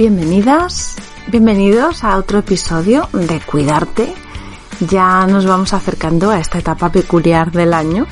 Bienvenidas, 0.00 0.96
bienvenidos 1.26 2.04
a 2.04 2.16
otro 2.16 2.38
episodio 2.38 3.06
de 3.12 3.38
Cuidarte. 3.38 4.14
Ya 4.88 5.26
nos 5.26 5.44
vamos 5.44 5.74
acercando 5.74 6.30
a 6.30 6.40
esta 6.40 6.58
etapa 6.58 6.90
peculiar 6.90 7.52
del 7.52 7.74
año. 7.74 8.06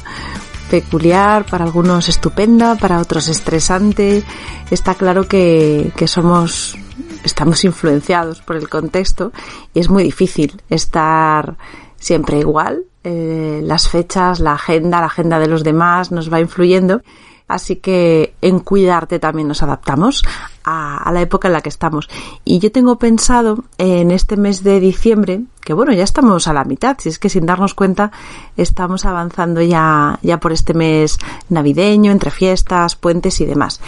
Peculiar, 0.70 1.46
para 1.46 1.64
algunos 1.64 2.10
estupenda, 2.10 2.74
para 2.74 3.00
otros 3.00 3.28
estresante. 3.28 4.22
Está 4.70 4.96
claro 4.96 5.26
que, 5.28 5.90
que 5.96 6.06
somos, 6.06 6.76
estamos 7.24 7.64
influenciados 7.64 8.42
por 8.42 8.56
el 8.56 8.68
contexto 8.68 9.32
y 9.72 9.80
es 9.80 9.88
muy 9.88 10.02
difícil 10.02 10.60
estar 10.68 11.56
siempre 11.96 12.38
igual. 12.38 12.82
Eh, 13.02 13.62
las 13.64 13.88
fechas, 13.88 14.40
la 14.40 14.52
agenda, 14.52 15.00
la 15.00 15.06
agenda 15.06 15.38
de 15.38 15.46
los 15.46 15.64
demás 15.64 16.12
nos 16.12 16.30
va 16.30 16.38
influyendo 16.38 17.00
Así 17.48 17.76
que 17.76 18.34
en 18.42 18.60
cuidarte 18.60 19.18
también 19.18 19.48
nos 19.48 19.62
adaptamos 19.62 20.22
a, 20.64 21.10
la 21.12 21.22
época 21.22 21.48
en 21.48 21.54
la 21.54 21.62
que 21.62 21.70
estamos. 21.70 22.08
Y 22.44 22.58
yo 22.58 22.70
tengo 22.70 22.98
pensado 22.98 23.64
en 23.78 24.10
este 24.10 24.36
mes 24.36 24.62
de 24.62 24.80
diciembre, 24.80 25.40
que 25.68 25.74
bueno, 25.74 25.92
ya 25.92 26.04
estamos 26.04 26.48
a 26.48 26.54
la 26.54 26.64
mitad, 26.64 26.96
si 26.98 27.10
es 27.10 27.18
que 27.18 27.28
sin 27.28 27.44
darnos 27.44 27.74
cuenta 27.74 28.10
estamos 28.56 29.04
avanzando 29.04 29.60
ya, 29.60 30.18
ya 30.22 30.40
por 30.40 30.52
este 30.52 30.72
mes 30.72 31.18
navideño, 31.50 32.10
entre 32.10 32.30
fiestas, 32.30 32.96
puentes 32.96 33.38
y 33.42 33.44
demás. 33.44 33.78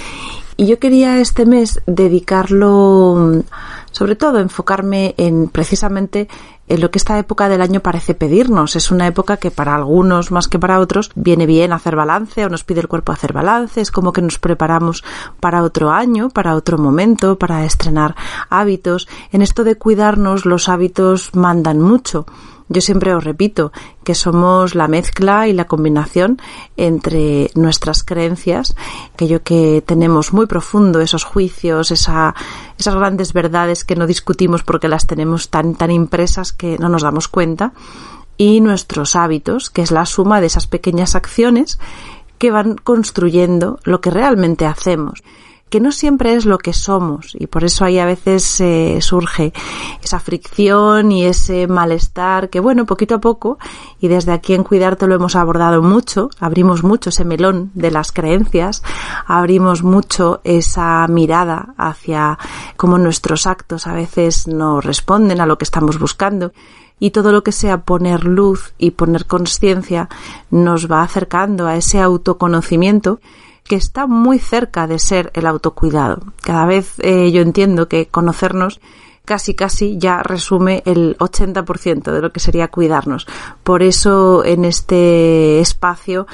Y 0.58 0.66
yo 0.66 0.78
quería 0.78 1.20
este 1.20 1.46
mes 1.46 1.80
dedicarlo, 1.86 3.44
sobre 3.92 4.14
todo 4.14 4.40
enfocarme 4.40 5.14
en 5.16 5.48
precisamente 5.48 6.28
en 6.70 6.80
lo 6.80 6.90
que 6.92 6.98
esta 6.98 7.18
época 7.18 7.48
del 7.48 7.62
año 7.62 7.80
parece 7.80 8.14
pedirnos. 8.14 8.76
Es 8.76 8.92
una 8.92 9.08
época 9.08 9.38
que 9.38 9.50
para 9.50 9.74
algunos 9.74 10.30
más 10.30 10.46
que 10.46 10.58
para 10.58 10.78
otros 10.78 11.10
viene 11.16 11.44
bien 11.44 11.72
hacer 11.72 11.96
balance 11.96 12.44
o 12.44 12.48
nos 12.48 12.62
pide 12.62 12.80
el 12.80 12.88
cuerpo 12.88 13.10
hacer 13.10 13.32
balance. 13.32 13.80
Es 13.80 13.90
como 13.90 14.12
que 14.12 14.22
nos 14.22 14.38
preparamos 14.38 15.02
para 15.40 15.64
otro 15.64 15.90
año, 15.90 16.28
para 16.28 16.54
otro 16.54 16.78
momento, 16.78 17.38
para 17.38 17.64
estrenar 17.64 18.14
hábitos. 18.50 19.08
En 19.32 19.42
esto 19.42 19.64
de 19.64 19.74
cuidarnos 19.74 20.46
los 20.46 20.68
hábitos 20.68 21.34
mandan 21.34 21.69
mucho. 21.78 22.26
Yo 22.68 22.80
siempre 22.80 23.12
os 23.14 23.24
repito 23.24 23.72
que 24.04 24.14
somos 24.14 24.76
la 24.76 24.86
mezcla 24.86 25.48
y 25.48 25.52
la 25.52 25.66
combinación 25.66 26.40
entre 26.76 27.50
nuestras 27.56 28.04
creencias, 28.04 28.76
aquello 29.12 29.42
que 29.42 29.82
tenemos 29.84 30.32
muy 30.32 30.46
profundo, 30.46 31.00
esos 31.00 31.24
juicios, 31.24 31.90
esa, 31.90 32.32
esas 32.78 32.94
grandes 32.94 33.32
verdades 33.32 33.84
que 33.84 33.96
no 33.96 34.06
discutimos 34.06 34.62
porque 34.62 34.86
las 34.86 35.08
tenemos 35.08 35.50
tan, 35.50 35.74
tan 35.74 35.90
impresas 35.90 36.52
que 36.52 36.78
no 36.78 36.88
nos 36.88 37.02
damos 37.02 37.26
cuenta, 37.26 37.72
y 38.36 38.60
nuestros 38.60 39.16
hábitos, 39.16 39.68
que 39.68 39.82
es 39.82 39.90
la 39.90 40.06
suma 40.06 40.40
de 40.40 40.46
esas 40.46 40.68
pequeñas 40.68 41.16
acciones 41.16 41.80
que 42.38 42.52
van 42.52 42.76
construyendo 42.76 43.80
lo 43.82 44.00
que 44.00 44.10
realmente 44.10 44.64
hacemos 44.64 45.24
que 45.70 45.80
no 45.80 45.92
siempre 45.92 46.34
es 46.34 46.44
lo 46.44 46.58
que 46.58 46.72
somos 46.72 47.34
y 47.38 47.46
por 47.46 47.64
eso 47.64 47.84
ahí 47.84 47.98
a 47.98 48.04
veces 48.04 48.60
eh, 48.60 48.98
surge 49.00 49.52
esa 50.02 50.18
fricción 50.18 51.12
y 51.12 51.24
ese 51.24 51.68
malestar 51.68 52.50
que 52.50 52.60
bueno, 52.60 52.86
poquito 52.86 53.14
a 53.14 53.20
poco 53.20 53.58
y 54.00 54.08
desde 54.08 54.32
aquí 54.32 54.54
en 54.54 54.64
Cuidarte 54.64 55.06
lo 55.06 55.14
hemos 55.14 55.36
abordado 55.36 55.80
mucho, 55.80 56.28
abrimos 56.40 56.82
mucho 56.82 57.10
ese 57.10 57.24
melón 57.24 57.70
de 57.74 57.92
las 57.92 58.10
creencias, 58.12 58.82
abrimos 59.26 59.82
mucho 59.82 60.40
esa 60.44 61.06
mirada 61.08 61.74
hacia 61.78 62.38
cómo 62.76 62.98
nuestros 62.98 63.46
actos 63.46 63.86
a 63.86 63.94
veces 63.94 64.48
no 64.48 64.80
responden 64.80 65.40
a 65.40 65.46
lo 65.46 65.56
que 65.56 65.64
estamos 65.64 65.98
buscando 65.98 66.52
y 66.98 67.12
todo 67.12 67.32
lo 67.32 67.42
que 67.42 67.52
sea 67.52 67.84
poner 67.84 68.24
luz 68.24 68.74
y 68.76 68.90
poner 68.90 69.26
conciencia 69.26 70.08
nos 70.50 70.90
va 70.90 71.02
acercando 71.02 71.66
a 71.66 71.76
ese 71.76 72.00
autoconocimiento 72.00 73.20
que 73.70 73.76
está 73.76 74.08
muy 74.08 74.40
cerca 74.40 74.88
de 74.88 74.98
ser 74.98 75.30
el 75.32 75.46
autocuidado. 75.46 76.24
Cada 76.42 76.66
vez 76.66 76.94
eh, 76.98 77.30
yo 77.30 77.40
entiendo 77.40 77.86
que 77.86 78.08
conocernos 78.08 78.80
casi 79.24 79.54
casi 79.54 79.96
ya 79.96 80.24
resume 80.24 80.82
el 80.86 81.16
80% 81.18 82.10
de 82.10 82.20
lo 82.20 82.32
que 82.32 82.40
sería 82.40 82.66
cuidarnos. 82.66 83.28
Por 83.62 83.84
eso 83.84 84.44
en 84.44 84.64
este 84.64 85.60
espacio 85.60 86.26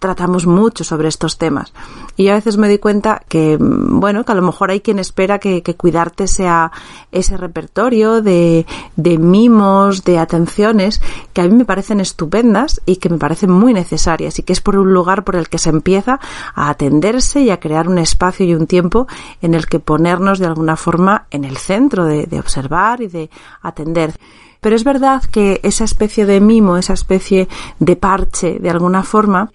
tratamos 0.00 0.46
mucho 0.46 0.82
sobre 0.82 1.08
estos 1.08 1.38
temas. 1.38 1.72
Y 2.16 2.28
a 2.28 2.34
veces 2.34 2.56
me 2.56 2.68
doy 2.68 2.78
cuenta 2.78 3.22
que, 3.28 3.56
bueno, 3.60 4.24
que 4.24 4.32
a 4.32 4.34
lo 4.34 4.42
mejor 4.42 4.70
hay 4.70 4.80
quien 4.80 4.98
espera 4.98 5.38
que, 5.38 5.62
cuidarte 5.76 6.26
sea 6.26 6.72
ese 7.12 7.36
repertorio 7.36 8.22
de, 8.22 8.66
de 8.96 9.18
mimos, 9.18 10.02
de 10.02 10.18
atenciones, 10.18 11.00
que 11.32 11.42
a 11.42 11.44
mí 11.44 11.54
me 11.54 11.64
parecen 11.64 12.00
estupendas 12.00 12.80
y 12.86 12.96
que 12.96 13.08
me 13.08 13.18
parecen 13.18 13.50
muy 13.50 13.72
necesarias 13.72 14.38
y 14.38 14.42
que 14.42 14.52
es 14.52 14.60
por 14.60 14.76
un 14.76 14.92
lugar 14.92 15.22
por 15.22 15.36
el 15.36 15.48
que 15.48 15.58
se 15.58 15.70
empieza 15.70 16.18
a 16.54 16.70
atenderse 16.70 17.42
y 17.42 17.50
a 17.50 17.60
crear 17.60 17.86
un 17.86 17.98
espacio 17.98 18.46
y 18.46 18.54
un 18.54 18.66
tiempo 18.66 19.06
en 19.42 19.54
el 19.54 19.66
que 19.66 19.80
ponernos 19.80 20.38
de 20.38 20.46
alguna 20.46 20.76
forma 20.76 21.26
en 21.30 21.44
el 21.44 21.58
centro 21.58 22.06
de, 22.06 22.24
de 22.24 22.40
observar 22.40 23.02
y 23.02 23.08
de 23.08 23.30
atender. 23.60 24.14
Pero 24.60 24.76
es 24.76 24.84
verdad 24.84 25.22
que 25.30 25.60
esa 25.62 25.84
especie 25.84 26.26
de 26.26 26.40
mimo, 26.40 26.76
esa 26.76 26.94
especie 26.94 27.48
de 27.78 27.96
parche, 27.96 28.58
de 28.58 28.70
alguna 28.70 29.02
forma, 29.02 29.50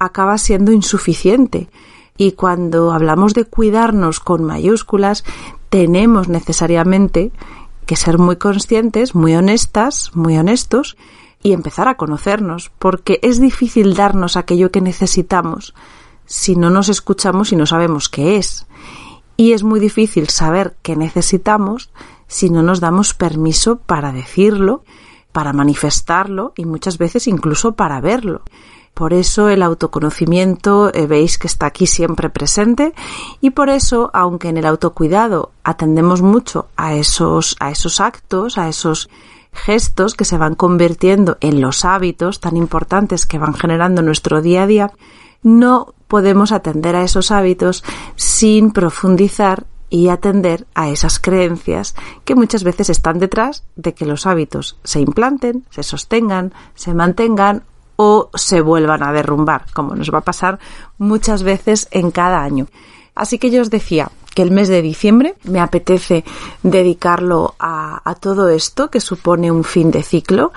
acaba 0.00 0.36
siendo 0.38 0.72
insuficiente. 0.72 1.68
Y 2.16 2.32
cuando 2.32 2.92
hablamos 2.92 3.34
de 3.34 3.44
cuidarnos 3.44 4.18
con 4.18 4.42
mayúsculas, 4.42 5.24
tenemos 5.68 6.28
necesariamente 6.28 7.30
que 7.86 7.94
ser 7.94 8.18
muy 8.18 8.36
conscientes, 8.36 9.14
muy 9.14 9.36
honestas, 9.36 10.10
muy 10.14 10.36
honestos 10.36 10.96
y 11.42 11.52
empezar 11.52 11.88
a 11.88 11.96
conocernos, 11.96 12.70
porque 12.78 13.20
es 13.22 13.40
difícil 13.40 13.94
darnos 13.94 14.36
aquello 14.36 14.70
que 14.70 14.80
necesitamos 14.80 15.74
si 16.26 16.56
no 16.56 16.70
nos 16.70 16.88
escuchamos 16.88 17.52
y 17.52 17.56
no 17.56 17.66
sabemos 17.66 18.08
qué 18.08 18.36
es. 18.36 18.66
Y 19.36 19.52
es 19.52 19.62
muy 19.62 19.80
difícil 19.80 20.28
saber 20.28 20.76
qué 20.82 20.96
necesitamos 20.96 21.90
si 22.26 22.50
no 22.50 22.62
nos 22.62 22.80
damos 22.80 23.14
permiso 23.14 23.78
para 23.78 24.12
decirlo, 24.12 24.84
para 25.32 25.52
manifestarlo 25.52 26.52
y 26.56 26.66
muchas 26.66 26.98
veces 26.98 27.26
incluso 27.26 27.72
para 27.72 28.00
verlo. 28.00 28.42
Por 28.94 29.14
eso 29.14 29.48
el 29.48 29.62
autoconocimiento 29.62 30.92
eh, 30.92 31.06
veis 31.06 31.38
que 31.38 31.46
está 31.46 31.66
aquí 31.66 31.86
siempre 31.86 32.28
presente 32.28 32.92
y 33.40 33.50
por 33.50 33.70
eso, 33.70 34.10
aunque 34.12 34.48
en 34.48 34.58
el 34.58 34.66
autocuidado 34.66 35.52
atendemos 35.64 36.22
mucho 36.22 36.68
a 36.76 36.94
esos, 36.94 37.56
a 37.60 37.70
esos 37.70 38.00
actos, 38.00 38.58
a 38.58 38.68
esos 38.68 39.08
gestos 39.52 40.14
que 40.14 40.24
se 40.24 40.38
van 40.38 40.54
convirtiendo 40.54 41.38
en 41.40 41.60
los 41.60 41.84
hábitos 41.84 42.40
tan 42.40 42.56
importantes 42.56 43.26
que 43.26 43.38
van 43.38 43.54
generando 43.54 44.02
nuestro 44.02 44.42
día 44.42 44.64
a 44.64 44.66
día, 44.66 44.92
no 45.42 45.94
podemos 46.08 46.52
atender 46.52 46.96
a 46.96 47.02
esos 47.02 47.30
hábitos 47.30 47.84
sin 48.16 48.72
profundizar 48.72 49.66
y 49.88 50.08
atender 50.08 50.66
a 50.74 50.88
esas 50.88 51.18
creencias 51.18 51.94
que 52.24 52.36
muchas 52.36 52.62
veces 52.62 52.90
están 52.90 53.18
detrás 53.18 53.64
de 53.74 53.92
que 53.92 54.06
los 54.06 54.26
hábitos 54.26 54.78
se 54.84 55.00
implanten, 55.00 55.64
se 55.70 55.82
sostengan, 55.82 56.54
se 56.76 56.94
mantengan 56.94 57.64
o 58.02 58.30
se 58.32 58.62
vuelvan 58.62 59.02
a 59.02 59.12
derrumbar, 59.12 59.66
como 59.74 59.94
nos 59.94 60.10
va 60.10 60.20
a 60.20 60.24
pasar 60.24 60.58
muchas 60.96 61.42
veces 61.42 61.86
en 61.90 62.10
cada 62.10 62.42
año. 62.42 62.66
Así 63.14 63.38
que 63.38 63.50
yo 63.50 63.60
os 63.60 63.68
decía 63.68 64.10
que 64.34 64.40
el 64.40 64.52
mes 64.52 64.70
de 64.70 64.80
diciembre 64.80 65.34
me 65.44 65.60
apetece 65.60 66.24
dedicarlo 66.62 67.56
a, 67.58 68.00
todo 68.22 68.48
esto 68.48 68.88
que 68.90 69.00
supone 69.00 69.52
un 69.52 69.64
fin 69.64 69.90
de 69.90 70.02
ciclo. 70.02 70.50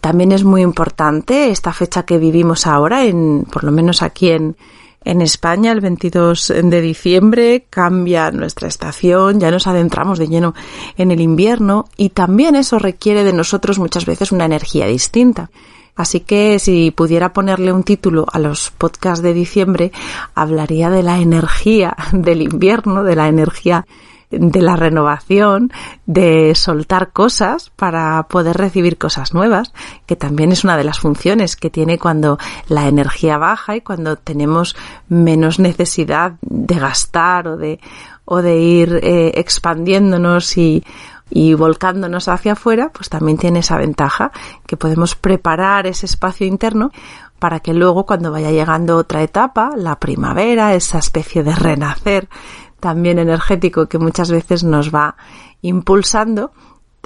También 0.00 0.32
es 0.32 0.42
muy 0.42 0.62
importante 0.62 1.50
esta 1.50 1.74
fecha 1.74 2.04
que 2.04 2.16
vivimos 2.16 2.66
ahora, 2.66 3.04
en, 3.04 3.44
por 3.44 3.62
lo 3.64 3.72
menos 3.72 4.00
aquí 4.00 4.30
en, 4.30 4.56
en 5.04 5.20
España, 5.20 5.72
el 5.72 5.82
22 5.82 6.54
de 6.64 6.80
diciembre, 6.80 7.66
cambia 7.68 8.30
nuestra 8.30 8.68
estación, 8.68 9.38
ya 9.38 9.50
nos 9.50 9.66
adentramos 9.66 10.18
de 10.18 10.28
lleno 10.28 10.54
en 10.96 11.10
el 11.10 11.20
invierno 11.20 11.90
y 11.98 12.08
también 12.08 12.56
eso 12.56 12.78
requiere 12.78 13.22
de 13.22 13.34
nosotros 13.34 13.78
muchas 13.78 14.06
veces 14.06 14.32
una 14.32 14.46
energía 14.46 14.86
distinta. 14.86 15.50
Así 15.96 16.20
que 16.20 16.58
si 16.58 16.90
pudiera 16.90 17.32
ponerle 17.32 17.72
un 17.72 17.82
título 17.82 18.26
a 18.30 18.38
los 18.38 18.70
podcasts 18.70 19.22
de 19.22 19.32
diciembre, 19.32 19.92
hablaría 20.34 20.90
de 20.90 21.02
la 21.02 21.18
energía 21.18 21.96
del 22.12 22.42
invierno, 22.42 23.02
de 23.02 23.16
la 23.16 23.28
energía 23.28 23.86
de 24.30 24.60
la 24.60 24.76
renovación, 24.76 25.72
de 26.04 26.54
soltar 26.54 27.12
cosas 27.12 27.70
para 27.76 28.24
poder 28.24 28.56
recibir 28.56 28.98
cosas 28.98 29.32
nuevas, 29.32 29.72
que 30.04 30.16
también 30.16 30.52
es 30.52 30.64
una 30.64 30.76
de 30.76 30.84
las 30.84 30.98
funciones 30.98 31.56
que 31.56 31.70
tiene 31.70 31.98
cuando 31.98 32.38
la 32.68 32.88
energía 32.88 33.38
baja 33.38 33.76
y 33.76 33.82
cuando 33.82 34.16
tenemos 34.16 34.76
menos 35.08 35.58
necesidad 35.58 36.34
de 36.42 36.74
gastar 36.74 37.46
o 37.46 37.56
de, 37.56 37.78
o 38.24 38.42
de 38.42 38.58
ir 38.58 39.00
eh, 39.02 39.32
expandiéndonos 39.36 40.58
y 40.58 40.82
y 41.28 41.54
volcándonos 41.54 42.28
hacia 42.28 42.52
afuera, 42.52 42.90
pues 42.92 43.08
también 43.08 43.38
tiene 43.38 43.58
esa 43.60 43.76
ventaja 43.76 44.30
que 44.66 44.76
podemos 44.76 45.16
preparar 45.16 45.86
ese 45.86 46.06
espacio 46.06 46.46
interno 46.46 46.92
para 47.38 47.60
que 47.60 47.74
luego 47.74 48.06
cuando 48.06 48.30
vaya 48.30 48.50
llegando 48.50 48.96
otra 48.96 49.22
etapa, 49.22 49.70
la 49.76 49.98
primavera, 49.98 50.74
esa 50.74 50.98
especie 50.98 51.42
de 51.42 51.54
renacer 51.54 52.28
también 52.80 53.18
energético 53.18 53.86
que 53.86 53.98
muchas 53.98 54.30
veces 54.30 54.62
nos 54.62 54.94
va 54.94 55.16
impulsando, 55.62 56.52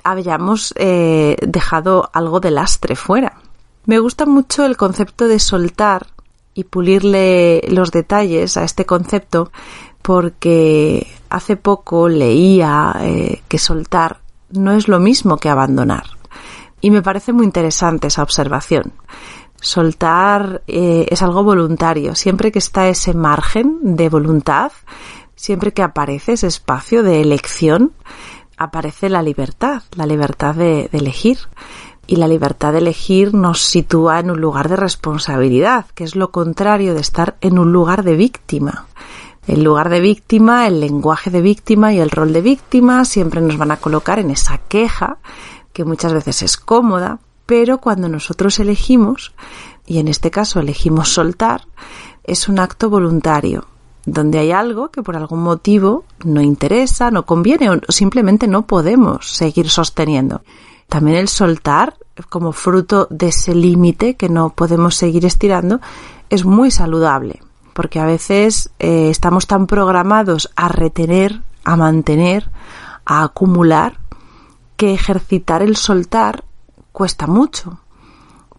hayamos 0.05 0.75
eh, 0.77 1.37
dejado 1.47 2.11
algo 2.13 2.41
de 2.41 2.51
lastre 2.51 2.97
fuera. 2.97 3.39
Me 3.87 3.99
gusta 3.99 4.27
mucho 4.27 4.67
el 4.67 4.77
concepto 4.77 5.27
de 5.27 5.39
soltar 5.39 6.07
y 6.55 6.65
pulirle 6.65 7.63
los 7.69 7.91
detalles 7.91 8.57
a 8.57 8.65
este 8.65 8.85
concepto 8.85 9.51
porque 10.03 11.07
hace 11.29 11.57
poco 11.57 12.09
leía 12.09 12.95
eh, 13.01 13.43
que 13.49 13.59
soltar 13.59 14.19
no 14.51 14.73
es 14.73 14.89
lo 14.89 14.99
mismo 14.99 15.37
que 15.37 15.49
abandonar. 15.49 16.05
Y 16.81 16.91
me 16.91 17.03
parece 17.03 17.33
muy 17.33 17.45
interesante 17.45 18.09
esa 18.09 18.23
observación. 18.23 18.93
Soltar 19.61 20.63
eh, 20.67 21.07
es 21.11 21.23
algo 21.23 21.45
voluntario. 21.45 22.15
Siempre 22.15 22.51
que 22.51 22.59
está 22.59 22.89
ese 22.89 23.13
margen 23.15 23.79
de 23.83 24.09
voluntad, 24.09 24.73
siempre 25.37 25.73
que 25.73 25.83
aparece 25.83 26.33
ese 26.33 26.47
espacio 26.47 27.03
de 27.03 27.21
elección, 27.21 27.93
aparece 28.57 29.11
la 29.11 29.23
libertad, 29.23 29.83
la 29.95 30.07
libertad 30.07 30.55
de, 30.55 30.89
de 30.91 30.99
elegir. 30.99 31.39
Y 32.07 32.17
la 32.17 32.27
libertad 32.27 32.73
de 32.73 32.79
elegir 32.79 33.35
nos 33.35 33.63
sitúa 33.63 34.19
en 34.19 34.31
un 34.31 34.41
lugar 34.41 34.69
de 34.69 34.77
responsabilidad, 34.77 35.87
que 35.95 36.03
es 36.03 36.17
lo 36.17 36.33
contrario 36.33 36.95
de 36.95 37.01
estar 37.01 37.37
en 37.41 37.59
un 37.59 37.73
lugar 37.73 38.03
de 38.03 38.17
víctima. 38.17 38.87
El 39.51 39.65
lugar 39.65 39.89
de 39.89 39.99
víctima, 39.99 40.69
el 40.69 40.79
lenguaje 40.79 41.29
de 41.29 41.41
víctima 41.41 41.93
y 41.93 41.99
el 41.99 42.13
rol 42.13 42.33
de 42.33 42.41
víctima 42.41 43.05
siempre 43.05 43.41
nos 43.41 43.59
van 43.59 43.73
a 43.73 43.79
colocar 43.79 44.21
en 44.21 44.31
esa 44.31 44.59
queja 44.59 45.19
que 45.73 45.85
muchas 45.85 46.13
veces 46.13 46.43
es 46.43 46.57
cómoda, 46.57 47.19
pero 47.47 47.79
cuando 47.79 48.09
nosotros 48.09 48.61
elegimos, 48.61 49.33
y 49.89 49.99
en 49.99 50.07
este 50.07 50.31
caso 50.31 50.61
elegimos 50.61 51.09
soltar, 51.09 51.67
es 52.23 52.49
un 52.49 52.61
acto 52.61 52.91
voluntario, 52.91 53.67
donde 54.07 54.39
hay 54.39 54.53
algo 54.53 54.93
que 54.93 55.03
por 55.03 55.17
algún 55.17 55.43
motivo 55.43 56.05
no 56.25 56.41
interesa, 56.41 57.11
no 57.11 57.27
conviene 57.27 57.71
o 57.71 57.81
simplemente 57.89 58.47
no 58.47 58.69
podemos 58.69 59.35
seguir 59.35 59.69
sosteniendo. 59.69 60.43
También 60.89 61.17
el 61.17 61.27
soltar, 61.27 61.97
como 62.29 62.53
fruto 62.53 63.09
de 63.11 63.31
ese 63.31 63.57
límite 63.57 64.15
que 64.15 64.29
no 64.29 64.51
podemos 64.51 64.95
seguir 64.95 65.27
estirando, 65.27 65.81
es 66.29 66.45
muy 66.45 66.71
saludable 66.71 67.41
porque 67.73 68.01
a 68.01 68.07
veces 68.07 68.71
eh, 68.79 69.09
estamos 69.11 69.47
tan 69.47 69.67
programados 69.67 70.51
a 70.57 70.69
retener, 70.69 71.43
a 71.65 71.77
mantener, 71.77 72.51
a 73.05 73.25
acumular, 73.25 73.99
que 74.77 74.95
ejercitar 74.95 75.63
el 75.63 75.77
soltar 75.77 76.45
cuesta 76.93 77.27
mucho, 77.27 77.81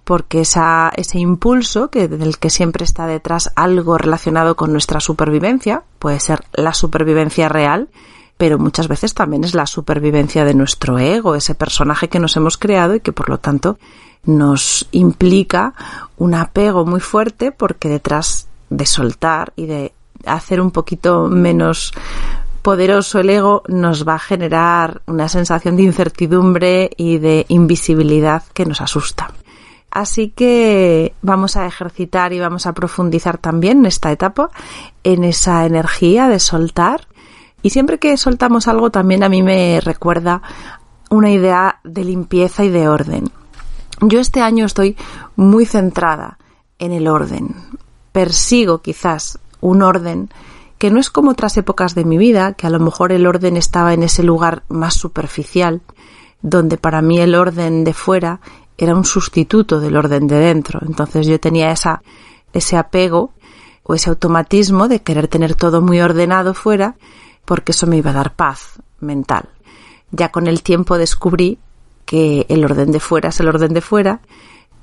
porque 0.03 0.41
ese 0.41 1.19
impulso 1.19 1.89
que 1.89 2.07
del 2.07 2.37
que 2.37 2.49
siempre 2.49 2.83
está 2.83 3.07
detrás 3.07 3.51
algo 3.55 3.97
relacionado 3.97 4.55
con 4.55 4.71
nuestra 4.71 4.99
supervivencia, 4.99 5.83
puede 5.99 6.19
ser 6.19 6.43
la 6.53 6.73
supervivencia 6.73 7.49
real, 7.49 7.89
pero 8.37 8.59
muchas 8.59 8.87
veces 8.87 9.13
también 9.13 9.43
es 9.43 9.53
la 9.53 9.67
supervivencia 9.67 10.45
de 10.45 10.53
nuestro 10.53 10.99
ego, 10.99 11.35
ese 11.35 11.55
personaje 11.55 12.09
que 12.09 12.19
nos 12.19 12.35
hemos 12.37 12.57
creado 12.57 12.95
y 12.95 12.99
que 12.99 13.13
por 13.13 13.29
lo 13.29 13.37
tanto 13.39 13.77
nos 14.23 14.87
implica 14.91 15.73
un 16.17 16.35
apego 16.35 16.85
muy 16.85 16.99
fuerte 16.99 17.51
porque 17.51 17.89
detrás 17.89 18.47
de 18.71 18.85
soltar 18.85 19.53
y 19.55 19.67
de 19.67 19.93
hacer 20.25 20.61
un 20.61 20.71
poquito 20.71 21.27
menos 21.27 21.93
poderoso 22.61 23.19
el 23.19 23.29
ego 23.29 23.63
nos 23.67 24.07
va 24.07 24.15
a 24.15 24.19
generar 24.19 25.01
una 25.07 25.27
sensación 25.27 25.75
de 25.75 25.83
incertidumbre 25.83 26.91
y 26.95 27.17
de 27.17 27.45
invisibilidad 27.49 28.43
que 28.53 28.65
nos 28.65 28.81
asusta. 28.81 29.31
Así 29.89 30.29
que 30.29 31.13
vamos 31.21 31.57
a 31.57 31.65
ejercitar 31.65 32.31
y 32.33 32.39
vamos 32.39 32.65
a 32.65 32.73
profundizar 32.73 33.37
también 33.37 33.79
en 33.79 33.85
esta 33.87 34.11
etapa 34.11 34.49
en 35.03 35.23
esa 35.23 35.65
energía 35.65 36.29
de 36.29 36.39
soltar. 36.39 37.07
Y 37.61 37.71
siempre 37.71 37.99
que 37.99 38.15
soltamos 38.15 38.67
algo 38.67 38.89
también 38.89 39.23
a 39.23 39.29
mí 39.29 39.43
me 39.43 39.81
recuerda 39.81 40.41
una 41.09 41.29
idea 41.29 41.79
de 41.83 42.05
limpieza 42.05 42.63
y 42.63 42.69
de 42.69 42.87
orden. 42.87 43.29
Yo 43.99 44.19
este 44.19 44.41
año 44.41 44.65
estoy 44.65 44.95
muy 45.35 45.65
centrada 45.65 46.37
en 46.79 46.93
el 46.93 47.07
orden 47.07 47.53
persigo 48.11 48.81
quizás 48.81 49.39
un 49.61 49.81
orden 49.81 50.29
que 50.77 50.89
no 50.89 50.99
es 50.99 51.11
como 51.11 51.31
otras 51.31 51.57
épocas 51.57 51.93
de 51.93 52.05
mi 52.05 52.17
vida, 52.17 52.53
que 52.53 52.65
a 52.65 52.71
lo 52.71 52.79
mejor 52.79 53.11
el 53.11 53.27
orden 53.27 53.55
estaba 53.55 53.93
en 53.93 54.01
ese 54.01 54.23
lugar 54.23 54.63
más 54.67 54.95
superficial, 54.95 55.81
donde 56.41 56.77
para 56.77 57.03
mí 57.03 57.19
el 57.19 57.35
orden 57.35 57.83
de 57.83 57.93
fuera 57.93 58.39
era 58.79 58.95
un 58.95 59.05
sustituto 59.05 59.79
del 59.79 59.95
orden 59.95 60.25
de 60.25 60.37
dentro. 60.37 60.79
Entonces 60.83 61.27
yo 61.27 61.39
tenía 61.39 61.71
esa, 61.71 62.01
ese 62.51 62.77
apego 62.77 63.31
o 63.83 63.93
ese 63.93 64.09
automatismo 64.09 64.87
de 64.87 65.03
querer 65.03 65.27
tener 65.27 65.53
todo 65.53 65.81
muy 65.81 66.01
ordenado 66.01 66.55
fuera, 66.55 66.95
porque 67.45 67.73
eso 67.73 67.85
me 67.85 67.97
iba 67.97 68.09
a 68.09 68.15
dar 68.15 68.33
paz 68.33 68.81
mental. 68.99 69.49
Ya 70.09 70.31
con 70.31 70.47
el 70.47 70.63
tiempo 70.63 70.97
descubrí 70.97 71.59
que 72.05 72.47
el 72.49 72.65
orden 72.65 72.91
de 72.91 72.99
fuera 72.99 73.29
es 73.29 73.39
el 73.39 73.47
orden 73.47 73.75
de 73.75 73.81
fuera 73.81 74.21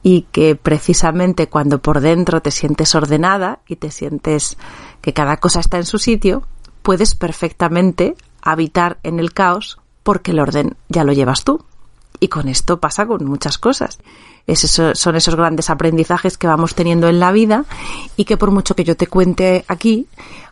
y 0.03 0.23
que 0.33 0.57
precisamente 0.57 1.49
cuando 1.49 1.81
por 1.81 2.01
dentro 2.01 2.41
te 2.41 2.51
sientes 2.51 2.95
ordenada 2.95 3.61
y 3.67 3.77
te 3.77 3.91
sientes 3.91 4.57
que 5.01 5.13
cada 5.13 5.39
cosa 5.39 5.61
está 5.61 5.77
en 5.77 5.87
su 5.87 5.99
sitio, 5.99 6.45
puedes 6.83 7.15
perfectamente 7.15 8.17
habitar 8.43 8.99
en 9.03 9.19
el 9.19 9.33
caos 9.33 9.79
porque 10.03 10.31
el 10.31 10.41
orden 10.41 10.77
ya 10.89 11.05
lo 11.05 11.13
llevas 11.13 11.45
tú. 11.45 11.65
Y 12.21 12.29
con 12.29 12.49
esto 12.49 12.81
pasa 12.81 13.07
con 13.07 13.25
muchas 13.27 13.59
cosas. 13.59 13.99
son 14.47 15.17
esos 15.17 15.35
grandes 15.37 15.71
aprendizajes 15.71 16.39
que 16.39 16.47
vamos 16.47 16.75
teniendo 16.75 17.09
en 17.09 17.21
la 17.21 17.31
vida 17.31 17.65
y 18.17 18.25
que 18.25 18.37
por 18.37 18.51
mucho 18.51 18.75
que 18.75 18.85
yo 18.85 18.97
te 18.97 19.07
cuente 19.07 19.65
aquí, 19.69 20.09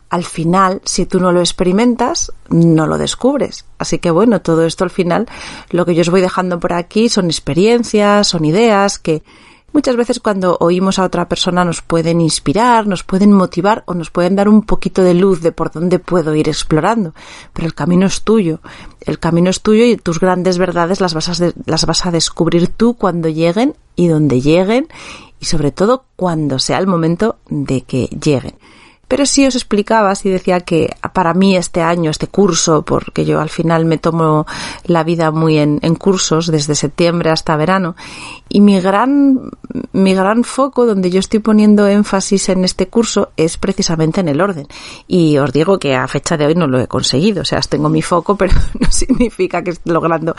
al 0.09 0.23
final, 0.23 0.81
si 0.85 1.05
tú 1.05 1.19
no 1.19 1.31
lo 1.31 1.39
experimentas, 1.39 2.31
no 2.49 2.87
lo 2.87 2.97
descubres. 2.97 3.65
Así 3.77 3.99
que 3.99 4.11
bueno, 4.11 4.41
todo 4.41 4.65
esto 4.65 4.83
al 4.83 4.89
final, 4.89 5.27
lo 5.69 5.85
que 5.85 5.95
yo 5.95 6.01
os 6.01 6.09
voy 6.09 6.21
dejando 6.21 6.59
por 6.59 6.73
aquí 6.73 7.09
son 7.09 7.25
experiencias, 7.25 8.27
son 8.27 8.45
ideas 8.45 8.99
que 8.99 9.23
muchas 9.73 9.97
veces 9.97 10.19
cuando 10.21 10.57
oímos 10.61 10.97
a 10.97 11.03
otra 11.03 11.27
persona 11.27 11.65
nos 11.65 11.81
pueden 11.81 12.21
inspirar, 12.21 12.87
nos 12.87 13.03
pueden 13.03 13.33
motivar 13.33 13.83
o 13.85 13.93
nos 13.93 14.09
pueden 14.09 14.35
dar 14.35 14.47
un 14.47 14.61
poquito 14.61 15.03
de 15.03 15.13
luz 15.13 15.41
de 15.41 15.51
por 15.51 15.71
dónde 15.71 15.99
puedo 15.99 16.33
ir 16.35 16.47
explorando. 16.47 17.13
Pero 17.51 17.67
el 17.67 17.73
camino 17.73 18.05
es 18.05 18.21
tuyo. 18.21 18.59
El 19.01 19.19
camino 19.19 19.49
es 19.49 19.61
tuyo 19.61 19.83
y 19.83 19.97
tus 19.97 20.19
grandes 20.21 20.57
verdades 20.57 21.01
las 21.01 21.13
vas 21.13 21.41
a, 21.41 21.53
las 21.65 21.85
vas 21.85 22.05
a 22.05 22.11
descubrir 22.11 22.69
tú 22.69 22.93
cuando 22.93 23.27
lleguen 23.27 23.75
y 23.95 24.07
donde 24.07 24.39
lleguen 24.39 24.87
y 25.39 25.45
sobre 25.45 25.71
todo 25.71 26.05
cuando 26.15 26.59
sea 26.59 26.77
el 26.77 26.87
momento 26.87 27.37
de 27.49 27.81
que 27.81 28.05
lleguen. 28.05 28.55
Pero 29.07 29.25
sí 29.25 29.45
os 29.45 29.55
explicaba, 29.55 30.13
sí 30.15 30.29
decía 30.29 30.59
que 30.59 30.89
para 31.13 31.33
mí 31.33 31.55
este 31.55 31.81
año, 31.81 32.11
este 32.11 32.27
curso, 32.27 32.83
porque 32.83 33.23
yo 33.25 33.39
al 33.39 33.49
final 33.49 33.85
me 33.85 33.97
tomo 33.97 34.45
la 34.83 35.03
vida 35.03 35.31
muy 35.31 35.57
en, 35.57 35.79
cursos 35.95 36.47
desde 36.47 36.75
septiembre 36.75 37.29
hasta 37.29 37.55
verano, 37.55 37.95
y 38.49 38.59
mi 38.59 38.79
gran, 38.81 39.49
mi 39.93 40.13
gran 40.13 40.43
foco 40.43 40.85
donde 40.85 41.09
yo 41.09 41.19
estoy 41.19 41.39
poniendo 41.39 41.87
énfasis 41.87 42.49
en 42.49 42.65
este 42.65 42.87
curso 42.87 43.31
es 43.37 43.57
precisamente 43.57 44.19
en 44.19 44.27
el 44.27 44.41
orden. 44.41 44.67
Y 45.07 45.37
os 45.37 45.53
digo 45.53 45.79
que 45.79 45.95
a 45.95 46.07
fecha 46.07 46.35
de 46.35 46.45
hoy 46.45 46.55
no 46.55 46.67
lo 46.67 46.79
he 46.79 46.87
conseguido, 46.87 47.43
o 47.43 47.45
sea, 47.45 47.61
tengo 47.61 47.87
mi 47.89 48.01
foco, 48.01 48.35
pero 48.37 48.53
no 48.79 48.91
significa 48.91 49.63
que 49.63 49.71
esté 49.71 49.89
logrando 49.89 50.35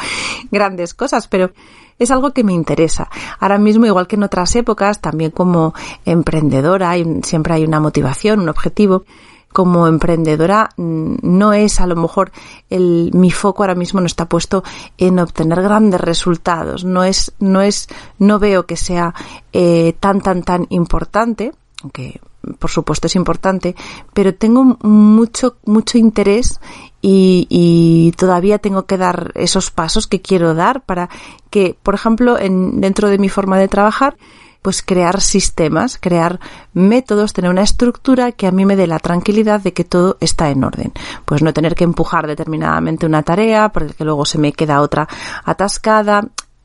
grandes 0.51 0.93
cosas, 0.93 1.27
pero 1.27 1.53
es 1.99 2.11
algo 2.11 2.33
que 2.33 2.45
me 2.45 2.52
interesa. 2.52 3.09
Ahora 3.40 3.59
mismo, 3.59 3.87
igual 3.87 4.07
que 4.07 4.17
en 4.17 4.23
otras 4.23 4.55
épocas, 4.57 5.00
también 5.00 5.31
como 5.31 5.75
emprendedora, 6.05 6.95
siempre 7.23 7.55
hay 7.55 7.64
una 7.64 7.81
motivación, 7.81 8.40
un 8.40 8.49
objetivo. 8.49 9.05
Como 9.50 9.87
emprendedora 9.87 10.69
mm, 10.76 11.17
no 11.23 11.55
es 11.55 11.81
a 11.81 11.87
lo 11.87 11.97
mejor 11.97 12.33
el, 12.69 13.11
mi 13.14 13.31
foco 13.31 13.62
ahora 13.62 13.75
mismo 13.75 13.99
no 13.99 14.07
está 14.07 14.28
puesto 14.28 14.62
en 14.99 15.19
obtener 15.19 15.62
grandes 15.62 16.00
resultados. 16.02 16.85
No 16.85 17.02
es, 17.02 17.33
no 17.38 17.62
es, 17.62 17.88
no 18.19 18.38
veo 18.38 18.67
que 18.67 18.76
sea 18.76 19.14
eh, 19.55 19.95
tan 19.99 20.21
tan 20.21 20.43
tan 20.43 20.67
importante, 20.69 21.52
aunque 21.83 22.21
por 22.59 22.71
supuesto 22.71 23.07
es 23.07 23.17
importante, 23.17 23.75
pero 24.12 24.35
tengo 24.35 24.64
mucho, 24.83 25.57
mucho 25.64 25.99
interés 25.99 26.61
y, 27.00 28.12
todavía 28.17 28.59
tengo 28.59 28.87
que 28.87 28.97
dar 28.97 29.33
esos 29.35 29.71
pasos 29.71 30.07
que 30.07 30.21
quiero 30.21 30.55
dar 30.55 30.83
para 30.83 31.09
que, 31.50 31.76
por 31.83 31.95
ejemplo, 31.95 32.38
en, 32.38 32.81
dentro 32.81 33.09
de 33.09 33.19
mi 33.19 33.28
forma 33.28 33.59
de 33.59 33.69
trabajar, 33.69 34.17
pues 34.62 34.83
crear 34.83 35.21
sistemas, 35.21 35.99
crear 35.99 36.40
métodos, 36.73 37.33
tener 37.33 37.50
una 37.50 37.62
estructura 37.62 38.33
que 38.33 38.47
a 38.47 38.50
mí 38.50 38.67
me 38.67 38.76
dé 38.76 38.87
la 38.87 38.99
tranquilidad 38.99 39.61
de 39.61 39.73
que 39.73 39.85
todo 39.85 40.17
está 40.21 40.50
en 40.50 40.64
orden. 40.64 40.93
Pues 41.25 41.43
no 41.43 41.52
tener 41.52 41.75
que 41.75 41.85
empujar 41.85 42.26
determinadamente 42.26 43.07
una 43.07 43.23
tarea, 43.23 43.69
porque 43.69 44.05
luego 44.05 44.25
se 44.25 44.38
me 44.38 44.52
queda 44.52 44.81
otra 44.81 45.09
atascada, 45.45 46.25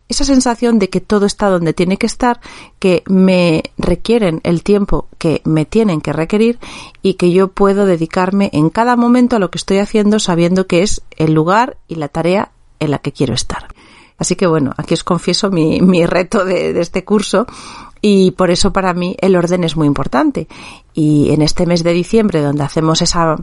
esa 0.10 0.26
sensación 0.26 0.80
de 0.80 0.90
que 0.90 1.02
todo 1.02 1.26
está 1.26 1.50
donde 1.50 1.74
tiene 1.74 1.98
que 1.98 2.06
estar, 2.06 2.40
que 2.80 3.04
me 3.08 3.64
requieren 3.78 4.42
el 4.44 4.64
tiempo 4.64 5.08
que 5.18 5.42
me 5.46 5.66
tienen 5.66 6.02
que 6.02 6.14
requerir 6.14 6.60
y 7.02 7.16
que 7.16 7.32
yo 7.32 7.48
puedo 7.48 7.86
dedicarme 7.86 8.50
en 8.54 8.70
cada 8.70 8.96
momento 8.96 9.36
a 9.36 9.40
lo 9.40 9.50
que 9.50 9.58
estoy 9.58 9.78
haciendo 9.80 10.20
sabiendo 10.20 10.68
que 10.68 10.84
es 10.84 11.02
el 11.18 11.34
lugar 11.34 11.78
y 11.88 11.96
la 11.96 12.10
tarea 12.10 12.52
en 12.80 12.92
la 12.92 13.00
que 13.00 13.12
quiero 13.12 13.34
estar. 13.34 13.68
Así 14.18 14.36
que 14.36 14.46
bueno, 14.46 14.74
aquí 14.78 14.94
os 14.94 15.04
confieso 15.04 15.50
mi, 15.50 15.82
mi 15.82 16.06
reto 16.06 16.46
de, 16.46 16.74
de 16.74 16.82
este 16.82 17.04
curso 17.04 17.48
y 18.02 18.32
por 18.32 18.52
eso 18.52 18.74
para 18.74 18.94
mí 18.94 19.16
el 19.22 19.36
orden 19.36 19.64
es 19.64 19.76
muy 19.78 19.88
importante. 19.88 20.48
Y 20.94 21.32
en 21.32 21.42
este 21.42 21.66
mes 21.66 21.84
de 21.84 21.94
diciembre, 21.94 22.42
donde 22.42 22.64
hacemos 22.64 23.02
esa 23.02 23.38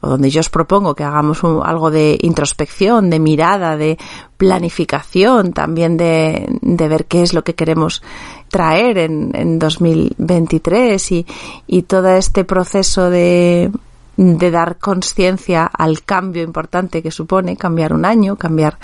o 0.00 0.08
donde 0.08 0.30
yo 0.30 0.40
os 0.40 0.50
propongo 0.50 0.94
que 0.94 1.04
hagamos 1.04 1.42
algo 1.44 1.90
de 1.90 2.18
introspección, 2.20 3.10
de 3.10 3.18
mirada, 3.18 3.76
de 3.76 3.98
planificación, 4.36 5.52
también 5.52 5.96
de, 5.96 6.46
de 6.60 6.88
ver 6.88 7.06
qué 7.06 7.22
es 7.22 7.32
lo 7.32 7.42
que 7.44 7.54
queremos 7.54 8.02
traer 8.48 8.98
en, 8.98 9.30
en 9.34 9.58
2023 9.58 11.12
y, 11.12 11.26
y 11.66 11.82
todo 11.82 12.08
este 12.10 12.44
proceso 12.44 13.10
de, 13.10 13.70
de 14.16 14.50
dar 14.50 14.78
conciencia 14.78 15.64
al 15.64 16.02
cambio 16.02 16.42
importante 16.42 17.02
que 17.02 17.10
supone 17.10 17.56
cambiar 17.56 17.92
un 17.92 18.04
año, 18.04 18.36
cambiar 18.36 18.78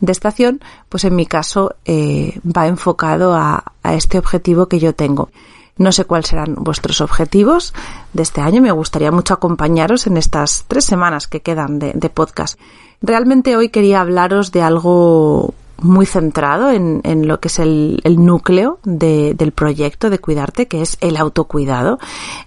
de 0.00 0.12
estación, 0.12 0.60
pues 0.88 1.04
en 1.04 1.16
mi 1.16 1.26
caso 1.26 1.74
eh, 1.84 2.38
va 2.44 2.66
enfocado 2.66 3.34
a, 3.34 3.72
a 3.82 3.94
este 3.94 4.18
objetivo 4.18 4.66
que 4.66 4.78
yo 4.78 4.94
tengo. 4.94 5.30
No 5.76 5.90
sé 5.90 6.04
cuáles 6.04 6.28
serán 6.28 6.54
vuestros 6.54 7.00
objetivos 7.00 7.74
de 8.12 8.22
este 8.22 8.40
año. 8.40 8.62
Me 8.62 8.70
gustaría 8.70 9.10
mucho 9.10 9.34
acompañaros 9.34 10.06
en 10.06 10.16
estas 10.16 10.64
tres 10.68 10.84
semanas 10.84 11.26
que 11.26 11.40
quedan 11.40 11.78
de, 11.78 12.10
podcast. 12.10 12.58
Realmente 13.02 13.56
hoy 13.56 13.70
quería 13.70 14.00
hablaros 14.00 14.52
de 14.52 14.62
algo 14.62 15.52
muy 15.78 16.06
centrado 16.06 16.70
en, 16.70 17.26
lo 17.26 17.40
que 17.40 17.48
es 17.48 17.58
el, 17.58 18.00
núcleo 18.04 18.78
del 18.84 19.52
proyecto 19.52 20.10
de 20.10 20.20
cuidarte, 20.20 20.68
que 20.68 20.80
es 20.80 20.96
el 21.00 21.16
autocuidado, 21.16 21.98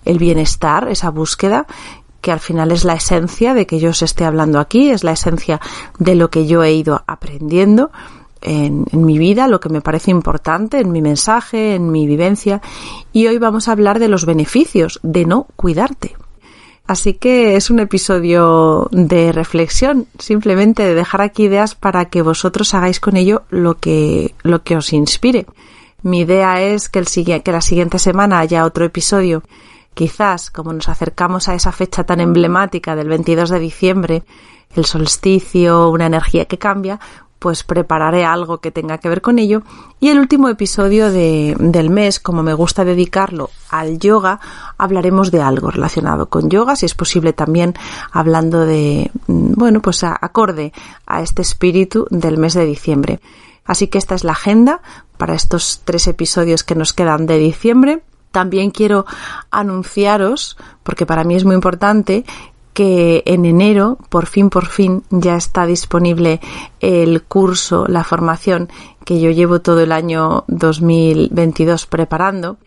el 0.06 0.18
bienestar, 0.18 0.88
esa 0.90 1.10
búsqueda 1.10 1.68
que 2.22 2.32
al 2.32 2.40
final 2.40 2.72
es 2.72 2.84
la 2.84 2.94
esencia 2.94 3.54
de 3.54 3.68
que 3.68 3.80
yo 3.80 3.92
os 3.92 4.02
esté 4.02 4.26
hablando 4.26 4.60
aquí, 4.60 4.90
es 4.90 5.04
la 5.04 5.12
esencia 5.12 5.62
de 6.00 6.16
lo 6.16 6.30
que 6.30 6.48
yo 6.48 6.64
he 6.64 6.74
ido 6.74 7.04
aprendiendo 7.08 7.92
en, 8.48 8.86
mi 8.94 9.18
vida, 9.18 9.48
lo 9.48 9.60
que 9.60 9.70
me 9.70 9.82
parece 9.82 10.12
importante, 10.12 10.80
en 10.80 10.92
mi 10.92 11.01
mensaje, 11.01 11.75
en 11.75 11.92
mi 11.92 12.08
vivencia. 12.08 12.62
Y 13.12 13.27
hoy 13.27 13.38
vamos 13.38 13.68
a 13.68 13.74
hablar 13.74 14.00
de 14.00 14.08
los 14.08 14.25
beneficios 14.25 15.00
de 15.04 15.25
no 15.25 15.48
cuidarte. 15.56 16.16
Así 16.88 17.13
que 17.13 17.58
es 17.58 17.70
un 17.70 17.80
episodio 17.80 18.88
de 18.92 19.34
reflexión, 19.34 20.08
simplemente 20.20 20.84
de 20.84 20.96
dejar 20.96 21.22
aquí 21.22 21.44
ideas 21.44 21.75
para 21.75 22.06
que 22.06 22.22
vosotros 22.22 22.74
hagáis 22.74 23.01
con 23.01 23.18
ello 23.18 23.44
lo 23.50 23.75
que, 23.75 24.34
lo 24.44 24.63
que 24.63 24.77
os 24.77 24.94
inspire. 24.94 25.46
Mi 26.01 26.22
idea 26.22 26.62
es 26.62 26.88
que, 26.88 27.00
el, 27.00 27.08
que 27.44 27.51
la 27.51 27.62
siguiente 27.62 28.00
semana 28.00 28.39
haya 28.39 28.63
otro 28.63 28.86
episodio. 28.86 29.44
Quizás, 29.94 30.51
como 30.51 30.72
nos 30.72 30.88
acercamos 30.88 31.50
a 31.50 31.56
esa 31.56 31.72
fecha 31.72 32.06
tan 32.06 32.22
emblemática 32.22 32.96
del 32.96 33.10
22 33.10 33.50
de 33.50 33.60
diciembre, 33.60 34.24
el 34.75 34.86
solsticio, 34.86 35.89
una 35.89 36.06
energía 36.06 36.46
que 36.46 36.58
cambia, 36.58 37.00
pues 37.39 37.63
prepararé 37.63 38.25
algo 38.25 38.60
que 38.60 38.72
tenga 38.72 38.98
que 38.98 39.10
ver 39.10 39.22
con 39.22 39.39
ello. 39.39 39.62
Y 40.00 40.10
el 40.10 40.20
último 40.20 40.50
episodio 40.50 41.12
de, 41.12 41.56
del 41.60 41.89
mes, 41.89 42.20
como 42.20 42.44
me 42.44 42.53
gusta 42.53 42.84
dedicarlo 42.84 43.50
al 43.70 44.00
yoga, 44.00 44.39
hablaremos 44.77 45.32
de 45.32 45.41
algo 45.41 45.70
relacionado 45.70 46.27
con 46.27 46.50
yoga, 46.50 46.75
si 46.75 46.86
es 46.86 46.96
posible 46.96 47.34
también 47.34 47.75
hablando 48.12 48.65
de, 48.65 49.12
mm, 49.27 49.53
bueno, 49.53 49.82
pues 49.82 50.03
acorde 50.03 50.74
a 51.06 51.22
este 51.22 51.41
espíritu 51.41 52.08
del 52.10 52.38
mes 52.38 52.53
de 52.53 52.65
diciembre. 52.65 53.20
Así 53.65 53.88
que 53.88 53.98
esta 53.98 54.15
es 54.15 54.24
la 54.24 54.32
agenda 54.32 54.82
para 55.17 55.36
estos 55.36 55.82
tres 55.84 56.08
episodios 56.08 56.63
que 56.63 56.75
nos 56.75 56.94
quedan 56.94 57.25
de 57.25 57.38
diciembre. 57.38 58.01
También 58.32 58.72
quiero 58.72 59.06
anunciaros, 59.51 60.58
porque 60.84 61.06
para 61.06 61.24
mí 61.24 61.36
es 61.36 61.44
muy 61.44 61.56
importante, 61.56 62.25
que 62.78 63.24
en 63.26 63.46
enero, 63.46 63.98
por 64.10 64.28
fin, 64.28 64.52
por 64.52 64.68
fin, 64.68 65.02
ya 65.10 65.36
está 65.36 65.66
disponible 65.66 66.40
el 66.80 67.24
curso, 67.24 67.88
la 67.88 68.04
formación 68.04 68.70
que 69.04 69.20
yo 69.20 69.32
llevo 69.32 69.62
todo 69.62 69.80
el 69.80 69.92
año 69.92 70.44
2022 70.48 71.88
preparando, 71.88 72.58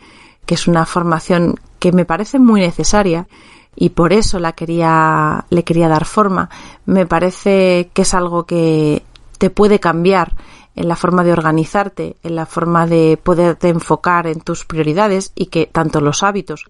que 0.46 0.54
es 0.54 0.66
una 0.66 0.84
formación 0.84 1.60
que 1.78 1.92
me 1.92 2.06
parece 2.06 2.40
muy 2.40 2.60
necesaria 2.60 3.28
y 3.76 3.90
por 3.90 4.12
eso 4.12 4.40
la 4.40 4.50
quería, 4.50 5.46
le 5.48 5.62
quería 5.62 5.86
dar 5.86 6.04
forma. 6.04 6.50
Me 6.86 7.06
parece 7.06 7.90
que 7.94 8.02
es 8.02 8.12
algo 8.12 8.46
que 8.46 9.04
te 9.38 9.48
puede 9.48 9.78
cambiar 9.78 10.34
en 10.74 10.88
la 10.88 10.96
forma 10.96 11.22
de 11.22 11.34
organizarte, 11.34 12.16
en 12.24 12.34
la 12.34 12.46
forma 12.46 12.88
de 12.88 13.16
poderte 13.16 13.68
enfocar 13.68 14.26
en 14.26 14.40
tus 14.40 14.64
prioridades 14.64 15.30
y 15.36 15.46
que 15.46 15.66
tanto 15.66 16.00
los 16.00 16.24
hábitos 16.24 16.64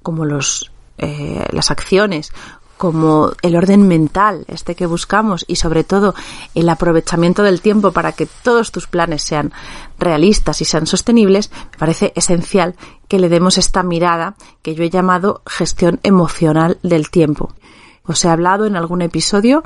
como 0.00 0.24
los, 0.24 0.70
eh, 0.98 1.44
las 1.50 1.72
acciones 1.72 2.30
como 2.76 3.32
el 3.42 3.56
orden 3.56 3.86
mental, 3.86 4.44
este 4.48 4.74
que 4.74 4.86
buscamos, 4.86 5.44
y 5.48 5.56
sobre 5.56 5.84
todo 5.84 6.14
el 6.54 6.68
aprovechamiento 6.68 7.42
del 7.42 7.60
tiempo 7.60 7.92
para 7.92 8.12
que 8.12 8.26
todos 8.26 8.72
tus 8.72 8.86
planes 8.86 9.22
sean 9.22 9.52
realistas 9.98 10.60
y 10.60 10.64
sean 10.64 10.86
sostenibles, 10.86 11.50
me 11.72 11.78
parece 11.78 12.12
esencial 12.16 12.74
que 13.08 13.18
le 13.18 13.28
demos 13.28 13.58
esta 13.58 13.82
mirada 13.82 14.34
que 14.62 14.74
yo 14.74 14.84
he 14.84 14.90
llamado 14.90 15.42
gestión 15.46 16.00
emocional 16.02 16.78
del 16.82 17.10
tiempo. 17.10 17.54
Os 18.06 18.24
he 18.24 18.28
hablado 18.28 18.66
en 18.66 18.76
algún 18.76 19.02
episodio 19.02 19.62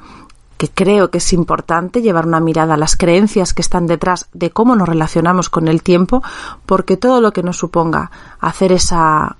que 0.59 0.69
creo 0.69 1.11
que 1.11 1.19
es 1.19 1.33
importante 1.33 2.03
llevar 2.03 2.27
una 2.27 2.41
mirada 2.41 2.75
a 2.75 2.77
las 2.77 2.97
creencias 2.97 3.55
que 3.55 3.63
están 3.63 3.87
detrás 3.87 4.29
de 4.33 4.51
cómo 4.51 4.75
nos 4.75 4.89
relacionamos 4.89 5.49
con 5.49 5.69
el 5.69 5.83
tiempo, 5.83 6.23
porque 6.67 6.97
todo 6.97 7.21
lo 7.21 7.33
que 7.33 7.45
nos 7.45 7.57
suponga 7.57 8.11
hacer 8.41 8.73
esa 8.73 9.37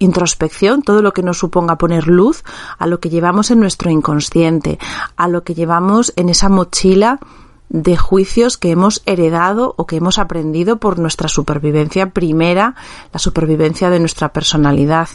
introspección, 0.00 0.82
todo 0.82 1.02
lo 1.02 1.12
que 1.12 1.22
nos 1.22 1.38
suponga 1.38 1.78
poner 1.78 2.08
luz 2.08 2.42
a 2.78 2.88
lo 2.88 2.98
que 2.98 3.10
llevamos 3.10 3.52
en 3.52 3.60
nuestro 3.60 3.90
inconsciente, 3.90 4.80
a 5.16 5.28
lo 5.28 5.44
que 5.44 5.54
llevamos 5.54 6.12
en 6.16 6.28
esa 6.28 6.48
mochila 6.48 7.20
de 7.68 7.96
juicios 7.96 8.58
que 8.58 8.72
hemos 8.72 9.02
heredado 9.06 9.74
o 9.76 9.86
que 9.86 9.96
hemos 9.96 10.18
aprendido 10.18 10.78
por 10.78 10.98
nuestra 10.98 11.28
supervivencia 11.28 12.10
primera, 12.10 12.74
la 13.12 13.20
supervivencia 13.20 13.90
de 13.90 14.00
nuestra 14.00 14.32
personalidad 14.32 15.08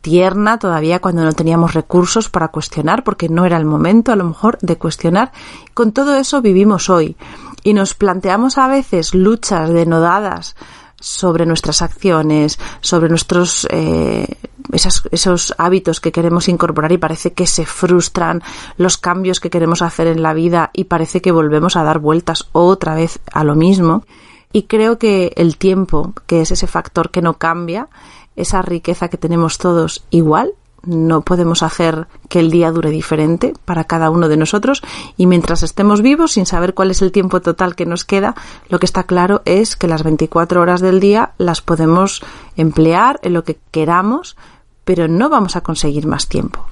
tierna 0.00 0.58
todavía 0.58 1.00
cuando 1.00 1.24
no 1.24 1.32
teníamos 1.32 1.74
recursos 1.74 2.30
para 2.30 2.48
cuestionar 2.48 3.04
porque 3.04 3.28
no 3.28 3.44
era 3.44 3.56
el 3.56 3.64
momento 3.64 4.12
a 4.12 4.16
lo 4.16 4.24
mejor 4.24 4.56
de 4.62 4.78
cuestionar. 4.78 5.32
Con 5.74 5.92
todo 5.92 6.16
eso 6.16 6.40
vivimos 6.40 6.88
hoy 6.88 7.16
y 7.62 7.74
nos 7.74 7.94
planteamos 7.94 8.56
a 8.56 8.68
veces 8.68 9.14
luchas 9.14 9.70
denodadas 9.70 10.56
sobre 11.00 11.46
nuestras 11.46 11.82
acciones, 11.82 12.58
sobre 12.80 13.08
nuestros 13.08 13.66
eh, 13.70 14.26
esos 14.72 15.54
hábitos 15.56 16.00
que 16.00 16.12
queremos 16.12 16.48
incorporar 16.48 16.92
y 16.92 16.98
parece 16.98 17.32
que 17.32 17.46
se 17.46 17.64
frustran 17.64 18.42
los 18.76 18.98
cambios 18.98 19.40
que 19.40 19.50
queremos 19.50 19.82
hacer 19.82 20.06
en 20.06 20.22
la 20.22 20.34
vida 20.34 20.70
y 20.74 20.84
parece 20.84 21.22
que 21.22 21.32
volvemos 21.32 21.76
a 21.76 21.84
dar 21.84 21.98
vueltas 21.98 22.48
otra 22.52 22.94
vez 22.94 23.20
a 23.32 23.44
lo 23.44 23.54
mismo. 23.54 24.04
Y 24.52 24.64
creo 24.64 24.98
que 24.98 25.32
el 25.36 25.56
tiempo, 25.56 26.14
que 26.26 26.40
es 26.40 26.50
ese 26.50 26.66
factor 26.66 27.10
que 27.10 27.22
no 27.22 27.34
cambia, 27.38 27.88
esa 28.36 28.62
riqueza 28.62 29.08
que 29.08 29.18
tenemos 29.18 29.58
todos 29.58 30.04
igual, 30.10 30.54
no 30.82 31.22
podemos 31.22 31.62
hacer 31.62 32.06
que 32.28 32.40
el 32.40 32.50
día 32.50 32.70
dure 32.70 32.90
diferente 32.90 33.52
para 33.64 33.84
cada 33.84 34.10
uno 34.10 34.28
de 34.28 34.36
nosotros 34.36 34.82
y 35.16 35.26
mientras 35.26 35.62
estemos 35.62 36.02
vivos, 36.02 36.32
sin 36.32 36.46
saber 36.46 36.74
cuál 36.74 36.90
es 36.90 37.02
el 37.02 37.12
tiempo 37.12 37.40
total 37.40 37.74
que 37.74 37.86
nos 37.86 38.04
queda, 38.04 38.34
lo 38.68 38.78
que 38.78 38.86
está 38.86 39.04
claro 39.04 39.42
es 39.44 39.76
que 39.76 39.88
las 39.88 40.02
24 40.02 40.60
horas 40.60 40.80
del 40.80 41.00
día 41.00 41.32
las 41.38 41.60
podemos 41.62 42.22
emplear 42.56 43.18
en 43.22 43.34
lo 43.34 43.44
que 43.44 43.58
queramos, 43.70 44.36
pero 44.84 45.08
no 45.08 45.28
vamos 45.28 45.56
a 45.56 45.62
conseguir 45.62 46.06
más 46.06 46.28
tiempo. 46.28 46.66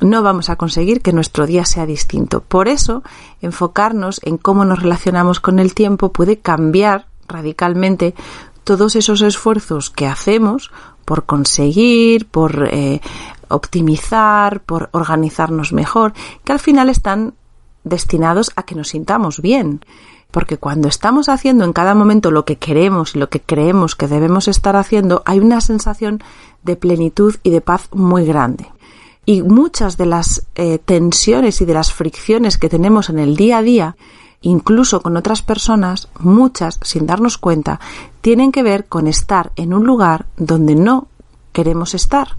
No 0.00 0.22
vamos 0.22 0.50
a 0.50 0.56
conseguir 0.56 1.00
que 1.00 1.14
nuestro 1.14 1.46
día 1.46 1.64
sea 1.64 1.86
distinto. 1.86 2.42
Por 2.42 2.68
eso, 2.68 3.02
enfocarnos 3.40 4.20
en 4.24 4.36
cómo 4.36 4.66
nos 4.66 4.82
relacionamos 4.82 5.40
con 5.40 5.58
el 5.58 5.74
tiempo 5.74 6.12
puede 6.12 6.38
cambiar 6.38 7.06
radicalmente 7.26 8.14
todos 8.62 8.94
esos 8.94 9.22
esfuerzos 9.22 9.90
que 9.90 10.06
hacemos 10.06 10.70
por 11.06 11.24
conseguir, 11.24 12.26
por 12.26 12.68
eh, 12.70 13.00
optimizar, 13.48 14.60
por 14.60 14.88
organizarnos 14.92 15.72
mejor, 15.72 16.12
que 16.44 16.52
al 16.52 16.58
final 16.58 16.88
están 16.88 17.34
destinados 17.84 18.50
a 18.56 18.64
que 18.64 18.74
nos 18.74 18.88
sintamos 18.88 19.40
bien. 19.40 19.80
Porque 20.30 20.58
cuando 20.58 20.88
estamos 20.88 21.28
haciendo 21.28 21.64
en 21.64 21.72
cada 21.72 21.94
momento 21.94 22.30
lo 22.30 22.44
que 22.44 22.56
queremos 22.56 23.14
y 23.14 23.18
lo 23.18 23.28
que 23.30 23.40
creemos 23.40 23.94
que 23.94 24.08
debemos 24.08 24.48
estar 24.48 24.76
haciendo, 24.76 25.22
hay 25.24 25.38
una 25.38 25.60
sensación 25.60 26.22
de 26.62 26.76
plenitud 26.76 27.36
y 27.42 27.50
de 27.50 27.60
paz 27.60 27.88
muy 27.92 28.26
grande. 28.26 28.66
Y 29.24 29.42
muchas 29.42 29.96
de 29.96 30.06
las 30.06 30.46
eh, 30.54 30.78
tensiones 30.78 31.60
y 31.60 31.64
de 31.64 31.74
las 31.74 31.92
fricciones 31.92 32.58
que 32.58 32.68
tenemos 32.68 33.08
en 33.08 33.18
el 33.18 33.36
día 33.36 33.58
a 33.58 33.62
día, 33.62 33.96
incluso 34.40 35.00
con 35.00 35.16
otras 35.16 35.42
personas, 35.42 36.08
muchas 36.18 36.78
sin 36.82 37.06
darnos 37.06 37.38
cuenta, 37.38 37.80
tienen 38.20 38.52
que 38.52 38.62
ver 38.62 38.86
con 38.86 39.06
estar 39.06 39.52
en 39.56 39.72
un 39.72 39.86
lugar 39.86 40.26
donde 40.36 40.74
no 40.74 41.08
queremos 41.56 41.94
estar 41.94 42.36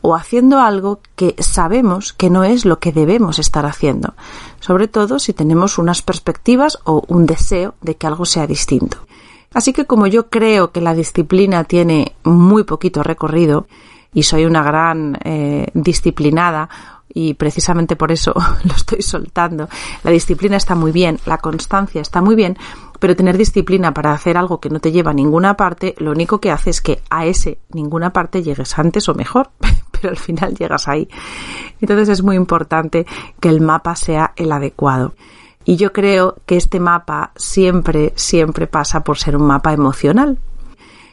o 0.00 0.14
haciendo 0.14 0.60
algo 0.60 1.00
que 1.16 1.34
sabemos 1.40 2.12
que 2.12 2.30
no 2.30 2.44
es 2.44 2.64
lo 2.64 2.78
que 2.78 2.92
debemos 2.92 3.40
estar 3.40 3.66
haciendo, 3.66 4.14
sobre 4.60 4.86
todo 4.86 5.18
si 5.18 5.32
tenemos 5.32 5.76
unas 5.76 6.02
perspectivas 6.02 6.78
o 6.84 7.02
un 7.08 7.26
deseo 7.26 7.74
de 7.80 7.96
que 7.96 8.06
algo 8.06 8.24
sea 8.24 8.46
distinto. 8.46 8.98
Así 9.52 9.72
que 9.72 9.86
como 9.86 10.06
yo 10.06 10.30
creo 10.30 10.70
que 10.70 10.80
la 10.80 10.94
disciplina 10.94 11.64
tiene 11.64 12.14
muy 12.22 12.62
poquito 12.62 13.02
recorrido 13.02 13.66
y 14.14 14.22
soy 14.22 14.44
una 14.44 14.62
gran 14.62 15.18
eh, 15.24 15.66
disciplinada, 15.74 16.68
y 17.12 17.34
precisamente 17.34 17.96
por 17.96 18.12
eso 18.12 18.32
lo 18.64 18.72
estoy 18.72 19.02
soltando. 19.02 19.68
La 20.04 20.12
disciplina 20.12 20.56
está 20.56 20.76
muy 20.76 20.92
bien, 20.92 21.18
la 21.26 21.38
constancia 21.38 22.00
está 22.00 22.20
muy 22.20 22.36
bien, 22.36 22.56
pero 23.00 23.16
tener 23.16 23.36
disciplina 23.36 23.92
para 23.92 24.12
hacer 24.12 24.36
algo 24.36 24.60
que 24.60 24.70
no 24.70 24.78
te 24.78 24.92
lleva 24.92 25.10
a 25.10 25.14
ninguna 25.14 25.56
parte, 25.56 25.94
lo 25.98 26.12
único 26.12 26.38
que 26.38 26.50
hace 26.50 26.70
es 26.70 26.80
que 26.80 27.00
a 27.10 27.26
ese 27.26 27.58
ninguna 27.70 28.12
parte 28.12 28.42
llegues 28.42 28.78
antes 28.78 29.08
o 29.08 29.14
mejor, 29.14 29.50
pero 29.90 30.10
al 30.10 30.18
final 30.18 30.54
llegas 30.54 30.86
ahí. 30.86 31.08
Entonces 31.80 32.10
es 32.10 32.22
muy 32.22 32.36
importante 32.36 33.06
que 33.40 33.48
el 33.48 33.60
mapa 33.60 33.96
sea 33.96 34.32
el 34.36 34.52
adecuado. 34.52 35.14
Y 35.64 35.76
yo 35.76 35.92
creo 35.92 36.36
que 36.46 36.56
este 36.56 36.78
mapa 36.78 37.32
siempre, 37.36 38.12
siempre 38.16 38.66
pasa 38.66 39.02
por 39.02 39.18
ser 39.18 39.36
un 39.36 39.46
mapa 39.46 39.72
emocional. 39.72 40.38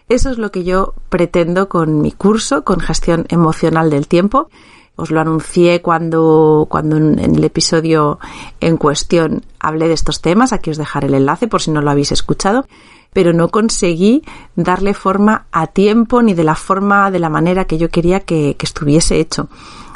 Eso 0.09 0.29
es 0.29 0.37
lo 0.37 0.51
que 0.51 0.63
yo 0.63 0.93
pretendo 1.09 1.67
con 1.67 2.01
mi 2.01 2.11
curso, 2.11 2.63
con 2.63 2.79
gestión 2.79 3.25
emocional 3.29 3.89
del 3.89 4.07
tiempo 4.07 4.49
os 4.97 5.11
lo 5.11 5.21
anuncié 5.21 5.81
cuando, 5.81 6.67
cuando 6.69 6.97
en 6.97 7.19
el 7.19 7.43
episodio 7.43 8.19
en 8.59 8.77
cuestión 8.77 9.43
hablé 9.59 9.87
de 9.87 9.93
estos 9.93 10.21
temas. 10.21 10.51
Aquí 10.51 10.71
os 10.71 10.77
dejaré 10.77 11.07
el 11.07 11.13
enlace 11.13 11.47
por 11.47 11.61
si 11.61 11.71
no 11.71 11.81
lo 11.81 11.91
habéis 11.91 12.11
escuchado. 12.11 12.65
Pero 13.13 13.31
no 13.31 13.47
conseguí 13.49 14.23
darle 14.55 14.93
forma 14.93 15.45
a 15.51 15.67
tiempo 15.67 16.21
ni 16.21 16.33
de 16.33 16.43
la 16.43 16.55
forma, 16.55 17.09
de 17.09 17.19
la 17.19 17.29
manera 17.29 17.65
que 17.65 17.77
yo 17.77 17.89
quería 17.89 18.19
que, 18.19 18.55
que 18.57 18.65
estuviese 18.65 19.19
hecho. 19.19 19.47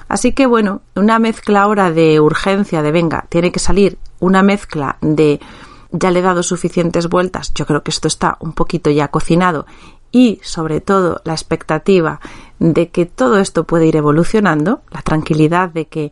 Así 0.08 0.34
que 0.34 0.46
bueno, 0.46 0.82
una 0.96 1.20
mezcla 1.20 1.64
ahora 1.64 1.92
de 1.92 2.20
urgencia, 2.20 2.82
de 2.82 2.92
venga, 2.92 3.26
tiene 3.30 3.52
que 3.52 3.60
salir 3.60 3.98
una 4.20 4.44
mezcla 4.44 4.98
de 5.02 5.40
ya 5.92 6.12
le 6.12 6.20
he 6.20 6.22
dado 6.22 6.42
suficientes 6.42 7.10
vueltas, 7.10 7.54
yo 7.54 7.66
creo 7.66 7.84
que 7.84 7.92
esto 7.92 8.08
está 8.08 8.38
un 8.40 8.54
poquito 8.54 8.90
ya 8.90 9.10
cocinado 9.10 9.66
y 10.12 10.40
sobre 10.44 10.82
todo 10.82 11.22
la 11.24 11.34
expectativa 11.34 12.20
de 12.62 12.90
que 12.90 13.08
todo 13.08 13.40
esto 13.40 13.64
puede 13.64 13.88
ir 13.88 13.96
evolucionando, 13.96 14.82
la 14.92 15.02
tranquilidad 15.02 15.70
de 15.72 15.88
que 15.88 16.12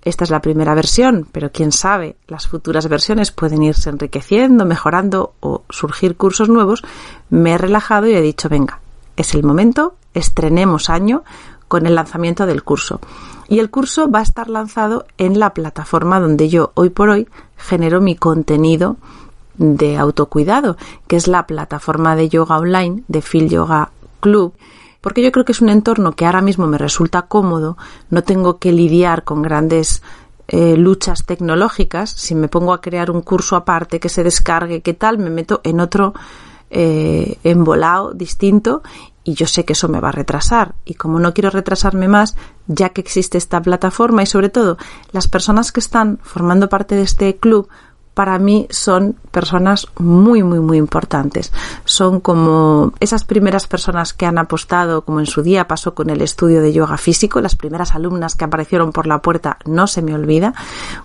esta 0.00 0.24
es 0.24 0.30
la 0.30 0.40
primera 0.40 0.74
versión, 0.74 1.28
pero 1.30 1.52
quién 1.52 1.72
sabe, 1.72 2.16
las 2.26 2.48
futuras 2.48 2.88
versiones 2.88 3.32
pueden 3.32 3.62
irse 3.62 3.90
enriqueciendo, 3.90 4.64
mejorando 4.64 5.34
o 5.40 5.62
surgir 5.68 6.16
cursos 6.16 6.48
nuevos, 6.48 6.82
me 7.28 7.52
he 7.52 7.58
relajado 7.58 8.06
y 8.06 8.14
he 8.14 8.22
dicho, 8.22 8.48
venga, 8.48 8.80
es 9.16 9.34
el 9.34 9.42
momento, 9.42 9.94
estrenemos 10.14 10.88
año 10.88 11.22
con 11.68 11.84
el 11.86 11.96
lanzamiento 11.96 12.46
del 12.46 12.64
curso. 12.64 12.98
Y 13.48 13.58
el 13.58 13.68
curso 13.68 14.10
va 14.10 14.20
a 14.20 14.22
estar 14.22 14.48
lanzado 14.48 15.04
en 15.18 15.38
la 15.38 15.52
plataforma 15.52 16.18
donde 16.18 16.48
yo 16.48 16.72
hoy 16.72 16.88
por 16.88 17.10
hoy 17.10 17.28
genero 17.58 18.00
mi 18.00 18.16
contenido 18.16 18.96
de 19.58 19.98
autocuidado, 19.98 20.78
que 21.08 21.16
es 21.16 21.28
la 21.28 21.46
plataforma 21.46 22.16
de 22.16 22.30
yoga 22.30 22.56
online 22.56 23.02
de 23.06 23.20
Phil 23.20 23.50
Yoga 23.50 23.90
Club, 24.20 24.54
porque 25.04 25.20
yo 25.20 25.30
creo 25.32 25.44
que 25.44 25.52
es 25.52 25.60
un 25.60 25.68
entorno 25.68 26.12
que 26.12 26.24
ahora 26.24 26.40
mismo 26.40 26.66
me 26.66 26.78
resulta 26.78 27.26
cómodo, 27.26 27.76
no 28.08 28.24
tengo 28.24 28.58
que 28.58 28.72
lidiar 28.72 29.22
con 29.22 29.42
grandes 29.42 30.02
eh, 30.48 30.78
luchas 30.78 31.26
tecnológicas, 31.26 32.08
si 32.08 32.34
me 32.34 32.48
pongo 32.48 32.72
a 32.72 32.80
crear 32.80 33.10
un 33.10 33.20
curso 33.20 33.54
aparte 33.54 34.00
que 34.00 34.08
se 34.08 34.24
descargue, 34.24 34.80
qué 34.80 34.94
tal, 34.94 35.18
me 35.18 35.28
meto 35.28 35.60
en 35.62 35.80
otro 35.80 36.14
eh, 36.70 37.36
embolado 37.44 38.14
distinto 38.14 38.82
y 39.24 39.34
yo 39.34 39.46
sé 39.46 39.66
que 39.66 39.74
eso 39.74 39.90
me 39.90 40.00
va 40.00 40.08
a 40.08 40.12
retrasar. 40.12 40.74
Y 40.86 40.94
como 40.94 41.20
no 41.20 41.34
quiero 41.34 41.50
retrasarme 41.50 42.08
más 42.08 42.34
ya 42.66 42.88
que 42.88 43.02
existe 43.02 43.36
esta 43.36 43.60
plataforma 43.60 44.22
y 44.22 44.26
sobre 44.26 44.48
todo 44.48 44.78
las 45.12 45.28
personas 45.28 45.70
que 45.70 45.80
están 45.80 46.18
formando 46.22 46.70
parte 46.70 46.94
de 46.94 47.02
este 47.02 47.36
club 47.36 47.68
para 48.14 48.38
mí 48.38 48.66
son 48.70 49.16
personas 49.32 49.88
muy, 49.98 50.42
muy, 50.42 50.60
muy 50.60 50.78
importantes. 50.78 51.52
Son 51.84 52.20
como 52.20 52.92
esas 53.00 53.24
primeras 53.24 53.66
personas 53.66 54.12
que 54.12 54.24
han 54.24 54.38
apostado, 54.38 55.02
como 55.04 55.20
en 55.20 55.26
su 55.26 55.42
día 55.42 55.66
pasó 55.66 55.94
con 55.94 56.10
el 56.10 56.22
estudio 56.22 56.62
de 56.62 56.72
yoga 56.72 56.96
físico, 56.96 57.40
las 57.40 57.56
primeras 57.56 57.94
alumnas 57.94 58.36
que 58.36 58.44
aparecieron 58.44 58.92
por 58.92 59.06
la 59.06 59.20
puerta, 59.20 59.58
no 59.64 59.88
se 59.88 60.00
me 60.00 60.14
olvida, 60.14 60.54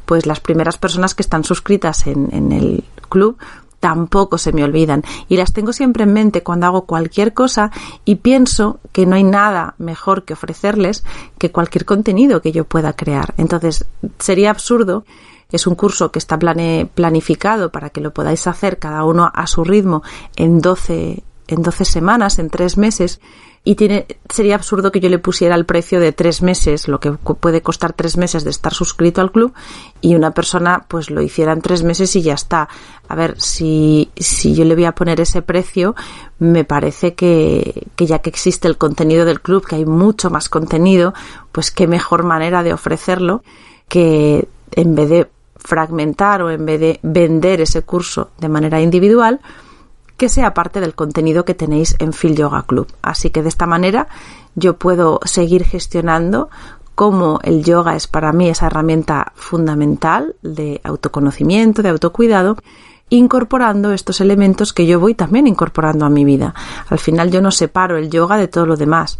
pues 0.05 0.27
las 0.27 0.39
primeras 0.39 0.77
personas 0.77 1.15
que 1.15 1.23
están 1.23 1.43
suscritas 1.43 2.05
en, 2.05 2.29
en 2.31 2.51
el 2.51 2.83
club 3.09 3.37
tampoco 3.79 4.37
se 4.37 4.51
me 4.51 4.63
olvidan 4.63 5.03
y 5.27 5.37
las 5.37 5.53
tengo 5.53 5.73
siempre 5.73 6.03
en 6.03 6.13
mente 6.13 6.43
cuando 6.43 6.67
hago 6.67 6.85
cualquier 6.85 7.33
cosa 7.33 7.71
y 8.05 8.15
pienso 8.15 8.79
que 8.91 9.05
no 9.05 9.15
hay 9.15 9.23
nada 9.23 9.75
mejor 9.77 10.25
que 10.25 10.33
ofrecerles 10.33 11.03
que 11.37 11.51
cualquier 11.51 11.85
contenido 11.85 12.41
que 12.41 12.51
yo 12.51 12.65
pueda 12.65 12.93
crear. 12.93 13.33
Entonces, 13.37 13.85
sería 14.19 14.51
absurdo 14.51 15.05
es 15.51 15.65
un 15.65 15.75
curso 15.75 16.11
que 16.11 16.19
está 16.19 16.37
planificado 16.37 17.71
para 17.71 17.89
que 17.89 18.01
lo 18.01 18.13
podáis 18.13 18.45
hacer 18.47 18.77
cada 18.77 19.03
uno 19.03 19.31
a 19.33 19.47
su 19.47 19.63
ritmo 19.63 20.03
en 20.35 20.61
12, 20.61 21.23
en 21.47 21.61
12 21.61 21.85
semanas, 21.85 22.37
en 22.37 22.49
tres 22.49 22.77
meses. 22.77 23.19
Y 23.63 23.75
tiene, 23.75 24.05
sería 24.31 24.55
absurdo 24.55 24.91
que 24.91 25.01
yo 25.01 25.09
le 25.09 25.19
pusiera 25.19 25.55
el 25.55 25.65
precio 25.65 25.99
de 25.99 26.13
tres 26.13 26.41
meses, 26.41 26.87
lo 26.87 26.99
que 26.99 27.11
puede 27.11 27.61
costar 27.61 27.93
tres 27.93 28.15
meses 28.15 28.43
de 28.43 28.51
estar 28.51 28.73
suscrito 28.73 29.21
al 29.21 29.31
club, 29.31 29.53
y 29.99 30.15
una 30.15 30.31
persona 30.31 30.85
pues 30.87 31.09
lo 31.09 31.21
hiciera 31.21 31.51
en 31.51 31.61
tres 31.61 31.83
meses 31.83 32.15
y 32.15 32.21
ya 32.21 32.35
está. 32.35 32.69
A 33.07 33.15
ver, 33.15 33.41
si, 33.41 34.11
si 34.15 34.55
yo 34.55 34.63
le 34.63 34.75
voy 34.75 34.85
a 34.85 34.93
poner 34.93 35.19
ese 35.19 35.41
precio, 35.41 35.95
me 36.37 36.63
parece 36.63 37.15
que, 37.15 37.87
que 37.95 38.05
ya 38.05 38.19
que 38.19 38.29
existe 38.29 38.67
el 38.67 38.77
contenido 38.77 39.25
del 39.25 39.41
club, 39.41 39.65
que 39.65 39.75
hay 39.75 39.85
mucho 39.85 40.29
más 40.29 40.47
contenido, 40.47 41.13
pues 41.51 41.71
qué 41.71 41.87
mejor 41.87 42.23
manera 42.23 42.63
de 42.63 42.71
ofrecerlo 42.71 43.43
que 43.89 44.47
en 44.71 44.95
vez 44.95 45.09
de 45.09 45.29
fragmentar 45.59 46.41
o 46.41 46.49
en 46.49 46.65
vez 46.65 46.79
de 46.79 46.99
vender 47.03 47.61
ese 47.61 47.83
curso 47.83 48.31
de 48.39 48.49
manera 48.49 48.81
individual, 48.81 49.39
que 50.17 50.29
sea 50.29 50.53
parte 50.53 50.81
del 50.81 50.95
contenido 50.95 51.45
que 51.45 51.53
tenéis 51.53 51.95
en 51.99 52.11
Phil 52.11 52.35
Yoga 52.35 52.63
Club. 52.63 52.87
Así 53.01 53.29
que 53.29 53.43
de 53.43 53.49
esta 53.49 53.65
manera 53.65 54.07
yo 54.55 54.77
puedo 54.77 55.19
seguir 55.23 55.63
gestionando 55.63 56.49
cómo 56.95 57.39
el 57.43 57.63
yoga 57.63 57.95
es 57.95 58.07
para 58.07 58.33
mí 58.33 58.49
esa 58.49 58.67
herramienta 58.67 59.31
fundamental 59.35 60.35
de 60.41 60.81
autoconocimiento, 60.83 61.81
de 61.81 61.87
autocuidado, 61.87 62.57
incorporando 63.09 63.93
estos 63.93 64.19
elementos 64.19 64.73
que 64.73 64.85
yo 64.85 64.99
voy 64.99 65.15
también 65.15 65.47
incorporando 65.47 66.05
a 66.05 66.09
mi 66.09 66.25
vida. 66.25 66.53
Al 66.89 66.99
final 66.99 67.31
yo 67.31 67.41
no 67.41 67.51
separo 67.51 67.95
el 67.97 68.09
yoga 68.09 68.35
de 68.35 68.49
todo 68.49 68.65
lo 68.65 68.75
demás 68.75 69.19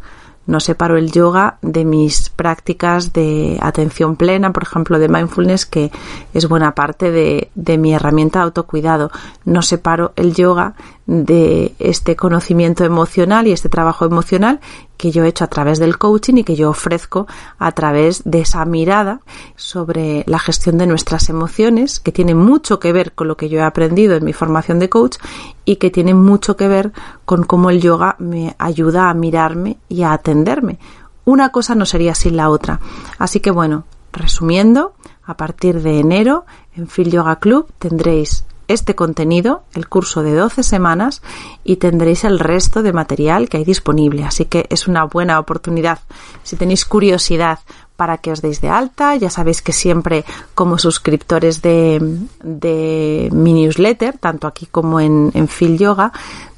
no 0.49 0.59
separo 0.59 0.97
el 0.97 1.11
yoga 1.11 1.59
de 1.61 1.85
mis 1.85 2.31
prácticas 2.31 3.13
de 3.13 3.59
atención 3.61 4.15
plena, 4.15 4.51
por 4.51 4.63
ejemplo, 4.63 4.97
de 4.97 5.07
mindfulness, 5.07 5.67
que 5.67 5.91
es 6.33 6.49
buena 6.49 6.73
parte 6.73 7.11
de, 7.11 7.51
de 7.53 7.77
mi 7.77 7.93
herramienta 7.93 8.39
de 8.39 8.45
autocuidado. 8.45 9.11
No 9.45 9.61
separo 9.61 10.11
el 10.15 10.33
yoga 10.33 10.73
de 11.05 11.75
este 11.77 12.15
conocimiento 12.15 12.83
emocional 12.83 13.45
y 13.45 13.51
este 13.51 13.69
trabajo 13.69 14.05
emocional 14.05 14.59
que 14.99 15.11
yo 15.11 15.23
he 15.23 15.29
hecho 15.29 15.45
a 15.45 15.47
través 15.47 15.79
del 15.79 15.97
coaching 15.97 16.35
y 16.35 16.43
que 16.43 16.57
yo 16.57 16.69
ofrezco 16.69 17.25
a 17.57 17.71
través 17.71 18.21
de 18.25 18.41
esa 18.41 18.65
mirada 18.65 19.21
sobre 19.55 20.25
la 20.27 20.39
gestión 20.39 20.77
de 20.77 20.87
nuestras 20.87 21.29
emociones, 21.29 22.01
que 22.01 22.11
tiene 22.11 22.35
mucho 22.35 22.81
que 22.81 22.91
ver 22.91 23.13
con 23.13 23.29
lo 23.29 23.37
que 23.37 23.47
yo 23.47 23.59
he 23.59 23.63
aprendido 23.63 24.17
en 24.17 24.25
mi 24.25 24.33
formación 24.33 24.77
de 24.77 24.89
coach 24.89 25.15
y 25.63 25.77
que 25.77 25.89
tiene 25.89 26.13
mucho 26.13 26.57
que 26.57 26.67
ver 26.67 26.91
con 27.23 27.45
cómo 27.45 27.69
el 27.69 27.79
yoga 27.79 28.17
me 28.19 28.57
ayuda 28.59 29.09
a 29.09 29.13
mirarme 29.13 29.77
y 29.87 30.03
a 30.03 30.11
atenderme. 30.11 30.79
Una 31.23 31.53
cosa 31.53 31.75
no 31.75 31.85
sería 31.85 32.13
sin 32.13 32.35
la 32.35 32.49
otra. 32.49 32.81
Así 33.17 33.39
que 33.39 33.51
bueno, 33.51 33.85
resumiendo, 34.11 34.95
a 35.23 35.37
partir 35.37 35.81
de 35.81 35.99
enero 35.99 36.43
en 36.75 36.87
Phil 36.87 37.09
Yoga 37.09 37.37
Club 37.37 37.71
tendréis 37.79 38.43
este 38.69 38.95
contenido, 38.95 39.63
el 39.73 39.89
curso 39.89 40.23
de 40.23 40.33
12 40.33 40.63
semanas, 40.63 41.21
y 41.65 41.75
tendréis 41.75 42.23
el 42.23 42.39
resto 42.39 42.81
de 42.81 42.93
material 42.93 43.49
que 43.49 43.57
hay 43.57 43.65
disponible. 43.65 44.23
Así 44.23 44.45
que 44.45 44.67
es 44.69 44.87
una 44.87 45.03
buena 45.03 45.39
oportunidad. 45.39 45.99
Si 46.43 46.55
tenéis 46.55 46.85
curiosidad 46.85 47.59
para 47.97 48.19
que 48.19 48.31
os 48.31 48.41
deis 48.41 48.61
de 48.61 48.69
alta, 48.69 49.15
ya 49.17 49.29
sabéis 49.29 49.61
que 49.61 49.73
siempre 49.73 50.23
como 50.55 50.77
suscriptores 50.77 51.61
de, 51.61 51.99
de 52.41 53.29
mi 53.33 53.53
newsletter, 53.53 54.17
tanto 54.17 54.47
aquí 54.47 54.67
como 54.67 55.01
en, 55.01 55.31
en 55.33 55.77
Yoga, 55.77 56.13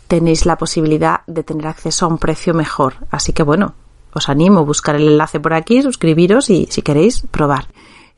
tenéis 0.07 0.45
la 0.45 0.57
posibilidad 0.57 1.21
de 1.25 1.43
tener 1.43 1.67
acceso 1.67 2.05
a 2.05 2.09
un 2.09 2.17
precio 2.17 2.53
mejor. 2.53 2.95
Así 3.09 3.31
que 3.33 3.43
bueno, 3.43 3.73
os 4.13 4.29
animo 4.29 4.59
a 4.59 4.63
buscar 4.63 4.95
el 4.95 5.07
enlace 5.07 5.39
por 5.39 5.53
aquí, 5.53 5.81
suscribiros 5.81 6.49
y 6.49 6.67
si 6.69 6.81
queréis 6.81 7.23
probar. 7.31 7.67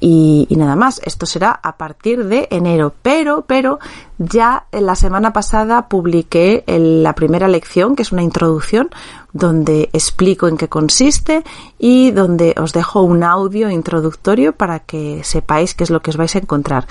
Y, 0.06 0.48
nada 0.58 0.76
más, 0.76 1.00
esto 1.06 1.26
será 1.26 1.62
a 1.63 1.78
partir 1.78 2.26
de 2.26 2.50
enero. 2.52 2.94
Pero, 3.02 3.46
pero, 3.48 3.80
ya 4.18 4.66
la 4.74 4.98
semana 4.98 5.32
pasada 5.32 5.88
publiqué 5.88 6.66
la 6.68 7.16
primera 7.16 7.48
lección, 7.48 7.96
que 7.96 8.02
es 8.02 8.12
una 8.12 8.22
introducción, 8.22 8.89
donde 9.32 9.89
explico 9.94 10.50
en 10.50 10.58
qué 10.58 10.68
consiste 10.68 11.46
y 11.80 12.12
donde 12.12 12.54
os 12.58 12.74
dejo 12.74 13.02
un 13.02 13.24
audio 13.24 13.70
introductorio 13.70 14.52
para 14.52 14.80
que 14.80 15.22
sepáis 15.24 15.74
qué 15.74 15.86
es 15.86 15.89
lo 15.89 16.02
que 16.02 16.10
os 16.10 16.18
vais 16.18 16.36
a 16.36 16.39
encontrar. 16.39 16.86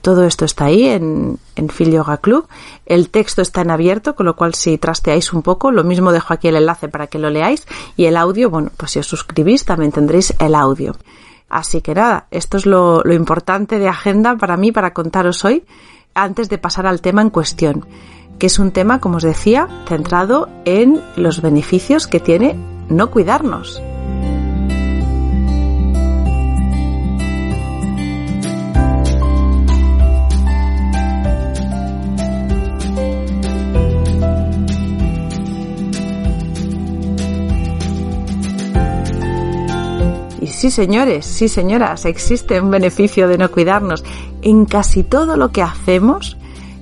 Todo 0.00 0.24
esto 0.24 0.44
está 0.44 0.64
ahí 0.64 0.88
en, 0.88 1.38
en 1.54 1.68
Phil 1.68 1.96
Club. 2.20 2.48
El 2.84 3.10
texto 3.10 3.42
está 3.42 3.60
en 3.60 3.70
abierto, 3.70 4.16
con 4.16 4.26
lo 4.26 4.34
cual 4.34 4.54
si 4.54 4.76
trasteáis 4.76 5.32
un 5.32 5.42
poco, 5.42 5.70
lo 5.70 5.84
mismo 5.84 6.10
dejo 6.10 6.34
aquí 6.34 6.48
el 6.48 6.56
enlace 6.56 6.88
para 6.88 7.06
que 7.06 7.20
lo 7.20 7.30
leáis. 7.30 7.64
Y 7.96 8.06
el 8.06 8.16
audio, 8.16 8.50
bueno, 8.50 8.72
pues 8.76 8.90
si 8.90 8.98
os 8.98 9.06
suscribís 9.06 9.64
también 9.64 9.92
tendréis 9.92 10.34
el 10.40 10.56
audio. 10.56 10.96
Así 11.48 11.80
que 11.80 11.94
nada, 11.94 12.26
esto 12.30 12.56
es 12.56 12.66
lo, 12.66 13.02
importante 13.12 13.78
de 13.78 13.88
agenda 13.88 14.36
para 14.36 14.56
mí, 14.56 14.72
para 14.72 14.92
contaros 14.92 15.44
hoy, 15.44 15.64
antes 16.14 16.48
de 16.48 16.58
pasar 16.58 16.86
al 16.86 17.00
tema 17.00 17.22
en 17.22 17.30
cuestión, 17.30 17.86
que 18.38 18.46
es 18.46 18.58
un 18.58 18.72
tema, 18.72 19.00
como 19.00 19.18
os 19.18 19.22
decía, 19.22 19.68
centrado 19.86 20.48
en 20.64 21.00
los 21.16 21.40
beneficios 21.42 22.06
que 22.06 22.20
tiene 22.20 22.56
no 22.88 23.10
cuidarnos. 23.10 23.82
Sí, 40.48 40.70
señores, 40.70 41.26
sí, 41.26 41.48
señoras, 41.48 42.04
existe 42.04 42.60
un 42.60 42.70
beneficio 42.70 43.28
de 43.28 43.38
no 43.38 43.50
cuidarnos 43.50 44.04
en 44.42 44.64
casi 44.66 45.02
todo 45.02 45.36
lo 45.36 45.50
que 45.50 45.62
hacemos 45.62 46.36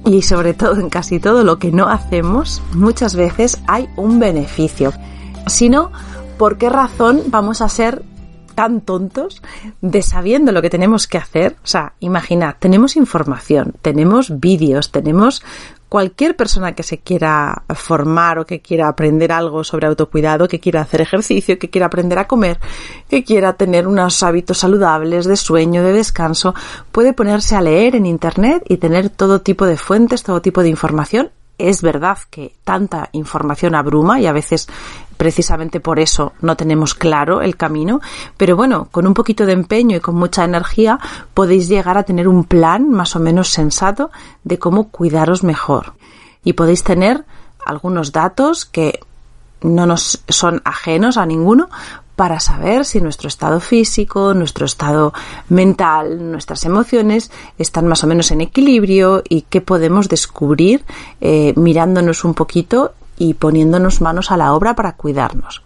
y 0.05 0.23
sobre 0.23 0.55
todo 0.55 0.81
en 0.81 0.91
casi 0.91 1.19
todo 1.19 1.45
lo 1.45 1.59
que 1.59 1.73
no 1.73 1.89
hacemos, 1.89 2.63
muchas 2.75 3.15
veces 3.15 3.59
hay 3.67 3.89
un 3.97 4.19
beneficio. 4.19 4.93
Si 5.47 5.69
no, 5.69 5.93
¿por 6.39 6.59
qué 6.59 6.69
razón 6.69 7.23
vamos 7.29 7.61
a 7.61 7.69
ser 7.69 8.03
tan 8.55 8.81
tontos 8.81 9.43
de 9.81 10.03
sabiendo 10.03 10.53
lo 10.53 10.63
que 10.63 10.71
tenemos 10.71 11.07
que 11.07 11.19
hacer? 11.19 11.57
O 11.65 11.67
sea, 11.67 11.95
imaginad, 12.01 12.57
tenemos 12.59 12.97
información, 12.97 13.75
tenemos 13.83 14.41
vídeos, 14.41 14.91
tenemos 14.91 15.43
cualquier 15.89 16.37
persona 16.37 16.73
que 16.73 16.83
se 16.83 16.99
quiera 16.99 17.63
formar 17.75 18.39
o 18.39 18.47
que 18.47 18.61
quiera 18.61 18.89
aprender 18.89 19.33
algo 19.33 19.65
sobre 19.65 19.87
autocuidado, 19.87 20.49
que 20.49 20.61
quiera 20.61 20.81
hacer 20.81 21.01
ejercicio, 21.01 21.59
que 21.59 21.71
quiera 21.71 21.87
aprender 21.87 22.19
a 22.19 22.27
comer, 22.27 22.59
que 23.09 23.25
quiera 23.25 23.53
tener 23.53 23.87
unos 23.87 24.23
hábitos 24.23 24.59
saludables 24.59 25.25
de 25.27 25.37
sueño, 25.37 25.83
de 25.83 25.93
descanso, 25.93 26.55
puede 26.91 27.13
ponerse 27.13 27.57
a 27.57 27.63
leer 27.63 27.97
en 27.97 28.07
Internet 28.07 28.65
y 28.69 28.79
tener 28.79 29.11
todo 29.11 29.41
tipo 29.41 29.67
de 29.67 29.77
fuentes, 29.77 30.23
todo 30.23 30.43
tipo 30.43 30.63
de 30.63 30.69
información 30.69 31.31
es 31.59 31.83
verdad 31.83 32.19
que 32.31 32.55
tanta 32.65 33.09
información 33.13 33.75
abruma 33.75 34.21
y 34.21 34.27
a 34.27 34.33
veces 34.33 34.69
precisamente 35.17 35.81
por 35.81 36.01
eso 36.01 36.33
no 36.41 36.57
tenemos 36.57 36.95
claro 36.95 37.41
el 37.41 37.57
camino, 37.57 38.01
pero 38.37 38.57
bueno, 38.57 38.89
con 38.91 39.07
un 39.07 39.15
poquito 39.15 39.47
de 39.47 39.53
empeño 39.53 39.97
y 39.97 40.01
con 40.01 40.17
mucha 40.17 40.45
energía 40.45 40.99
podéis 41.33 41.69
llegar 41.69 41.97
a 41.97 42.03
tener 42.03 42.29
un 42.29 42.45
plan 42.45 42.91
más 42.91 43.15
o 43.17 43.21
menos 43.21 43.49
sensato 43.49 44.11
de 44.43 44.59
cómo 44.59 44.89
cuidaros 44.89 45.45
mejor. 45.45 45.95
Y 46.43 46.55
podéis 46.55 46.83
tener 46.83 47.25
algunos 47.65 48.13
datos 48.13 48.65
que 48.65 49.01
no 49.63 49.87
nos 49.87 50.23
son 50.29 50.61
ajenos 50.65 51.17
a 51.17 51.25
ninguno 51.25 51.71
para 52.17 52.39
saber 52.41 52.85
si 52.85 53.01
nuestro 53.01 53.29
estado 53.29 53.61
físico, 53.61 54.35
nuestro 54.35 54.67
estado 54.67 55.13
mental, 55.49 56.31
nuestras 56.31 56.65
emociones 56.65 57.31
están 57.59 57.87
más 57.87 58.05
o 58.05 58.07
menos 58.07 58.31
en 58.31 58.41
equilibrio 58.41 59.23
y 59.29 59.43
qué 59.43 59.61
podemos 59.61 60.09
descubrir 60.09 60.85
eh, 61.21 61.55
mirándonos 61.57 62.25
un 62.25 62.35
poquito 62.35 62.95
y 63.17 63.35
poniéndonos 63.35 64.01
manos 64.01 64.31
a 64.31 64.37
la 64.37 64.55
obra 64.55 64.75
para 64.75 64.93
cuidarnos. 64.93 65.63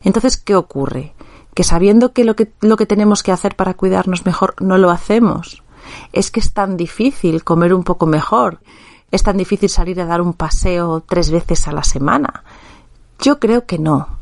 Entonces, 0.00 0.36
¿qué 0.36 0.56
ocurre? 0.56 1.14
Que 1.54 1.64
sabiendo 1.64 2.12
que 2.12 2.24
lo 2.24 2.34
que, 2.34 2.50
lo 2.60 2.76
que 2.76 2.86
tenemos 2.86 3.22
que 3.22 3.32
hacer 3.32 3.54
para 3.54 3.74
cuidarnos 3.74 4.26
mejor 4.26 4.54
no 4.60 4.78
lo 4.78 4.90
hacemos. 4.90 5.62
Es 6.12 6.30
que 6.30 6.40
es 6.40 6.52
tan 6.52 6.76
difícil 6.76 7.44
comer 7.44 7.74
un 7.74 7.84
poco 7.84 8.06
mejor. 8.06 8.60
Es 9.10 9.22
tan 9.22 9.36
difícil 9.36 9.68
salir 9.68 10.00
a 10.00 10.06
dar 10.06 10.20
un 10.20 10.32
paseo 10.32 11.02
tres 11.06 11.30
veces 11.30 11.68
a 11.68 11.72
la 11.72 11.84
semana. 11.84 12.44
Yo 13.20 13.38
creo 13.38 13.66
que 13.66 13.78
no 13.78 14.21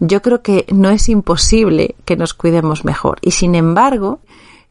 yo 0.00 0.22
creo 0.22 0.42
que 0.42 0.66
no 0.72 0.90
es 0.90 1.08
imposible 1.08 1.94
que 2.04 2.16
nos 2.16 2.34
cuidemos 2.34 2.84
mejor. 2.84 3.18
Y 3.22 3.32
sin 3.32 3.54
embargo, 3.54 4.20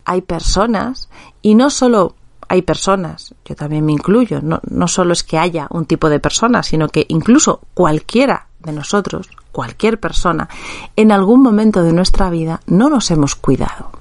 hay 0.05 0.21
personas, 0.21 1.09
y 1.41 1.55
no 1.55 1.69
solo 1.69 2.15
hay 2.49 2.61
personas, 2.61 3.33
yo 3.45 3.55
también 3.55 3.85
me 3.85 3.93
incluyo, 3.93 4.41
no, 4.41 4.59
no 4.69 4.87
solo 4.87 5.13
es 5.13 5.23
que 5.23 5.37
haya 5.37 5.67
un 5.69 5.85
tipo 5.85 6.09
de 6.09 6.19
persona, 6.19 6.61
sino 6.61 6.89
que 6.89 7.05
incluso 7.09 7.61
cualquiera 7.73 8.47
de 8.59 8.73
nosotros, 8.73 9.29
cualquier 9.51 9.99
persona, 9.99 10.49
en 10.95 11.11
algún 11.11 11.41
momento 11.41 11.83
de 11.83 11.93
nuestra 11.93 12.29
vida 12.29 12.61
no 12.67 12.89
nos 12.89 13.11
hemos 13.11 13.35
cuidado. 13.35 13.91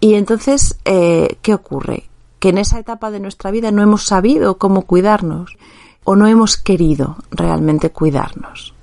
Y 0.00 0.14
entonces, 0.14 0.78
eh, 0.84 1.38
¿qué 1.42 1.54
ocurre? 1.54 2.04
Que 2.38 2.50
en 2.50 2.58
esa 2.58 2.78
etapa 2.78 3.10
de 3.10 3.20
nuestra 3.20 3.50
vida 3.50 3.70
no 3.70 3.82
hemos 3.82 4.04
sabido 4.04 4.58
cómo 4.58 4.82
cuidarnos 4.82 5.56
o 6.04 6.14
no 6.14 6.26
hemos 6.26 6.56
querido 6.56 7.16
realmente 7.30 7.90
cuidarnos. 7.90 8.74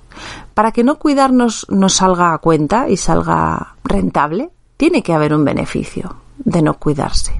Para 0.56 0.72
que 0.72 0.84
no 0.84 0.98
cuidarnos 0.98 1.66
nos 1.68 1.92
salga 1.92 2.32
a 2.32 2.38
cuenta 2.38 2.88
y 2.88 2.96
salga 2.96 3.74
rentable, 3.84 4.48
tiene 4.78 5.02
que 5.02 5.12
haber 5.12 5.34
un 5.34 5.44
beneficio 5.44 6.16
de 6.38 6.62
no 6.62 6.78
cuidarse. 6.78 7.38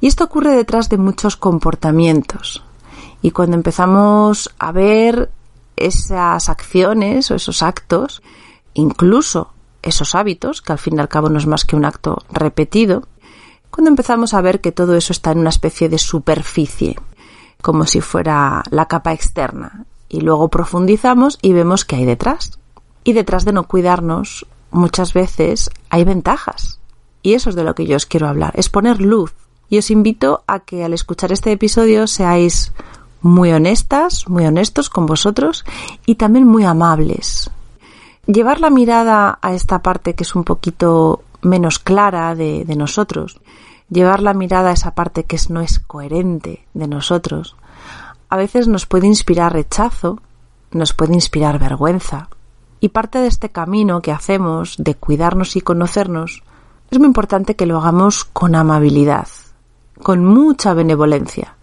Y 0.00 0.06
esto 0.06 0.24
ocurre 0.24 0.56
detrás 0.56 0.88
de 0.88 0.96
muchos 0.96 1.36
comportamientos. 1.36 2.64
Y 3.20 3.32
cuando 3.32 3.56
empezamos 3.56 4.54
a 4.58 4.72
ver 4.72 5.30
esas 5.76 6.48
acciones 6.48 7.30
o 7.30 7.34
esos 7.34 7.62
actos, 7.62 8.22
incluso 8.72 9.52
esos 9.82 10.14
hábitos, 10.14 10.62
que 10.62 10.72
al 10.72 10.78
fin 10.78 10.96
y 10.96 11.00
al 11.00 11.10
cabo 11.10 11.28
no 11.28 11.36
es 11.36 11.46
más 11.46 11.66
que 11.66 11.76
un 11.76 11.84
acto 11.84 12.22
repetido, 12.30 13.06
cuando 13.70 13.90
empezamos 13.90 14.32
a 14.32 14.40
ver 14.40 14.62
que 14.62 14.72
todo 14.72 14.96
eso 14.96 15.12
está 15.12 15.32
en 15.32 15.40
una 15.40 15.50
especie 15.50 15.90
de 15.90 15.98
superficie, 15.98 16.96
como 17.60 17.84
si 17.84 18.00
fuera 18.00 18.62
la 18.70 18.88
capa 18.88 19.12
externa, 19.12 19.84
y 20.14 20.20
luego 20.20 20.48
profundizamos 20.48 21.40
y 21.42 21.52
vemos 21.52 21.84
qué 21.84 21.96
hay 21.96 22.04
detrás. 22.04 22.60
Y 23.02 23.14
detrás 23.14 23.44
de 23.44 23.52
no 23.52 23.64
cuidarnos, 23.64 24.46
muchas 24.70 25.12
veces 25.12 25.70
hay 25.90 26.04
ventajas. 26.04 26.78
Y 27.20 27.34
eso 27.34 27.50
es 27.50 27.56
de 27.56 27.64
lo 27.64 27.74
que 27.74 27.84
yo 27.84 27.96
os 27.96 28.06
quiero 28.06 28.28
hablar, 28.28 28.52
es 28.54 28.68
poner 28.68 29.00
luz. 29.00 29.34
Y 29.68 29.78
os 29.78 29.90
invito 29.90 30.44
a 30.46 30.60
que 30.60 30.84
al 30.84 30.92
escuchar 30.92 31.32
este 31.32 31.50
episodio 31.50 32.06
seáis 32.06 32.72
muy 33.22 33.50
honestas, 33.50 34.28
muy 34.28 34.46
honestos 34.46 34.88
con 34.88 35.06
vosotros 35.06 35.64
y 36.06 36.14
también 36.14 36.46
muy 36.46 36.62
amables. 36.62 37.50
Llevar 38.26 38.60
la 38.60 38.70
mirada 38.70 39.40
a 39.42 39.52
esta 39.52 39.82
parte 39.82 40.14
que 40.14 40.22
es 40.22 40.36
un 40.36 40.44
poquito 40.44 41.24
menos 41.42 41.80
clara 41.80 42.36
de, 42.36 42.64
de 42.64 42.76
nosotros, 42.76 43.40
llevar 43.90 44.22
la 44.22 44.32
mirada 44.32 44.70
a 44.70 44.74
esa 44.74 44.94
parte 44.94 45.24
que 45.24 45.34
es, 45.34 45.50
no 45.50 45.60
es 45.60 45.80
coherente 45.80 46.66
de 46.72 46.86
nosotros, 46.86 47.56
a 48.34 48.36
veces 48.36 48.66
nos 48.66 48.84
puede 48.84 49.06
inspirar 49.06 49.52
rechazo, 49.52 50.20
nos 50.72 50.92
puede 50.92 51.14
inspirar 51.14 51.60
vergüenza. 51.60 52.28
Y 52.80 52.88
parte 52.88 53.20
de 53.20 53.28
este 53.28 53.50
camino 53.50 54.02
que 54.02 54.10
hacemos 54.10 54.74
de 54.76 54.96
cuidarnos 54.96 55.54
y 55.54 55.60
conocernos 55.60 56.42
es 56.90 56.98
muy 56.98 57.06
importante 57.06 57.54
que 57.54 57.64
lo 57.64 57.78
hagamos 57.78 58.24
con 58.24 58.56
amabilidad, 58.56 59.28
con 60.02 60.24
mucha 60.24 60.74
benevolencia. 60.74 61.54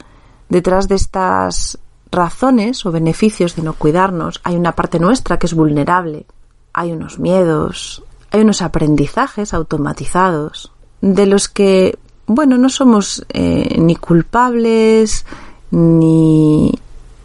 Detrás 0.48 0.88
de 0.88 0.96
estas 0.96 1.78
razones 2.10 2.86
o 2.86 2.92
beneficios 2.94 3.58
de 3.58 3.64
no 3.64 3.74
cuidarnos 3.74 4.40
hay 4.46 4.56
una 4.56 4.72
parte 4.72 4.98
nuestra 4.98 5.40
que 5.40 5.48
es 5.48 5.54
vulnerable, 5.54 6.26
hay 6.72 6.94
unos 6.94 7.20
miedos, 7.20 8.02
hay 8.32 8.40
unos 8.40 8.62
aprendizajes 8.62 9.54
automatizados 9.54 10.72
de 11.02 11.26
los 11.26 11.50
que, 11.50 12.00
bueno, 12.28 12.58
no 12.58 12.70
somos 12.70 13.26
eh, 13.28 13.76
ni 13.78 13.98
culpables 13.98 15.26
ni 15.72 16.72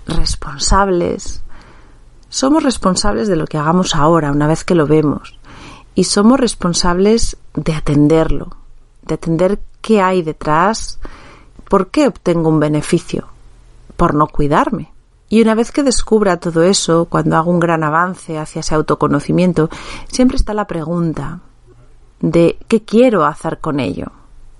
responsables. 0.06 1.42
Somos 2.28 2.62
responsables 2.62 3.28
de 3.28 3.36
lo 3.36 3.46
que 3.46 3.58
hagamos 3.58 3.94
ahora, 3.94 4.30
una 4.32 4.46
vez 4.46 4.64
que 4.64 4.74
lo 4.74 4.86
vemos. 4.86 5.38
Y 5.94 6.04
somos 6.04 6.38
responsables 6.38 7.36
de 7.54 7.74
atenderlo, 7.74 8.56
de 9.02 9.14
atender 9.14 9.58
qué 9.80 10.00
hay 10.00 10.22
detrás, 10.22 10.98
por 11.68 11.88
qué 11.88 12.06
obtengo 12.06 12.48
un 12.48 12.60
beneficio, 12.60 13.28
por 13.96 14.14
no 14.14 14.26
cuidarme. 14.26 14.92
Y 15.28 15.42
una 15.42 15.54
vez 15.54 15.72
que 15.72 15.82
descubra 15.82 16.38
todo 16.38 16.62
eso, 16.62 17.06
cuando 17.06 17.36
hago 17.36 17.50
un 17.50 17.58
gran 17.58 17.82
avance 17.82 18.38
hacia 18.38 18.60
ese 18.60 18.74
autoconocimiento, 18.74 19.68
siempre 20.06 20.36
está 20.36 20.54
la 20.54 20.66
pregunta 20.66 21.40
de 22.20 22.58
qué 22.68 22.82
quiero 22.82 23.24
hacer 23.24 23.58
con 23.58 23.80
ello. 23.80 24.12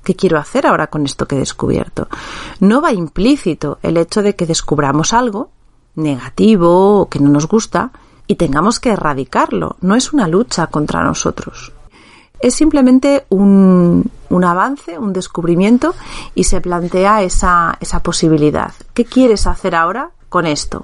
¿Qué 0.07 0.15
quiero 0.15 0.39
hacer 0.39 0.69
ahora 0.69 0.87
con 0.87 1.05
esto 1.05 1.27
que 1.27 1.35
he 1.35 1.41
descubierto? 1.41 2.07
No 2.61 2.81
va 2.81 2.93
implícito 2.93 3.81
el 3.83 3.97
hecho 3.97 4.23
de 4.23 4.37
que 4.37 4.47
descubramos 4.47 5.13
algo 5.13 5.51
negativo 5.97 7.01
o 7.01 7.09
que 7.09 7.19
no 7.19 7.29
nos 7.29 7.49
gusta 7.49 7.91
y 8.29 8.37
tengamos 8.37 8.79
que 8.79 8.91
erradicarlo. 8.91 9.75
No 9.81 9.97
es 9.97 10.13
una 10.13 10.29
lucha 10.29 10.69
contra 10.69 11.03
nosotros. 11.03 11.73
Es 12.39 12.55
simplemente 12.55 13.27
un, 13.31 14.09
un 14.31 14.45
avance, 14.45 14.97
un 14.97 15.13
descubrimiento 15.13 15.97
y 16.37 16.45
se 16.45 16.61
plantea 16.61 17.23
esa, 17.23 17.77
esa 17.81 18.01
posibilidad. 18.01 18.75
¿Qué 18.95 19.07
quieres 19.07 19.49
hacer 19.49 19.75
ahora 19.75 20.13
con 20.29 20.47
esto. 20.47 20.83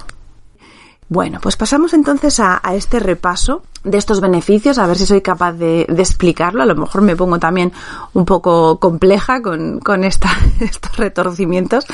Bueno, 1.08 1.40
pues 1.42 1.56
pasamos 1.56 1.92
entonces 1.92 2.40
a, 2.40 2.60
este 2.72 2.98
repaso 2.98 3.62
de 3.84 3.98
estos 3.98 4.20
beneficios, 4.20 4.78
a 4.78 4.86
ver 4.86 4.96
si 4.96 5.04
soy 5.04 5.20
capaz 5.20 5.52
de, 5.52 5.82
explicarlo. 5.82 6.62
A 6.62 6.66
lo 6.66 6.74
mejor 6.74 7.02
me 7.02 7.16
pongo 7.16 7.38
también 7.38 7.72
un 8.14 8.24
poco 8.24 8.78
compleja 8.78 9.42
con, 9.42 9.80
estos 10.04 10.96
retorcimientos 10.96 11.86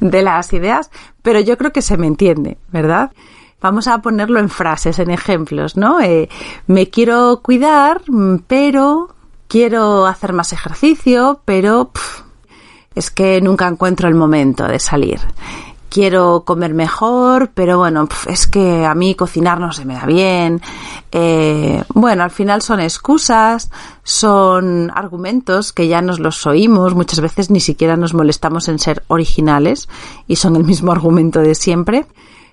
de 0.00 0.22
las 0.22 0.52
ideas, 0.52 0.90
pero 1.22 1.38
yo 1.40 1.56
creo 1.56 1.72
que 1.72 1.82
se 1.82 1.96
me 1.96 2.06
entiende, 2.06 2.58
¿verdad? 2.72 3.12
Vamos 3.60 3.86
a 3.88 3.98
ponerlo 4.02 4.40
en 4.40 4.48
frases, 4.48 4.98
en 4.98 5.10
ejemplos, 5.10 5.76
¿no? 5.76 6.00
Eh, 6.00 6.28
me 6.66 6.90
quiero 6.90 7.40
cuidar, 7.42 8.02
pero 8.48 9.14
quiero 9.48 10.06
hacer 10.06 10.32
más 10.32 10.52
ejercicio, 10.52 11.40
pero 11.44 11.90
es 12.94 13.10
que 13.10 13.40
nunca 13.40 13.68
encuentro 13.68 14.08
el 14.08 14.14
momento 14.14 14.66
de 14.66 14.78
salir 14.78 15.20
quiero 15.88 16.44
comer 16.44 16.74
mejor, 16.74 17.50
pero 17.54 17.78
bueno, 17.78 18.08
es 18.26 18.46
que 18.46 18.84
a 18.84 18.94
mí 18.94 19.14
cocinar 19.14 19.60
no 19.60 19.72
se 19.72 19.84
me 19.84 19.94
da 19.94 20.06
bien. 20.06 20.60
Eh, 21.12 21.82
bueno, 21.94 22.22
al 22.22 22.30
final 22.30 22.62
son 22.62 22.80
excusas, 22.80 23.70
son 24.02 24.90
argumentos 24.94 25.72
que 25.72 25.88
ya 25.88 26.02
nos 26.02 26.18
los 26.18 26.46
oímos, 26.46 26.94
muchas 26.94 27.20
veces 27.20 27.50
ni 27.50 27.60
siquiera 27.60 27.96
nos 27.96 28.14
molestamos 28.14 28.68
en 28.68 28.78
ser 28.78 29.02
originales 29.08 29.88
y 30.26 30.36
son 30.36 30.56
el 30.56 30.64
mismo 30.64 30.92
argumento 30.92 31.40
de 31.40 31.54
siempre. 31.54 32.06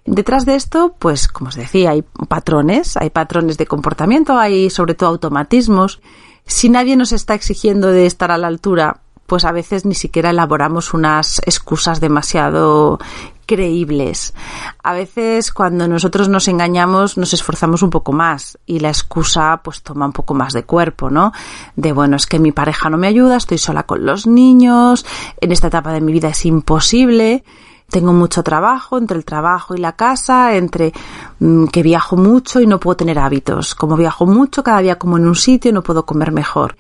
Detrás 0.06 0.46
de 0.46 0.56
esto, 0.56 0.96
pues 1.00 1.28
como 1.30 1.50
os 1.50 1.56
decía, 1.56 1.92
hay 1.92 2.04
patrones, 2.28 2.98
hay 2.98 3.10
patrones 3.10 3.58
de 3.58 3.66
comportamiento, 3.66 4.38
hay 4.38 4.70
sobre 4.70 4.96
todo 4.96 5.10
automatismos. 5.10 6.02
Si 6.46 6.68
nadie 6.68 6.98
nos 6.98 7.14
está 7.14 7.36
exigiendo 7.36 7.88
de 7.88 8.06
estar 8.06 8.30
a 8.30 8.38
la 8.38 8.48
altura, 8.48 9.03
pues 9.34 9.46
a 9.46 9.52
veces 9.52 9.84
ni 9.84 9.96
siquiera 9.96 10.30
elaboramos 10.30 10.94
unas 10.94 11.42
excusas 11.48 12.00
demasiado 12.00 13.00
creíbles. 13.48 14.36
A 14.84 14.94
veces 14.94 15.52
cuando 15.52 15.88
nosotros 15.88 16.30
nos 16.30 16.48
engañamos 16.48 17.18
nos 17.18 17.34
esforzamos 17.34 17.82
un 17.82 17.90
poco 17.90 18.12
más 18.12 18.60
y 18.68 18.78
la 18.80 18.90
excusa 18.90 19.62
pues 19.64 19.82
toma 19.82 20.06
un 20.06 20.14
poco 20.14 20.36
más 20.36 20.54
de 20.54 20.66
cuerpo, 20.66 21.10
¿no? 21.10 21.32
De 21.76 21.94
bueno, 21.94 22.16
es 22.16 22.28
que 22.28 22.38
mi 22.38 22.52
pareja 22.52 22.92
no 22.92 23.00
me 23.00 23.08
ayuda, 23.08 23.38
estoy 23.38 23.58
sola 23.58 23.88
con 23.88 24.06
los 24.06 24.28
niños, 24.28 25.04
en 25.42 25.52
esta 25.52 25.70
etapa 25.70 25.92
de 25.94 26.02
mi 26.02 26.14
vida 26.14 26.28
es 26.28 26.46
imposible 26.46 27.44
tengo 27.90 28.14
mucho 28.14 28.44
trabajo, 28.44 29.00
entre 29.00 29.18
el 29.18 29.26
trabajo 29.26 29.74
y 29.74 29.80
la 29.80 29.94
casa, 29.94 30.56
entre 30.56 30.94
mm, 31.40 31.66
que 31.66 31.82
viajo 31.82 32.18
mucho 32.18 32.62
y 32.62 32.68
no 32.68 32.80
puedo 32.80 32.98
tener 32.98 33.18
hábitos. 33.18 33.74
Como 33.74 33.98
viajo 33.98 34.28
mucho, 34.28 34.64
cada 34.64 34.80
día 34.80 34.98
como 34.98 35.18
en 35.18 35.28
un 35.28 35.36
sitio, 35.36 35.72
no 35.72 35.84
puedo 35.84 36.06
comer 36.06 36.32
mejor. 36.32 36.76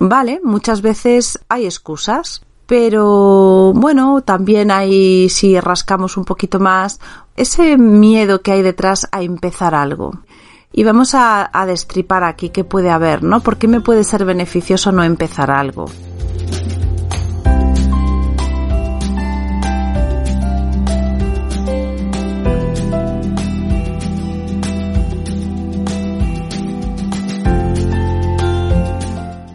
Vale, 0.00 0.40
muchas 0.42 0.82
veces 0.82 1.38
hay 1.48 1.64
excusas, 1.64 2.42
pero 2.66 3.72
bueno, 3.74 4.20
también 4.22 4.70
hay, 4.70 5.28
si 5.28 5.58
rascamos 5.60 6.16
un 6.16 6.24
poquito 6.24 6.58
más, 6.58 7.00
ese 7.36 7.76
miedo 7.78 8.42
que 8.42 8.52
hay 8.52 8.62
detrás 8.62 9.08
a 9.12 9.22
empezar 9.22 9.74
algo. 9.74 10.12
Y 10.72 10.84
vamos 10.84 11.14
a, 11.14 11.50
destripar 11.66 12.24
aquí 12.24 12.50
qué 12.50 12.64
puede 12.64 12.90
haber, 12.90 13.22
¿no? 13.22 13.40
¿Por 13.40 13.56
qué 13.56 13.66
me 13.68 13.80
puede 13.80 14.04
ser 14.04 14.24
beneficioso 14.24 14.92
no 14.92 15.02
empezar 15.04 15.50
algo? 15.50 15.86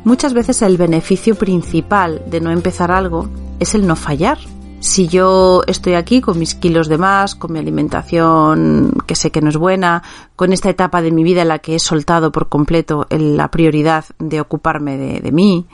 Muchas 0.04 0.34
veces 0.34 0.62
el 0.64 0.78
beneficio 0.78 1.36
principal 1.36 2.24
de 2.26 2.42
no 2.42 2.52
empezar 2.52 2.92
algo 2.92 3.30
es 3.60 3.76
el 3.76 3.86
no 3.86 3.96
fallar. 3.96 4.40
Si 4.80 5.08
yo 5.08 5.62
estoy 5.68 5.94
aquí 5.94 6.22
con 6.22 6.40
mis 6.40 6.56
kilos 6.56 6.88
de 6.88 6.98
más, 6.98 7.36
con 7.36 7.54
mi 7.54 7.60
alimentación 7.60 8.96
que 9.06 9.14
sé 9.14 9.30
que 9.30 9.42
no 9.42 9.50
es 9.50 9.58
buena, 9.58 10.02
con 10.36 10.54
esta 10.54 10.72
etapa 10.72 11.04
de 11.04 11.12
mi 11.12 11.24
vida 11.24 11.44
en 11.44 11.50
la 11.50 11.60
que 11.60 11.76
he 11.76 11.80
soltado 11.80 12.32
por 12.32 12.50
completo 12.50 13.06
la 13.12 13.52
prioridad 13.52 14.06
de 14.18 14.42
ocuparme 14.42 14.98
de, 14.98 15.20
de 15.20 15.32
mí, 15.32 15.68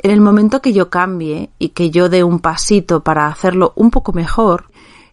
en 0.00 0.10
el 0.10 0.20
momento 0.20 0.60
que 0.60 0.74
yo 0.74 0.90
cambie 0.90 1.50
y 1.58 1.70
que 1.70 1.90
yo 1.90 2.10
dé 2.10 2.22
un 2.22 2.40
pasito 2.40 3.02
para 3.02 3.28
hacerlo 3.28 3.72
un 3.76 3.90
poco 3.90 4.12
mejor, 4.12 4.66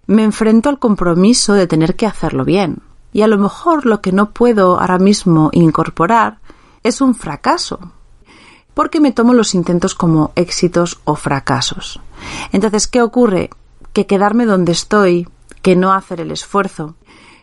me 0.07 0.23
enfrento 0.23 0.67
al 0.67 0.77
compromiso 0.77 1.53
de 1.53 1.67
tener 1.67 1.95
que 1.95 2.05
hacerlo 2.05 2.43
bien. 2.43 2.79
Y 3.13 3.21
a 3.21 3.27
lo 3.27 3.37
mejor 3.37 3.85
lo 3.85 4.01
que 4.01 4.11
no 4.11 4.31
puedo 4.31 4.77
ahora 4.77 4.99
mismo 4.99 5.49
incorporar 5.53 6.39
es 6.83 6.99
un 6.99 7.15
fracaso, 7.15 7.79
porque 8.75 8.99
me 8.99 9.11
tomo 9.11 9.33
los 9.33 9.55
intentos 9.55 9.95
como 9.95 10.31
éxitos 10.35 10.99
o 11.05 11.15
fracasos. 11.15 11.99
Entonces, 12.51 12.87
¿qué 12.87 13.01
ocurre? 13.01 13.49
Que 13.93 14.05
quedarme 14.05 14.45
donde 14.45 14.73
estoy, 14.73 15.27
que 15.63 15.75
no 15.75 15.93
hacer 15.93 16.21
el 16.21 16.29
esfuerzo, 16.29 16.93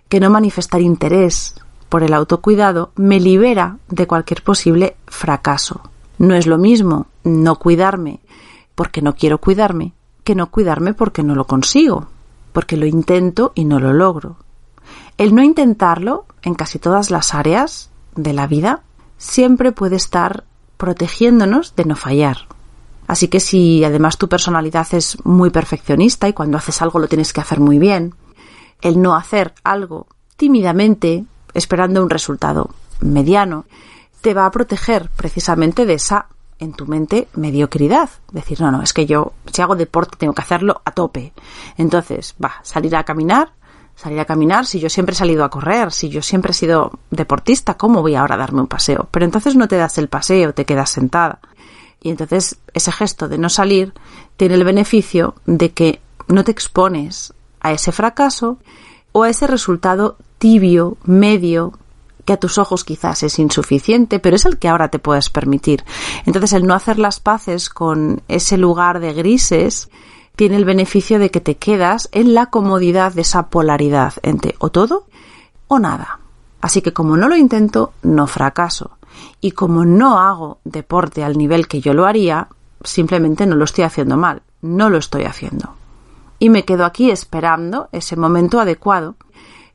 que 0.09 0.21
no 0.21 0.31
manifestar 0.31 0.81
interés 0.81 1.57
por 1.89 2.05
el 2.05 2.15
autocuidado, 2.15 2.93
me 2.95 3.19
libera 3.19 3.79
de 3.89 4.07
cualquier 4.07 4.45
posible 4.45 4.97
fracaso. 5.07 5.81
No 6.19 6.35
es 6.35 6.47
lo 6.47 6.59
mismo 6.59 7.07
no 7.25 7.57
cuidarme 7.57 8.21
porque 8.75 9.03
no 9.03 9.15
quiero 9.15 9.39
cuidarme 9.39 9.93
que 10.25 10.35
no 10.35 10.51
cuidarme 10.51 10.95
porque 10.95 11.23
no 11.23 11.35
lo 11.35 11.47
consigo, 11.47 12.07
porque 12.53 12.77
lo 12.77 12.87
intento 12.87 13.53
y 13.55 13.65
no 13.65 13.81
lo 13.81 13.93
logro. 13.93 14.37
El 15.19 15.35
no 15.35 15.43
intentarlo 15.43 16.27
en 16.43 16.55
casi 16.55 16.79
todas 16.79 17.11
las 17.11 17.35
áreas 17.35 17.91
de 18.15 18.33
la 18.33 18.47
vida 18.47 18.83
siempre 19.19 19.73
puede 19.73 19.97
estar 19.97 20.45
protegiéndonos 20.83 21.77
de 21.77 21.85
no 21.85 21.95
fallar. 21.95 22.49
Así 23.07 23.29
que 23.29 23.39
si 23.39 23.85
además 23.85 24.19
tu 24.19 24.29
personalidad 24.29 24.89
es 24.91 25.17
muy 25.25 25.51
perfeccionista 25.51 26.29
y 26.29 26.33
cuando 26.33 26.59
haces 26.59 26.83
algo 26.83 26.99
lo 26.99 27.07
tienes 27.07 27.33
que 27.33 27.41
hacer 27.41 27.61
muy 27.61 27.79
bien, 27.79 28.17
el 28.81 29.01
no 29.01 29.15
hacer 29.15 29.55
algo 29.63 30.09
tímidamente, 30.37 31.25
esperando 31.55 32.03
un 32.03 32.11
resultado 32.11 32.71
mediano, 32.99 33.65
te 34.23 34.35
va 34.35 34.45
a 34.45 34.51
proteger 34.51 35.09
precisamente 35.15 35.87
de 35.87 35.95
esa 35.95 36.27
en 36.59 36.73
tu 36.73 36.89
mente 36.89 37.29
mediocridad. 37.37 38.11
Decir, 38.33 38.61
no, 38.61 38.73
no, 38.73 38.83
es 38.83 38.93
que 38.93 39.07
yo 39.07 39.35
si 39.53 39.63
hago 39.63 39.77
deporte 39.77 40.17
tengo 40.19 40.35
que 40.35 40.43
hacerlo 40.43 40.83
a 40.85 40.91
tope. 40.91 41.33
Entonces, 41.77 42.35
va, 42.43 42.55
salir 42.65 42.97
a 42.97 43.05
caminar 43.05 43.53
salir 43.95 44.21
a 44.21 44.25
caminar, 44.25 44.67
si 44.67 44.81
yo 44.81 44.89
siempre 44.89 45.15
he 45.15 45.17
salido 45.17 45.45
a 45.45 45.51
correr, 45.51 45.93
si 45.93 46.09
yo 46.09 46.23
siempre 46.23 46.51
he 46.51 46.55
sido 46.55 46.99
deportista, 47.11 47.75
¿cómo 47.75 48.03
voy 48.03 48.15
ahora 48.15 48.35
a 48.35 48.39
darme 48.39 48.61
un 48.61 48.67
paseo? 48.67 49.09
Pero 49.11 49.25
entonces 49.25 49.55
no 49.57 49.69
te 49.69 49.77
das 49.77 49.99
el 49.99 50.09
paseo, 50.09 50.55
te 50.55 50.65
quedas 50.65 50.91
sentada. 50.91 51.41
Y 52.01 52.11
entonces 52.11 52.59
ese 52.75 52.91
gesto 52.91 53.29
de 53.29 53.39
no 53.39 53.49
salir 53.49 53.93
tiene 54.37 54.55
el 54.55 54.65
beneficio 54.65 55.35
de 55.47 55.71
que 55.73 56.01
no 56.27 56.43
te 56.43 56.51
expones 56.51 57.33
a 57.61 57.73
ese 57.73 57.93
fracaso 57.93 58.59
o 59.13 59.23
a 59.23 59.31
ese 59.31 59.47
resultado 59.47 60.17
tibio, 60.39 60.97
medio, 61.05 61.79
que 62.25 62.33
a 62.33 62.37
tus 62.37 62.59
ojos 62.59 62.85
quizás 62.85 63.23
es 63.23 63.39
insuficiente, 63.39 64.19
pero 64.19 64.37
es 64.37 64.45
el 64.45 64.59
que 64.59 64.69
ahora 64.69 64.89
te 64.89 64.99
puedes 64.99 65.31
permitir. 65.31 65.85
Entonces 66.27 66.53
el 66.53 66.67
no 66.67 66.75
hacer 66.75 66.99
las 66.99 67.21
paces 67.21 67.69
con 67.69 68.23
ese 68.29 68.57
lugar 68.57 69.01
de 69.01 69.13
grises 69.13 69.91
tiene 70.37 70.57
el 70.57 70.65
beneficio 70.65 71.19
de 71.19 71.31
que 71.31 71.41
te 71.41 71.57
quedas 71.57 72.09
en 72.13 72.35
la 72.35 72.47
comodidad 72.47 73.13
de 73.13 73.23
esa 73.23 73.49
polaridad 73.49 74.15
entre 74.23 74.55
o 74.59 74.71
todo 74.71 75.07
o 75.69 75.79
nada. 75.79 76.21
Así 76.61 76.81
que 76.81 76.93
como 76.93 77.17
no 77.17 77.29
lo 77.29 77.37
intento, 77.37 77.93
no 78.03 78.27
fracaso. 78.27 78.93
Y 79.41 79.53
como 79.53 79.85
no 79.85 80.19
hago 80.19 80.59
deporte 80.65 81.25
al 81.25 81.37
nivel 81.37 81.69
que 81.69 81.81
yo 81.81 81.93
lo 81.93 82.07
haría, 82.07 82.49
simplemente 82.83 83.47
no 83.47 83.57
lo 83.57 83.65
estoy 83.65 83.85
haciendo 83.85 84.17
mal, 84.17 84.43
no 84.63 84.89
lo 84.89 84.99
estoy 84.99 85.25
haciendo. 85.25 85.75
Y 86.39 86.51
me 86.51 86.65
quedo 86.65 86.85
aquí 86.85 87.11
esperando 87.11 87.89
ese 87.93 88.17
momento 88.17 88.61
adecuado. 88.61 89.17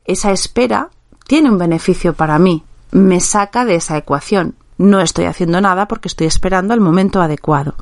Esa 0.04 0.32
espera 0.32 0.90
tiene 1.26 1.50
un 1.50 1.58
beneficio 1.58 2.14
para 2.14 2.38
mí, 2.38 2.64
me 2.90 3.20
saca 3.20 3.64
de 3.64 3.76
esa 3.76 3.96
ecuación. 3.96 4.54
No 4.78 5.00
estoy 5.00 5.26
haciendo 5.26 5.60
nada 5.60 5.88
porque 5.88 6.08
estoy 6.08 6.26
esperando 6.26 6.72
el 6.72 6.80
momento 6.80 7.20
adecuado. 7.20 7.74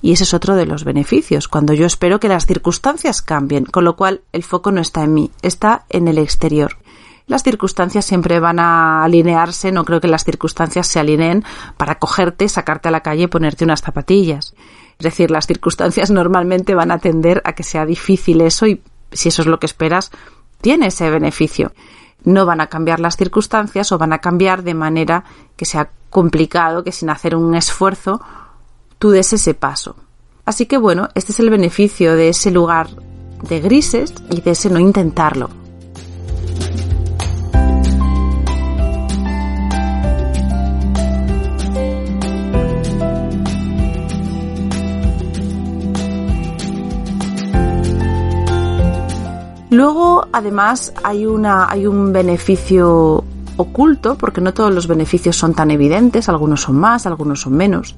Y 0.00 0.12
ese 0.12 0.24
es 0.24 0.34
otro 0.34 0.54
de 0.54 0.66
los 0.66 0.84
beneficios, 0.84 1.48
cuando 1.48 1.74
yo 1.74 1.84
espero 1.84 2.20
que 2.20 2.28
las 2.28 2.46
circunstancias 2.46 3.20
cambien, 3.20 3.64
con 3.64 3.84
lo 3.84 3.96
cual 3.96 4.22
el 4.32 4.44
foco 4.44 4.70
no 4.70 4.80
está 4.80 5.02
en 5.02 5.14
mí, 5.14 5.30
está 5.42 5.84
en 5.88 6.06
el 6.06 6.18
exterior. 6.18 6.76
Las 7.26 7.42
circunstancias 7.42 8.06
siempre 8.06 8.40
van 8.40 8.58
a 8.58 9.04
alinearse, 9.04 9.70
no 9.70 9.84
creo 9.84 10.00
que 10.00 10.08
las 10.08 10.24
circunstancias 10.24 10.86
se 10.86 10.98
alineen 10.98 11.44
para 11.76 11.98
cogerte, 11.98 12.48
sacarte 12.48 12.88
a 12.88 12.92
la 12.92 13.02
calle 13.02 13.24
y 13.24 13.26
ponerte 13.26 13.64
unas 13.64 13.82
zapatillas. 13.82 14.54
Es 14.98 15.04
decir, 15.04 15.30
las 15.30 15.46
circunstancias 15.46 16.10
normalmente 16.12 16.74
van 16.74 16.90
a 16.90 16.98
tender 16.98 17.42
a 17.44 17.52
que 17.52 17.64
sea 17.64 17.84
difícil 17.84 18.40
eso 18.40 18.66
y 18.66 18.80
si 19.12 19.28
eso 19.28 19.42
es 19.42 19.48
lo 19.48 19.58
que 19.58 19.66
esperas, 19.66 20.10
tiene 20.60 20.86
ese 20.86 21.10
beneficio. 21.10 21.72
No 22.24 22.46
van 22.46 22.60
a 22.60 22.68
cambiar 22.68 22.98
las 22.98 23.16
circunstancias 23.16 23.92
o 23.92 23.98
van 23.98 24.12
a 24.12 24.18
cambiar 24.18 24.62
de 24.62 24.74
manera 24.74 25.24
que 25.56 25.66
sea 25.66 25.90
complicado, 26.10 26.82
que 26.82 26.92
sin 26.92 27.10
hacer 27.10 27.36
un 27.36 27.54
esfuerzo 27.54 28.22
tú 28.98 29.10
des 29.10 29.32
ese 29.32 29.54
paso. 29.54 29.96
Así 30.44 30.66
que 30.66 30.78
bueno, 30.78 31.08
este 31.14 31.32
es 31.32 31.40
el 31.40 31.50
beneficio 31.50 32.16
de 32.16 32.30
ese 32.30 32.50
lugar 32.50 32.88
de 33.48 33.60
grises 33.60 34.14
y 34.30 34.40
de 34.40 34.50
ese 34.50 34.70
no 34.70 34.78
intentarlo. 34.78 35.50
Luego, 49.70 50.26
además, 50.32 50.92
hay, 51.04 51.26
una, 51.26 51.70
hay 51.70 51.86
un 51.86 52.12
beneficio 52.12 53.22
oculto, 53.58 54.16
porque 54.16 54.40
no 54.40 54.54
todos 54.54 54.74
los 54.74 54.88
beneficios 54.88 55.36
son 55.36 55.54
tan 55.54 55.70
evidentes, 55.70 56.28
algunos 56.28 56.62
son 56.62 56.78
más, 56.78 57.06
algunos 57.06 57.42
son 57.42 57.52
menos. 57.52 57.94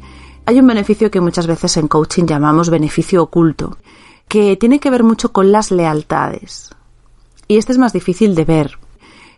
Hay 0.50 0.58
un 0.58 0.66
beneficio 0.66 1.12
que 1.12 1.20
muchas 1.20 1.46
veces 1.46 1.76
en 1.76 1.86
coaching 1.86 2.24
llamamos 2.24 2.70
beneficio 2.70 3.22
oculto, 3.22 3.78
que 4.26 4.56
tiene 4.56 4.80
que 4.80 4.90
ver 4.90 5.04
mucho 5.04 5.30
con 5.32 5.52
las 5.52 5.70
lealtades. 5.70 6.70
Y 7.46 7.56
este 7.56 7.70
es 7.70 7.78
más 7.78 7.92
difícil 7.92 8.34
de 8.34 8.44
ver, 8.44 8.76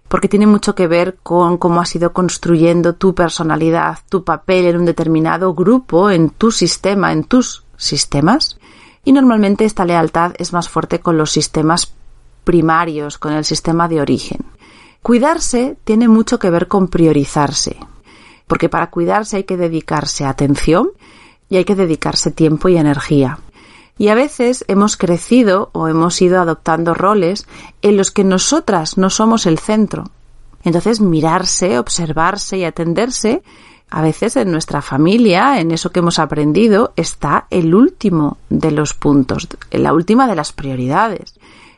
porque 0.08 0.26
tiene 0.26 0.46
mucho 0.46 0.74
que 0.74 0.86
ver 0.86 1.18
con 1.22 1.58
cómo 1.58 1.82
has 1.82 1.94
ido 1.94 2.14
construyendo 2.14 2.94
tu 2.94 3.14
personalidad, 3.14 3.98
tu 4.08 4.24
papel 4.24 4.64
en 4.64 4.78
un 4.78 4.84
determinado 4.86 5.52
grupo, 5.52 6.08
en 6.08 6.30
tu 6.30 6.50
sistema, 6.50 7.12
en 7.12 7.24
tus 7.24 7.62
sistemas. 7.76 8.58
Y 9.04 9.12
normalmente 9.12 9.66
esta 9.66 9.84
lealtad 9.84 10.32
es 10.38 10.54
más 10.54 10.70
fuerte 10.70 11.00
con 11.00 11.18
los 11.18 11.30
sistemas 11.30 11.92
primarios, 12.42 13.18
con 13.18 13.34
el 13.34 13.44
sistema 13.44 13.86
de 13.86 14.00
origen. 14.00 14.46
Cuidarse 15.02 15.76
tiene 15.84 16.08
mucho 16.08 16.38
que 16.38 16.48
ver 16.48 16.68
con 16.68 16.88
priorizarse, 16.88 17.76
porque 18.46 18.68
para 18.68 18.90
cuidarse 18.90 19.38
hay 19.38 19.44
que 19.44 19.56
dedicarse 19.56 20.24
atención 20.24 20.90
y 21.48 21.56
hay 21.56 21.64
que 21.64 21.74
dedicarse 21.74 22.30
tiempo 22.30 22.68
y 22.68 22.76
energía. 22.76 23.38
Y 23.98 24.08
a 24.08 24.14
veces 24.14 24.64
hemos 24.68 24.96
crecido 24.96 25.70
o 25.72 25.88
hemos 25.88 26.20
ido 26.22 26.40
adoptando 26.40 26.94
roles 26.94 27.46
en 27.82 27.96
los 27.96 28.10
que 28.10 28.24
nosotras 28.24 28.98
no 28.98 29.10
somos 29.10 29.46
el 29.46 29.58
centro. 29.58 30.04
Entonces 30.64 31.00
mirarse, 31.00 31.78
observarse 31.78 32.58
y 32.58 32.64
atenderse, 32.64 33.42
a 33.90 34.00
veces 34.00 34.36
en 34.36 34.50
nuestra 34.50 34.80
familia, 34.80 35.60
en 35.60 35.70
eso 35.70 35.90
que 35.90 35.98
hemos 35.98 36.18
aprendido, 36.18 36.94
está 36.96 37.46
el 37.50 37.74
último 37.74 38.38
de 38.48 38.70
los 38.70 38.94
puntos, 38.94 39.48
la 39.70 39.92
última 39.92 40.26
de 40.26 40.34
las 40.34 40.52
prioridades. 40.52 41.34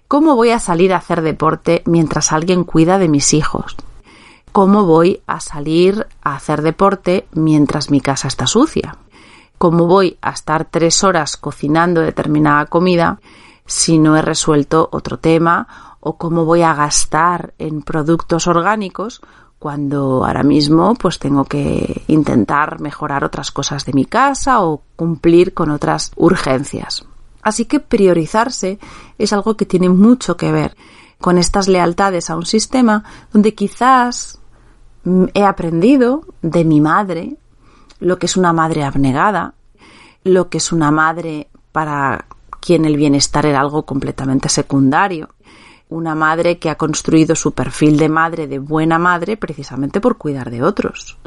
¿Cómo 0.06 0.36
voy 0.36 0.50
a 0.50 0.60
salir 0.60 0.92
a 0.92 0.98
hacer 0.98 1.22
deporte 1.22 1.82
mientras 1.86 2.30
alguien 2.30 2.62
cuida 2.62 2.98
de 2.98 3.08
mis 3.08 3.34
hijos? 3.34 3.76
¿Cómo 4.54 4.84
voy 4.84 5.20
a 5.26 5.40
salir 5.40 6.06
a 6.22 6.36
hacer 6.36 6.62
deporte 6.62 7.26
mientras 7.32 7.90
mi 7.90 8.00
casa 8.00 8.28
está 8.28 8.46
sucia? 8.46 8.98
¿Cómo 9.58 9.86
voy 9.86 10.16
a 10.22 10.30
estar 10.30 10.64
tres 10.64 11.02
horas 11.02 11.36
cocinando 11.36 12.02
determinada 12.02 12.66
comida 12.66 13.18
si 13.66 13.98
no 13.98 14.16
he 14.16 14.22
resuelto 14.22 14.88
otro 14.92 15.18
tema? 15.18 15.96
¿O 15.98 16.18
cómo 16.18 16.44
voy 16.44 16.62
a 16.62 16.72
gastar 16.72 17.52
en 17.58 17.82
productos 17.82 18.46
orgánicos 18.46 19.22
cuando 19.58 20.24
ahora 20.24 20.44
mismo 20.44 20.94
pues 20.94 21.18
tengo 21.18 21.46
que 21.46 22.04
intentar 22.06 22.78
mejorar 22.78 23.24
otras 23.24 23.50
cosas 23.50 23.84
de 23.84 23.92
mi 23.92 24.04
casa 24.04 24.62
o 24.62 24.82
cumplir 24.94 25.52
con 25.52 25.72
otras 25.72 26.12
urgencias? 26.14 27.04
Así 27.42 27.64
que 27.64 27.80
priorizarse 27.80 28.78
es 29.18 29.32
algo 29.32 29.56
que 29.56 29.66
tiene 29.66 29.88
mucho 29.88 30.36
que 30.36 30.52
ver 30.52 30.76
con 31.20 31.38
estas 31.38 31.66
lealtades 31.66 32.30
a 32.30 32.36
un 32.36 32.46
sistema 32.46 33.02
donde 33.32 33.56
quizás 33.56 34.38
he 35.34 35.44
aprendido 35.44 36.22
de 36.42 36.64
mi 36.64 36.80
madre 36.80 37.36
lo 38.00 38.18
que 38.18 38.26
es 38.26 38.36
una 38.36 38.52
madre 38.52 38.84
abnegada, 38.84 39.54
lo 40.24 40.48
que 40.48 40.58
es 40.58 40.72
una 40.72 40.90
madre 40.90 41.48
para 41.72 42.26
quien 42.60 42.84
el 42.84 42.96
bienestar 42.96 43.46
era 43.46 43.60
algo 43.60 43.84
completamente 43.84 44.48
secundario, 44.48 45.28
una 45.90 46.14
madre 46.14 46.58
que 46.58 46.70
ha 46.70 46.76
construido 46.76 47.34
su 47.34 47.52
perfil 47.52 47.98
de 47.98 48.08
madre, 48.08 48.46
de 48.46 48.58
buena 48.58 48.98
madre, 48.98 49.36
precisamente 49.36 50.00
por 50.00 50.16
cuidar 50.16 50.50
de 50.50 50.62
otros. 50.62 51.18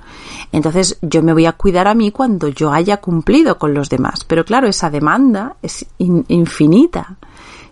Entonces 0.51 0.97
yo 1.01 1.21
me 1.21 1.33
voy 1.33 1.45
a 1.45 1.53
cuidar 1.53 1.87
a 1.87 1.93
mí 1.93 2.11
cuando 2.11 2.47
yo 2.47 2.71
haya 2.71 2.97
cumplido 2.97 3.57
con 3.57 3.73
los 3.73 3.89
demás. 3.89 4.23
Pero 4.23 4.45
claro, 4.45 4.67
esa 4.67 4.89
demanda 4.89 5.55
es 5.61 5.85
infinita. 5.99 7.17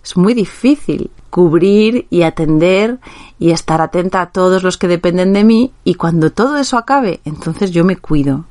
Es 0.03 0.15
muy 0.15 0.35
difícil 0.35 1.09
cubrir 1.35 2.07
y 2.09 2.21
atender 2.21 2.97
y 3.39 3.51
estar 3.51 3.81
atenta 3.81 4.21
a 4.21 4.29
todos 4.29 4.63
los 4.63 4.77
que 4.77 4.87
dependen 4.87 5.33
de 5.33 5.43
mí 5.43 5.73
y 5.83 5.95
cuando 5.95 6.31
todo 6.31 6.55
eso 6.55 6.77
acabe, 6.77 7.19
entonces 7.25 7.71
yo 7.71 7.83
me 7.83 7.97
cuido. 7.97 8.45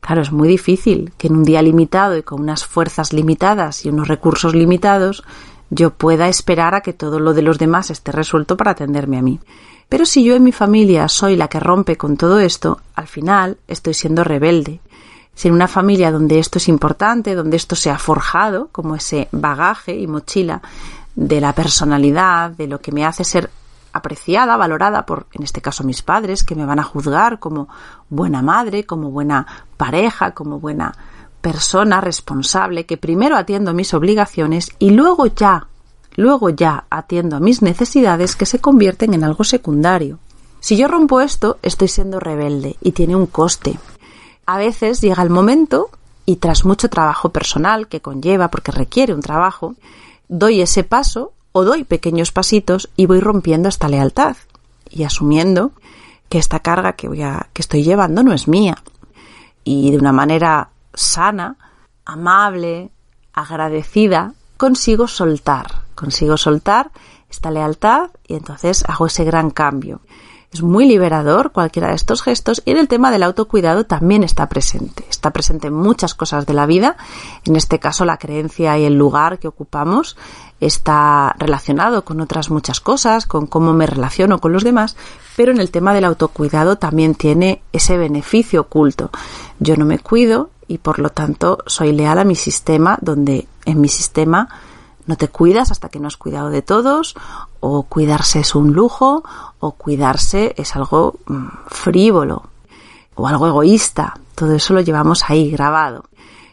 Claro, 0.00 0.20
es 0.20 0.32
muy 0.32 0.46
difícil 0.46 1.14
que 1.16 1.28
en 1.28 1.36
un 1.36 1.44
día 1.44 1.62
limitado 1.62 2.14
y 2.14 2.22
con 2.22 2.42
unas 2.42 2.66
fuerzas 2.66 3.14
limitadas 3.14 3.86
y 3.86 3.88
unos 3.88 4.08
recursos 4.08 4.54
limitados 4.54 5.24
yo 5.70 5.94
pueda 5.94 6.28
esperar 6.28 6.74
a 6.74 6.82
que 6.82 6.92
todo 6.92 7.20
lo 7.20 7.32
de 7.32 7.40
los 7.40 7.58
demás 7.58 7.88
esté 7.88 8.12
resuelto 8.12 8.58
para 8.58 8.72
atenderme 8.72 9.16
a 9.16 9.22
mí. 9.22 9.40
Pero 9.88 10.04
si 10.04 10.22
yo 10.22 10.36
en 10.36 10.44
mi 10.44 10.52
familia 10.52 11.08
soy 11.08 11.36
la 11.36 11.48
que 11.48 11.58
rompe 11.58 11.96
con 11.96 12.18
todo 12.18 12.38
esto, 12.38 12.82
al 12.94 13.06
final 13.06 13.56
estoy 13.66 13.94
siendo 13.94 14.24
rebelde. 14.24 14.80
Si 15.34 15.48
en 15.48 15.54
una 15.54 15.68
familia 15.68 16.12
donde 16.12 16.38
esto 16.38 16.58
es 16.58 16.68
importante, 16.68 17.34
donde 17.34 17.56
esto 17.56 17.76
se 17.76 17.88
ha 17.88 17.98
forjado 17.98 18.68
como 18.72 18.94
ese 18.94 19.28
bagaje 19.32 19.96
y 19.96 20.06
mochila 20.06 20.60
de 21.16 21.40
la 21.40 21.52
personalidad, 21.52 22.52
de 22.52 22.68
lo 22.68 22.80
que 22.80 22.92
me 22.92 23.04
hace 23.04 23.24
ser 23.24 23.50
apreciada, 23.92 24.56
valorada 24.56 25.04
por, 25.06 25.26
en 25.32 25.42
este 25.42 25.60
caso, 25.60 25.82
mis 25.82 26.02
padres, 26.02 26.44
que 26.44 26.54
me 26.54 26.66
van 26.66 26.78
a 26.78 26.84
juzgar 26.84 27.40
como 27.40 27.68
buena 28.08 28.42
madre, 28.42 28.86
como 28.86 29.10
buena 29.10 29.46
pareja, 29.76 30.32
como 30.32 30.60
buena 30.60 30.94
persona 31.40 32.00
responsable, 32.00 32.86
que 32.86 32.96
primero 32.96 33.36
atiendo 33.36 33.74
mis 33.74 33.94
obligaciones 33.94 34.70
y 34.78 34.90
luego 34.90 35.26
ya 35.26 35.66
luego 36.16 36.50
ya 36.50 36.84
atiendo 36.90 37.36
a 37.36 37.40
mis 37.40 37.62
necesidades 37.62 38.36
que 38.36 38.46
se 38.46 38.58
convierten 38.58 39.14
en 39.14 39.22
algo 39.22 39.44
secundario. 39.44 40.18
Si 40.60 40.76
yo 40.76 40.88
rompo 40.88 41.20
esto, 41.20 41.58
estoy 41.62 41.88
siendo 41.88 42.18
rebelde 42.18 42.76
y 42.80 42.92
tiene 42.92 43.14
un 43.14 43.26
coste. 43.26 43.78
A 44.46 44.58
veces 44.58 45.00
llega 45.00 45.22
el 45.22 45.30
momento 45.30 45.90
y 46.24 46.36
tras 46.36 46.64
mucho 46.64 46.88
trabajo 46.88 47.28
personal 47.30 47.86
que 47.86 48.00
conlleva 48.00 48.48
porque 48.48 48.72
requiere 48.72 49.14
un 49.14 49.20
trabajo, 49.20 49.74
doy 50.28 50.60
ese 50.60 50.84
paso 50.84 51.32
o 51.52 51.64
doy 51.64 51.84
pequeños 51.84 52.32
pasitos 52.32 52.90
y 52.96 53.06
voy 53.06 53.20
rompiendo 53.20 53.68
esta 53.68 53.88
lealtad 53.88 54.36
y 54.90 55.04
asumiendo 55.04 55.72
que 56.28 56.38
esta 56.38 56.60
carga 56.60 56.94
que 56.94 57.08
voy 57.08 57.22
a, 57.22 57.48
que 57.52 57.62
estoy 57.62 57.82
llevando 57.82 58.22
no 58.22 58.32
es 58.32 58.48
mía 58.48 58.82
y 59.64 59.90
de 59.90 59.98
una 59.98 60.12
manera 60.12 60.70
sana, 60.94 61.56
amable, 62.04 62.90
agradecida, 63.32 64.34
consigo 64.56 65.08
soltar 65.08 65.86
consigo 65.96 66.36
soltar 66.36 66.92
esta 67.28 67.50
lealtad 67.50 68.10
y 68.28 68.34
entonces 68.34 68.84
hago 68.86 69.06
ese 69.06 69.24
gran 69.24 69.50
cambio. 69.50 70.00
Es 70.52 70.62
muy 70.62 70.86
liberador 70.86 71.52
cualquiera 71.52 71.88
de 71.88 71.94
estos 71.94 72.22
gestos 72.22 72.62
y 72.64 72.70
en 72.70 72.78
el 72.78 72.88
tema 72.88 73.10
del 73.10 73.24
autocuidado 73.24 73.84
también 73.84 74.22
está 74.22 74.48
presente. 74.48 75.04
Está 75.10 75.30
presente 75.30 75.66
en 75.66 75.74
muchas 75.74 76.14
cosas 76.14 76.46
de 76.46 76.54
la 76.54 76.66
vida. 76.66 76.96
En 77.44 77.56
este 77.56 77.78
caso 77.78 78.04
la 78.04 78.16
creencia 78.16 78.78
y 78.78 78.84
el 78.84 78.96
lugar 78.96 79.38
que 79.38 79.48
ocupamos 79.48 80.16
está 80.60 81.34
relacionado 81.38 82.04
con 82.04 82.20
otras 82.20 82.50
muchas 82.50 82.80
cosas, 82.80 83.26
con 83.26 83.46
cómo 83.46 83.72
me 83.72 83.86
relaciono 83.86 84.38
con 84.38 84.52
los 84.52 84.64
demás, 84.64 84.96
pero 85.36 85.52
en 85.52 85.60
el 85.60 85.70
tema 85.70 85.92
del 85.92 86.04
autocuidado 86.04 86.76
también 86.76 87.14
tiene 87.14 87.62
ese 87.72 87.98
beneficio 87.98 88.62
oculto. 88.62 89.10
Yo 89.58 89.76
no 89.76 89.84
me 89.84 89.98
cuido 89.98 90.50
y 90.68 90.78
por 90.78 90.98
lo 90.98 91.10
tanto 91.10 91.58
soy 91.66 91.92
leal 91.92 92.18
a 92.18 92.24
mi 92.24 92.34
sistema 92.34 92.98
donde 93.00 93.46
en 93.64 93.80
mi 93.80 93.88
sistema 93.88 94.48
no 95.06 95.16
te 95.16 95.28
cuidas 95.28 95.70
hasta 95.70 95.88
que 95.88 96.00
no 96.00 96.08
has 96.08 96.16
cuidado 96.16 96.50
de 96.50 96.62
todos, 96.62 97.14
o 97.60 97.84
cuidarse 97.84 98.40
es 98.40 98.54
un 98.54 98.72
lujo, 98.72 99.22
o 99.60 99.72
cuidarse 99.72 100.54
es 100.56 100.76
algo 100.76 101.16
mm, 101.26 101.46
frívolo, 101.68 102.44
o 103.14 103.26
algo 103.26 103.46
egoísta. 103.46 104.18
Todo 104.34 104.54
eso 104.54 104.74
lo 104.74 104.80
llevamos 104.80 105.24
ahí 105.28 105.50
grabado. 105.50 106.04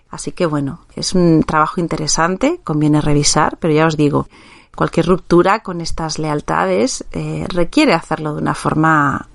Así 0.10 0.32
que 0.32 0.46
bueno, 0.46 0.80
es 0.96 1.14
un 1.14 1.44
trabajo 1.44 1.82
interesante, 1.82 2.60
conviene 2.64 3.02
revisar, 3.02 3.58
pero 3.58 3.74
ya 3.74 3.88
os 3.88 3.98
digo, 3.98 4.28
cualquier 4.76 5.08
ruptura 5.08 5.62
con 5.62 5.82
estas 5.82 6.20
lealtades 6.20 7.04
eh, 7.12 7.46
requiere 7.50 7.94
hacerlo 7.94 8.36
de 8.36 8.42
una 8.42 8.54
forma 8.54 9.28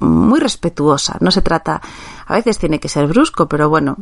muy 0.00 0.40
respetuosa. 0.40 1.16
No 1.20 1.30
se 1.30 1.42
trata, 1.42 1.80
a 2.26 2.34
veces 2.34 2.58
tiene 2.58 2.80
que 2.80 2.88
ser 2.88 3.06
brusco, 3.06 3.48
pero 3.48 3.68
bueno, 3.68 3.96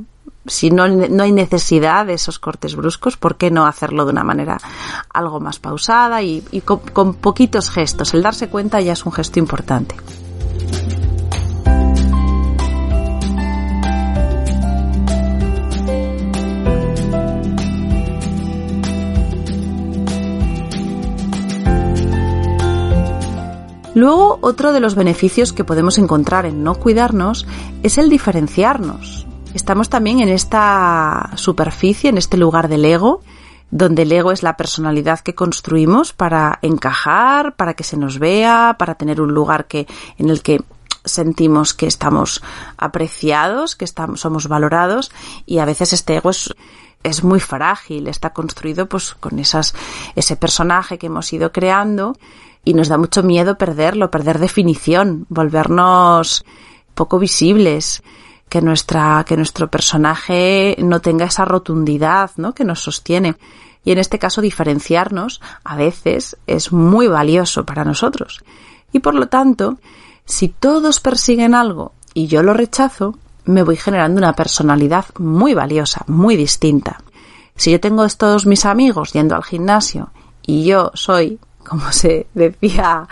si 0.47 0.71
no, 0.71 0.89
no 0.89 1.23
hay 1.23 1.33
necesidad 1.33 2.07
de 2.07 2.15
esos 2.15 2.39
cortes 2.39 2.77
bruscos, 2.77 3.17
¿por 3.17 3.37
qué 3.37 3.51
no 3.51 3.67
hacerlo 3.67 4.05
de 4.05 4.13
una 4.13 4.25
manera 4.25 4.59
algo 5.13 5.41
más 5.41 5.59
pausada 5.59 6.23
y, 6.23 6.43
con 6.65 7.15
poquitos 7.15 7.71
gestos? 7.71 8.15
El 8.15 8.23
darse 8.23 8.49
cuenta 8.49 8.81
ya 8.81 8.93
es 8.93 9.07
un 9.07 9.13
gesto 9.13 9.39
importante. 9.39 9.95
Luego, 23.95 24.39
otro 24.43 24.73
de 24.73 24.81
los 24.81 24.97
beneficios 24.97 25.53
que 25.53 25.65
podemos 25.65 25.99
encontrar 25.99 26.47
en 26.47 26.65
no 26.65 26.75
cuidarnos 26.75 27.47
es 27.83 27.97
el 27.97 28.11
diferenciarnos. 28.11 29.27
Estamos 29.55 29.89
también 29.89 30.19
en 30.19 30.29
esta 30.29 31.31
superficie, 31.37 32.11
en 32.11 32.19
este 32.19 32.37
lugar 32.37 32.67
del 32.69 32.85
ego, 32.85 33.23
donde 33.71 34.03
el 34.03 34.11
ego 34.11 34.33
es 34.33 34.43
la 34.43 34.57
personalidad 34.57 35.21
que 35.21 35.37
construimos 35.37 36.13
para 36.13 36.59
encajar, 36.63 37.55
para 37.55 37.75
que 37.75 37.85
se 37.85 37.97
nos 37.97 38.19
vea, 38.19 38.75
para 38.79 38.97
tener 38.97 39.21
un 39.21 39.33
lugar 39.33 39.67
que, 39.67 39.87
en 40.19 40.29
el 40.29 40.43
que 40.43 40.61
sentimos 41.05 41.73
que 41.73 41.87
estamos 41.87 42.43
apreciados, 42.77 43.77
que 43.77 43.85
estamos, 43.85 44.21
somos 44.21 44.49
valorados 44.49 45.13
y 45.47 45.59
a 45.59 45.65
veces 45.67 45.93
este 45.93 46.17
ego 46.17 46.31
es, 46.31 46.53
es 47.05 47.23
muy 47.23 47.39
frágil, 47.39 48.09
está 48.09 48.31
construido 48.33 48.89
pues 48.89 49.15
con 49.15 49.39
esas, 49.39 49.75
ese 50.17 50.37
personaje 50.37 50.99
que 50.99 51.07
hemos 51.07 51.33
ido 51.33 51.53
creando 51.53 52.17
y 52.65 52.75
nos 52.75 52.89
da 52.89 52.99
mucho 52.99 53.23
miedo 53.23 53.59
perderlo, 53.59 54.11
perder 54.11 54.39
definición, 54.39 55.27
volvernos 55.29 56.45
poco 56.95 57.19
visibles, 57.19 58.03
que 58.49 58.63
nuestra, 58.63 59.25
que 59.27 59.37
nuestro 59.37 59.69
personaje 59.69 60.77
no 60.79 61.01
tenga 61.01 61.27
esa 61.27 61.45
rotundidad, 61.45 62.31
¿no? 62.37 62.55
que 62.55 62.65
nos 62.65 62.81
sostiene. 62.81 63.37
Y 63.85 63.93
en 63.93 63.99
este 63.99 64.19
caso 64.19 64.41
diferenciarnos 64.41 65.41
a 65.65 65.77
veces 65.77 66.37
es 66.47 66.73
muy 66.73 67.07
valioso 67.07 67.67
para 67.67 67.85
nosotros. 67.85 68.45
Y 68.93 69.01
por 69.01 69.15
lo 69.15 69.29
tanto, 69.29 69.79
si 70.25 70.49
todos 70.49 71.01
persiguen 71.01 71.55
algo 71.55 71.93
y 72.15 72.29
yo 72.29 72.43
lo 72.43 72.55
rechazo, 72.55 73.19
me 73.45 73.63
voy 73.63 73.77
generando 73.77 74.19
una 74.19 74.35
personalidad 74.35 75.07
muy 75.19 75.53
valiosa, 75.53 76.05
muy 76.07 76.37
distinta. 76.37 77.03
Si 77.57 77.71
yo 77.71 77.81
tengo 77.81 78.05
estos 78.05 78.47
mis 78.47 78.65
amigos 78.65 79.13
yendo 79.13 79.35
al 79.35 79.45
gimnasio 79.45 80.11
y 80.47 80.65
yo 80.65 80.91
soy 80.95 81.39
como 81.69 81.91
se 81.93 82.27
decía 82.35 83.07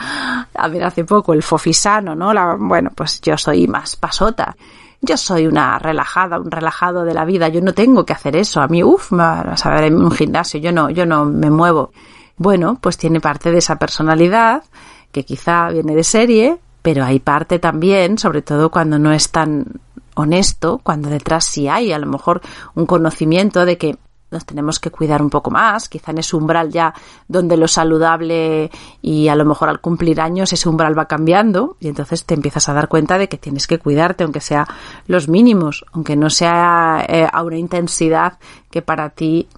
a 0.54 0.68
ver 0.68 0.84
hace 0.84 1.04
poco, 1.04 1.32
el 1.32 1.42
fofisano, 1.42 2.14
¿no? 2.14 2.32
La, 2.32 2.56
bueno, 2.58 2.90
pues 2.94 3.20
yo 3.20 3.36
soy 3.36 3.66
más 3.66 3.96
pasota. 3.96 4.56
Yo 5.00 5.16
soy 5.16 5.46
una 5.46 5.78
relajada, 5.80 6.38
un 6.38 6.50
relajado 6.50 7.04
de 7.04 7.14
la 7.14 7.24
vida. 7.24 7.48
Yo 7.48 7.60
no 7.60 7.74
tengo 7.74 8.04
que 8.06 8.12
hacer 8.12 8.36
eso. 8.36 8.60
A 8.60 8.68
mí, 8.68 8.84
uff, 8.84 9.12
a 9.14 9.56
saber, 9.56 9.84
en 9.84 9.96
un 9.96 10.12
gimnasio, 10.12 10.60
yo 10.60 10.70
no, 10.70 10.90
yo 10.90 11.06
no 11.06 11.24
me 11.24 11.50
muevo. 11.50 11.90
Bueno, 12.36 12.78
pues 12.80 12.96
tiene 12.96 13.20
parte 13.20 13.50
de 13.50 13.58
esa 13.58 13.76
personalidad 13.76 14.62
que 15.10 15.24
quizá 15.24 15.70
viene 15.70 15.94
de 15.94 16.04
serie, 16.04 16.58
pero 16.82 17.04
hay 17.04 17.18
parte 17.18 17.58
también, 17.58 18.16
sobre 18.16 18.42
todo 18.42 18.70
cuando 18.70 18.98
no 18.98 19.12
es 19.12 19.30
tan 19.30 19.66
honesto, 20.14 20.80
cuando 20.82 21.08
detrás 21.08 21.44
sí 21.44 21.68
hay 21.68 21.92
a 21.92 21.98
lo 21.98 22.06
mejor 22.06 22.40
un 22.74 22.86
conocimiento 22.86 23.64
de 23.64 23.78
que 23.78 23.96
nos 24.32 24.44
tenemos 24.44 24.80
que 24.80 24.90
cuidar 24.90 25.22
un 25.22 25.30
poco 25.30 25.50
más, 25.50 25.88
quizá 25.88 26.10
en 26.10 26.18
ese 26.18 26.34
umbral 26.34 26.70
ya 26.70 26.94
donde 27.28 27.56
lo 27.56 27.68
saludable 27.68 28.70
y 29.00 29.28
a 29.28 29.36
lo 29.36 29.44
mejor 29.44 29.68
al 29.68 29.80
cumplir 29.80 30.20
años 30.20 30.52
ese 30.52 30.68
umbral 30.68 30.98
va 30.98 31.06
cambiando 31.06 31.76
y 31.78 31.88
entonces 31.88 32.24
te 32.24 32.34
empiezas 32.34 32.68
a 32.68 32.72
dar 32.72 32.88
cuenta 32.88 33.18
de 33.18 33.28
que 33.28 33.38
tienes 33.38 33.66
que 33.66 33.78
cuidarte, 33.78 34.24
aunque 34.24 34.40
sea 34.40 34.66
los 35.06 35.28
mínimos, 35.28 35.84
aunque 35.92 36.16
no 36.16 36.30
sea 36.30 37.04
eh, 37.08 37.28
a 37.30 37.42
una 37.42 37.58
intensidad 37.58 38.38
que 38.70 38.82
para 38.82 39.10
ti 39.10 39.48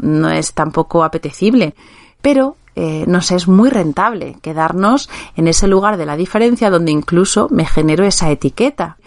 no 0.00 0.30
es 0.30 0.52
tampoco 0.52 1.04
apetecible. 1.04 1.74
Pero 2.20 2.56
eh, 2.76 3.04
nos 3.06 3.30
es 3.30 3.46
muy 3.46 3.70
rentable 3.70 4.36
quedarnos 4.42 5.08
en 5.36 5.46
ese 5.46 5.68
lugar 5.68 5.96
de 5.96 6.06
la 6.06 6.16
diferencia 6.16 6.70
donde 6.70 6.90
incluso 6.90 7.48
me 7.50 7.66
genero 7.66 8.04
esa 8.04 8.30
etiqueta. 8.30 8.98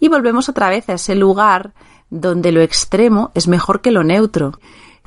Y 0.00 0.08
volvemos 0.08 0.48
otra 0.48 0.68
vez 0.68 0.88
a 0.88 0.94
ese 0.94 1.14
lugar 1.14 1.72
donde 2.10 2.52
lo 2.52 2.60
extremo 2.60 3.30
es 3.34 3.48
mejor 3.48 3.80
que 3.80 3.90
lo 3.90 4.04
neutro. 4.04 4.58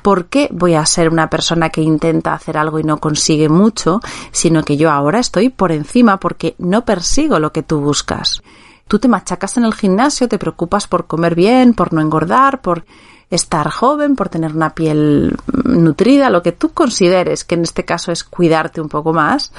¿Por 0.02 0.26
qué 0.26 0.48
voy 0.52 0.74
a 0.74 0.86
ser 0.86 1.08
una 1.08 1.28
persona 1.28 1.70
que 1.70 1.82
intenta 1.82 2.32
hacer 2.32 2.56
algo 2.56 2.78
y 2.78 2.84
no 2.84 2.98
consigue 2.98 3.48
mucho, 3.48 4.00
sino 4.30 4.62
que 4.62 4.76
yo 4.76 4.90
ahora 4.90 5.18
estoy 5.18 5.48
por 5.48 5.72
encima 5.72 6.20
porque 6.20 6.54
no 6.58 6.84
persigo 6.84 7.40
lo 7.40 7.52
que 7.52 7.62
tú 7.62 7.80
buscas? 7.80 8.42
Tú 8.86 8.98
te 8.98 9.08
machacas 9.08 9.56
en 9.56 9.64
el 9.64 9.74
gimnasio, 9.74 10.28
te 10.28 10.38
preocupas 10.38 10.86
por 10.86 11.06
comer 11.06 11.34
bien, 11.34 11.74
por 11.74 11.92
no 11.92 12.00
engordar, 12.00 12.62
por 12.62 12.84
estar 13.30 13.68
joven, 13.70 14.16
por 14.16 14.28
tener 14.28 14.54
una 14.54 14.70
piel 14.70 15.36
nutrida, 15.64 16.30
lo 16.30 16.42
que 16.42 16.52
tú 16.52 16.70
consideres, 16.70 17.44
que 17.44 17.56
en 17.56 17.62
este 17.62 17.84
caso 17.84 18.12
es 18.12 18.24
cuidarte 18.24 18.80
un 18.80 18.88
poco 18.88 19.12
más. 19.12 19.52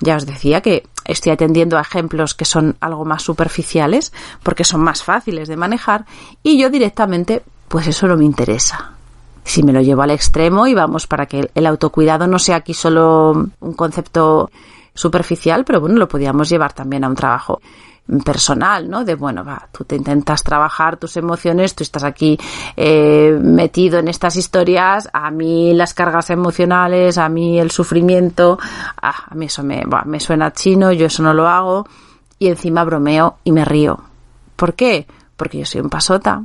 Ya 0.00 0.16
os 0.16 0.26
decía 0.26 0.60
que 0.60 0.86
estoy 1.06 1.32
atendiendo 1.32 1.78
a 1.78 1.82
ejemplos 1.82 2.34
que 2.34 2.44
son 2.44 2.76
algo 2.80 3.04
más 3.04 3.22
superficiales 3.22 4.12
porque 4.42 4.64
son 4.64 4.80
más 4.80 5.02
fáciles 5.02 5.48
de 5.48 5.56
manejar 5.56 6.06
y 6.42 6.58
yo 6.58 6.70
directamente 6.70 7.42
pues 7.68 7.86
eso 7.86 8.06
no 8.06 8.16
me 8.16 8.24
interesa. 8.24 8.92
Si 9.44 9.62
me 9.62 9.72
lo 9.72 9.80
llevo 9.80 10.02
al 10.02 10.10
extremo 10.10 10.66
y 10.66 10.74
vamos 10.74 11.06
para 11.06 11.26
que 11.26 11.50
el 11.54 11.66
autocuidado 11.66 12.26
no 12.26 12.38
sea 12.38 12.56
aquí 12.56 12.74
solo 12.74 13.48
un 13.60 13.72
concepto 13.74 14.50
superficial, 14.94 15.64
pero 15.64 15.80
bueno, 15.80 15.96
lo 15.96 16.08
podíamos 16.08 16.48
llevar 16.48 16.72
también 16.72 17.04
a 17.04 17.08
un 17.08 17.14
trabajo 17.14 17.60
personal, 18.24 18.88
¿no? 18.88 19.04
De 19.04 19.14
bueno, 19.14 19.44
va, 19.44 19.68
tú 19.72 19.84
te 19.84 19.96
intentas 19.96 20.42
trabajar 20.42 20.96
tus 20.96 21.16
emociones, 21.16 21.74
tú 21.74 21.82
estás 21.82 22.04
aquí 22.04 22.38
eh, 22.76 23.36
metido 23.40 23.98
en 23.98 24.08
estas 24.08 24.36
historias, 24.36 25.08
a 25.12 25.30
mí 25.30 25.74
las 25.74 25.92
cargas 25.92 26.30
emocionales, 26.30 27.18
a 27.18 27.28
mí 27.28 27.58
el 27.58 27.70
sufrimiento, 27.70 28.58
ah, 29.02 29.24
a 29.28 29.34
mí 29.34 29.46
eso 29.46 29.62
me, 29.62 29.82
me 30.04 30.20
suena 30.20 30.52
chino, 30.52 30.92
yo 30.92 31.06
eso 31.06 31.22
no 31.22 31.34
lo 31.34 31.48
hago 31.48 31.86
y 32.38 32.48
encima 32.48 32.84
bromeo 32.84 33.38
y 33.42 33.52
me 33.52 33.64
río. 33.64 33.98
¿Por 34.54 34.74
qué? 34.74 35.06
Porque 35.36 35.58
yo 35.58 35.66
soy 35.66 35.80
un 35.80 35.90
pasota, 35.90 36.44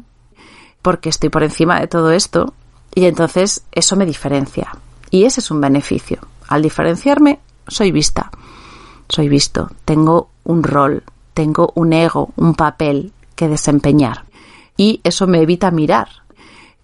porque 0.82 1.10
estoy 1.10 1.30
por 1.30 1.44
encima 1.44 1.80
de 1.80 1.88
todo 1.88 2.12
esto 2.12 2.54
y 2.94 3.06
entonces 3.06 3.64
eso 3.72 3.96
me 3.96 4.06
diferencia 4.06 4.72
y 5.12 5.26
ese 5.26 5.42
es 5.42 5.52
un 5.52 5.62
beneficio. 5.62 6.20
Al 6.48 6.64
diferenciarme, 6.64 7.40
soy 7.68 7.92
vista, 7.92 8.32
soy 9.08 9.30
visto, 9.30 9.70
tengo 9.86 10.30
un 10.44 10.64
rol, 10.64 11.04
tengo 11.34 11.72
un 11.76 11.94
ego, 11.94 12.30
un 12.36 12.56
papel 12.56 13.12
que 13.36 13.48
desempeñar. 13.48 14.26
Y 14.78 15.02
eso 15.04 15.28
me 15.28 15.42
evita 15.42 15.72
mirar. 15.72 16.10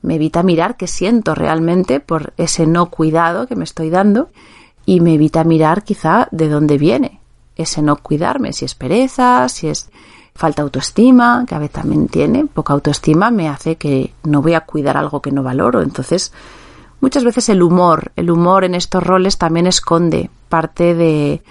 Me 0.01 0.15
evita 0.15 0.43
mirar 0.43 0.77
qué 0.77 0.87
siento 0.87 1.35
realmente 1.35 1.99
por 1.99 2.33
ese 2.37 2.67
no 2.67 2.87
cuidado 2.87 3.47
que 3.47 3.55
me 3.55 3.63
estoy 3.63 3.89
dando 3.89 4.29
y 4.85 4.99
me 5.01 5.15
evita 5.15 5.43
mirar 5.43 5.83
quizá 5.83 6.27
de 6.31 6.49
dónde 6.49 6.77
viene 6.77 7.19
ese 7.57 7.81
no 7.81 7.97
cuidarme, 7.97 8.53
si 8.53 8.65
es 8.65 8.75
pereza, 8.75 9.49
si 9.49 9.67
es 9.67 9.89
falta 10.35 10.61
autoestima, 10.61 11.45
que 11.47 11.55
a 11.55 11.59
veces 11.59 11.73
también 11.73 12.07
tiene, 12.07 12.45
poca 12.45 12.73
autoestima 12.73 13.31
me 13.31 13.49
hace 13.49 13.75
que 13.75 14.13
no 14.23 14.41
voy 14.41 14.53
a 14.53 14.61
cuidar 14.61 14.95
algo 14.95 15.21
que 15.21 15.31
no 15.31 15.41
valoro. 15.41 15.81
Entonces, 15.81 16.31
muchas 17.01 17.23
veces 17.23 17.49
el 17.49 17.63
humor, 17.63 18.11
el 18.15 18.29
humor 18.29 18.63
en 18.63 18.75
estos 18.75 19.03
roles 19.03 19.39
también 19.39 19.65
esconde 19.65 20.29
parte 20.47 20.93
de, 20.93 21.41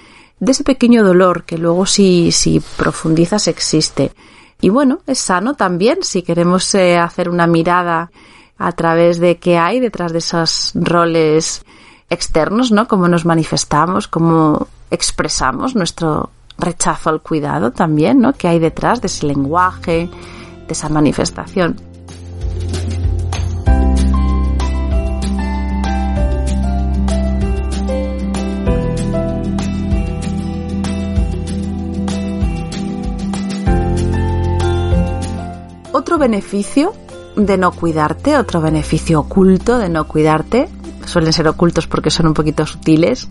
de 0.40 0.52
ese 0.52 0.64
pequeño 0.64 1.04
dolor 1.04 1.44
que 1.44 1.58
luego 1.58 1.86
si, 1.86 2.32
si 2.32 2.60
profundizas 2.76 3.48
existe. 3.48 4.12
Y 4.60 4.68
bueno, 4.68 5.00
es 5.06 5.18
sano 5.18 5.54
también 5.54 5.98
si 6.02 6.22
queremos 6.22 6.74
eh, 6.74 6.96
hacer 6.96 7.28
una 7.28 7.46
mirada 7.46 8.10
a 8.58 8.72
través 8.72 9.18
de 9.18 9.36
qué 9.36 9.58
hay 9.58 9.80
detrás 9.80 10.12
de 10.12 10.18
esos 10.18 10.72
roles 10.74 11.64
externos, 12.08 12.72
¿no? 12.72 12.88
Cómo 12.88 13.08
nos 13.08 13.24
manifestamos, 13.24 14.08
cómo 14.08 14.68
expresamos 14.90 15.74
nuestro 15.74 16.30
rechazo 16.58 17.10
al 17.10 17.20
cuidado 17.20 17.72
también, 17.72 18.20
¿no? 18.20 18.32
¿Qué 18.32 18.48
hay 18.48 18.58
detrás 18.58 19.00
de 19.00 19.08
ese 19.08 19.26
lenguaje, 19.26 20.08
de 20.66 20.72
esa 20.72 20.88
manifestación? 20.88 21.76
Beneficio 36.26 36.92
de 37.36 37.56
no 37.56 37.70
cuidarte, 37.70 38.36
otro 38.36 38.60
beneficio 38.60 39.20
oculto 39.20 39.78
de 39.78 39.88
no 39.88 40.08
cuidarte, 40.08 40.68
suelen 41.04 41.32
ser 41.32 41.46
ocultos 41.46 41.86
porque 41.86 42.10
son 42.10 42.26
un 42.26 42.34
poquito 42.34 42.66
sutiles, 42.66 43.28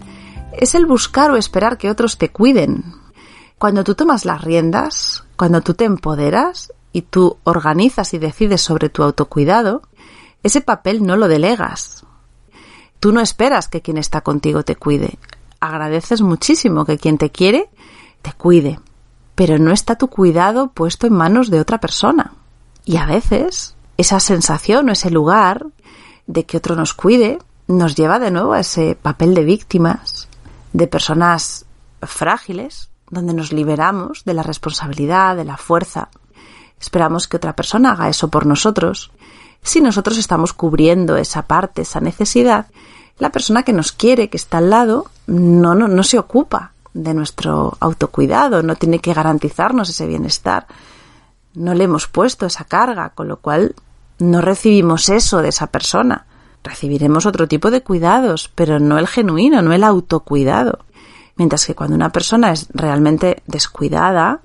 es 0.54 0.76
el 0.76 0.86
buscar 0.86 1.30
o 1.30 1.36
esperar 1.36 1.78
que 1.78 1.90
otros 1.90 2.18
te 2.18 2.30
cuiden. 2.30 2.86
Cuando 3.58 3.84
tú 3.84 3.96
tomas 3.96 4.24
las 4.24 4.42
riendas, 4.42 5.26
cuando 5.36 5.60
tú 5.60 5.74
te 5.74 5.84
empoderas 5.84 6.72
y 6.94 7.02
tú 7.02 7.38
organizas 7.44 8.14
y 8.14 8.18
decides 8.18 8.62
sobre 8.62 8.88
tu 8.88 9.04
autocuidado, 9.04 9.82
ese 10.42 10.62
papel 10.62 11.06
no 11.06 11.18
lo 11.18 11.28
delegas. 11.28 12.06
Tú 13.02 13.12
no 13.12 13.20
esperas 13.20 13.68
que 13.68 13.82
quien 13.82 13.98
está 13.98 14.22
contigo 14.22 14.64
te 14.64 14.78
cuide. 14.78 15.20
Agradeces 15.60 16.22
muchísimo 16.22 16.86
que 16.86 16.98
quien 16.98 17.18
te 17.18 17.30
quiere 17.30 17.70
te 18.22 18.32
cuide. 18.32 18.80
pero 19.36 19.60
no 19.60 19.74
está 19.74 19.98
tu 19.98 20.08
cuidado 20.08 20.70
puesto 20.70 21.08
en 21.08 21.14
manos 21.14 21.50
de 21.50 21.60
otra 21.60 21.80
persona. 21.80 22.32
Y 22.86 22.98
a 22.98 23.06
veces 23.06 23.76
esa 23.98 24.20
sensación 24.20 24.90
o 24.90 24.92
ese 24.92 25.10
lugar 25.10 25.66
de 26.28 26.46
que 26.46 26.58
otro 26.58 26.76
nos 26.76 26.94
cuide 26.94 27.40
nos 27.68 27.96
lleva 27.96 28.20
de 28.20 28.32
nuevo 28.32 28.54
a 28.54 28.60
ese 28.60 28.96
papel 28.96 29.34
de 29.34 29.44
víctimas, 29.44 30.28
de 30.74 30.88
personas 30.88 31.66
frágiles, 32.02 32.90
donde 33.10 33.34
nos 33.34 33.52
liberamos 33.52 34.24
de 34.24 34.34
la 34.34 34.44
responsabilidad, 34.44 35.36
de 35.36 35.46
la 35.46 35.58
fuerza. 35.58 36.10
Esperamos 36.80 37.28
que 37.28 37.38
otra 37.38 37.56
persona 37.56 37.94
haga 37.94 38.10
eso 38.10 38.30
por 38.30 38.46
nosotros. 38.46 39.12
Si 39.64 39.82
nosotros 39.82 40.18
estamos 40.18 40.54
cubriendo 40.54 41.18
esa 41.18 41.44
parte, 41.44 41.82
esa 41.82 42.02
necesidad, 42.02 42.68
la 43.18 43.32
persona 43.32 43.64
que 43.64 43.74
nos 43.74 43.92
quiere, 43.92 44.30
que 44.30 44.38
está 44.38 44.60
al 44.60 44.70
lado, 44.70 45.10
no, 45.26 45.74
no, 45.74 45.88
no 45.88 46.04
se 46.04 46.20
ocupa 46.20 46.74
de 46.94 47.14
nuestro 47.14 47.78
autocuidado, 47.80 48.62
no 48.62 48.76
tiene 48.76 49.00
que 49.00 49.14
garantizarnos 49.14 49.90
ese 49.90 50.06
bienestar. 50.06 50.68
No 51.56 51.74
le 51.74 51.86
hemos 51.86 52.08
puesto 52.08 52.46
esa 52.46 52.66
carga, 52.66 53.10
con 53.10 53.28
lo 53.28 53.38
cual 53.38 53.76
no 54.20 54.42
recibimos 54.42 55.10
eso 55.10 55.42
de 55.42 55.50
esa 55.50 55.68
persona. 55.68 56.26
Recibiremos 56.64 57.26
otro 57.26 57.48
tipo 57.48 57.72
de 57.72 57.82
cuidados, 57.82 58.52
pero 58.56 58.80
no 58.80 58.98
el 58.98 59.08
genuino, 59.08 59.62
no 59.62 59.74
el 59.74 59.84
autocuidado. 59.84 60.80
Mientras 61.36 61.66
que 61.66 61.76
cuando 61.76 61.96
una 61.96 62.12
persona 62.12 62.52
es 62.52 62.68
realmente 62.74 63.44
descuidada 63.46 64.42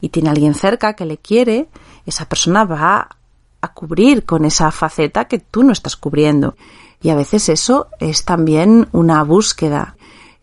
y 0.00 0.10
tiene 0.10 0.28
a 0.28 0.32
alguien 0.32 0.54
cerca 0.54 0.94
que 0.94 1.06
le 1.06 1.18
quiere, 1.18 1.68
esa 2.06 2.28
persona 2.28 2.64
va 2.64 3.08
a 3.60 3.72
cubrir 3.72 4.24
con 4.24 4.44
esa 4.44 4.70
faceta 4.70 5.24
que 5.24 5.38
tú 5.38 5.62
no 5.62 5.72
estás 5.72 5.96
cubriendo. 5.96 6.54
Y 7.02 7.10
a 7.10 7.14
veces 7.14 7.48
eso 7.48 7.88
es 7.98 8.24
también 8.24 8.88
una 8.92 9.22
búsqueda, 9.24 9.96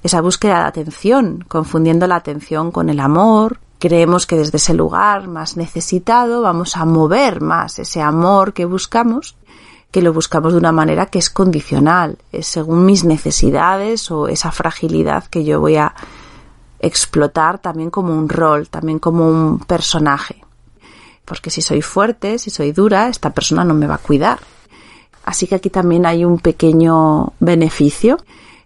esa 0.03 0.21
búsqueda 0.21 0.59
de 0.59 0.65
atención, 0.65 1.45
confundiendo 1.47 2.07
la 2.07 2.15
atención 2.15 2.71
con 2.71 2.89
el 2.89 2.99
amor. 2.99 3.59
Creemos 3.81 4.27
que 4.27 4.37
desde 4.37 4.57
ese 4.57 4.75
lugar 4.75 5.27
más 5.27 5.57
necesitado 5.57 6.43
vamos 6.43 6.77
a 6.77 6.85
mover 6.85 7.41
más 7.41 7.79
ese 7.79 7.99
amor 7.99 8.53
que 8.53 8.65
buscamos, 8.65 9.35
que 9.89 10.03
lo 10.03 10.13
buscamos 10.13 10.53
de 10.53 10.59
una 10.59 10.71
manera 10.71 11.07
que 11.07 11.17
es 11.17 11.31
condicional, 11.31 12.19
es 12.31 12.45
según 12.45 12.85
mis 12.85 13.03
necesidades 13.03 14.11
o 14.11 14.27
esa 14.27 14.51
fragilidad 14.51 15.23
que 15.23 15.43
yo 15.43 15.59
voy 15.59 15.77
a 15.77 15.95
explotar 16.79 17.57
también 17.57 17.89
como 17.89 18.15
un 18.15 18.29
rol, 18.29 18.69
también 18.69 18.99
como 18.99 19.27
un 19.27 19.57
personaje. 19.57 20.45
Porque 21.25 21.49
si 21.49 21.63
soy 21.63 21.81
fuerte, 21.81 22.37
si 22.37 22.51
soy 22.51 22.73
dura, 22.73 23.07
esta 23.07 23.31
persona 23.31 23.63
no 23.63 23.73
me 23.73 23.87
va 23.87 23.95
a 23.95 23.97
cuidar. 23.97 24.41
Así 25.25 25.47
que 25.47 25.55
aquí 25.55 25.71
también 25.71 26.05
hay 26.05 26.23
un 26.23 26.37
pequeño 26.37 27.33
beneficio 27.39 28.19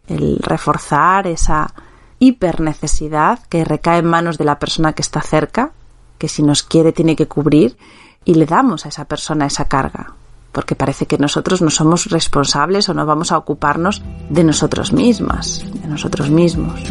el 0.10 0.40
reforzar 0.40 1.26
esa 1.28 1.74
hipernecesidad 2.20 3.40
que 3.50 3.66
recae 3.66 4.00
en 4.00 4.06
manos 4.06 4.38
de 4.38 4.46
la 4.46 4.60
persona 4.60 4.94
que 4.94 5.02
está 5.02 5.22
cerca, 5.22 5.72
que 6.18 6.28
si 6.28 6.44
nos 6.44 6.64
quiere 6.64 6.92
tiene 6.92 7.16
que 7.16 7.28
cubrir, 7.28 7.78
y 8.24 8.36
le 8.36 8.46
damos 8.46 8.86
a 8.86 8.90
esa 8.90 9.06
persona 9.06 9.46
esa 9.46 9.66
carga, 9.66 10.14
porque 10.52 10.76
parece 10.76 11.06
que 11.06 11.18
nosotros 11.18 11.62
no 11.62 11.70
somos 11.70 12.06
responsables 12.08 12.90
o 12.90 12.94
no 12.94 13.06
vamos 13.06 13.32
a 13.32 13.38
ocuparnos 13.38 14.02
de 14.30 14.44
nosotros 14.44 14.94
mismas, 14.94 15.64
de 15.82 15.88
nosotros 15.88 16.30
mismos. 16.30 16.82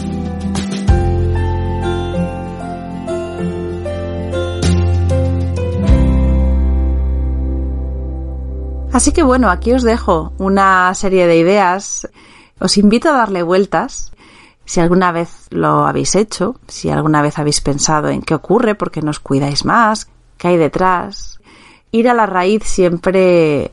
Así 8.93 9.11
que 9.11 9.25
bueno, 9.25 9.51
aquí 9.51 9.73
os 9.73 9.83
dejo 9.83 10.33
una 10.39 10.95
serie 10.95 11.27
de 11.27 11.37
ideas 11.37 12.07
os 12.61 12.79
invito 12.79 13.09
a 13.09 13.13
darle 13.13 13.43
vueltas. 13.43 14.13
Si 14.65 14.81
alguna 14.81 15.13
vez 15.13 15.47
lo 15.51 15.87
habéis 15.87 16.15
hecho, 16.15 16.57
si 16.69 16.91
alguna 16.91 17.23
vez 17.23 17.39
habéis 17.39 17.61
pensado 17.61 18.09
en 18.09 18.23
qué 18.23 18.35
ocurre, 18.35 18.75
por 18.75 18.91
qué 18.91 19.03
nos 19.03 19.21
cuidáis 19.21 19.65
más, 19.65 20.09
qué 20.39 20.49
hay 20.49 20.57
detrás, 20.57 21.39
ir 21.93 22.09
a 22.09 22.15
la 22.15 22.27
raíz 22.27 22.65
siempre 22.65 23.73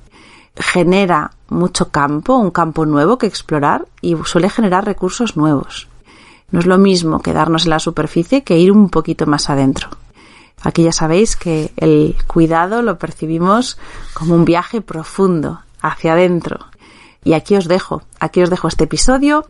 genera 0.55 1.31
mucho 1.47 1.89
campo, 1.89 2.35
un 2.35 2.51
campo 2.51 2.85
nuevo 2.85 3.17
que 3.17 3.27
explorar 3.27 3.87
y 4.01 4.15
suele 4.25 4.49
generar 4.49 4.85
recursos 4.85 5.37
nuevos. 5.37 5.87
No 6.51 6.59
es 6.59 6.65
lo 6.65 6.77
mismo 6.77 7.21
quedarnos 7.21 7.63
en 7.63 7.69
la 7.71 7.79
superficie 7.79 8.43
que 8.43 8.57
ir 8.57 8.71
un 8.71 8.89
poquito 8.89 9.25
más 9.25 9.49
adentro. 9.49 9.89
Aquí 10.61 10.83
ya 10.83 10.91
sabéis 10.91 11.35
que 11.35 11.71
el 11.77 12.15
cuidado 12.27 12.81
lo 12.81 12.99
percibimos 12.99 13.79
como 14.13 14.35
un 14.35 14.45
viaje 14.45 14.81
profundo 14.81 15.61
hacia 15.81 16.13
adentro, 16.13 16.59
y 17.23 17.33
aquí 17.33 17.55
os 17.55 17.67
dejo, 17.67 18.03
aquí 18.19 18.41
os 18.43 18.49
dejo 18.49 18.67
este 18.67 18.83
episodio, 18.83 19.45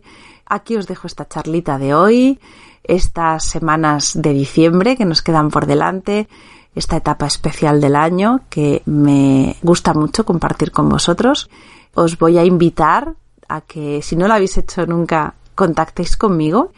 aquí 0.52 0.76
os 0.76 0.86
dejo 0.86 1.06
esta 1.06 1.26
charlita 1.26 1.78
de 1.78 1.94
hoy, 1.94 2.38
estas 2.84 3.44
semanas 3.44 4.12
de 4.14 4.32
diciembre 4.32 4.96
que 4.96 5.04
nos 5.04 5.22
quedan 5.22 5.50
por 5.50 5.66
delante, 5.66 6.28
esta 6.74 6.96
etapa 6.96 7.26
especial 7.26 7.80
del 7.80 7.96
año 7.96 8.40
que 8.48 8.82
me 8.86 9.56
gusta 9.62 9.94
mucho 9.94 10.24
compartir 10.24 10.70
con 10.70 10.88
vosotros. 10.88 11.48
Os 11.94 12.18
voy 12.18 12.38
a 12.38 12.44
invitar 12.44 13.14
a 13.48 13.60
que 13.62 14.02
si 14.02 14.16
no 14.16 14.28
lo 14.28 14.34
habéis 14.34 14.56
hecho 14.58 14.86
nunca, 14.86 15.34
contactéis 15.54 16.16
conmigo 16.16 16.72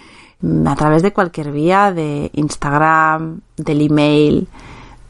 a 0.67 0.77
través 0.77 1.03
de 1.03 1.13
cualquier 1.13 1.53
vía, 1.53 1.93
de 1.93 2.31
Instagram, 2.35 3.41
del 3.57 3.81
email, 3.81 4.49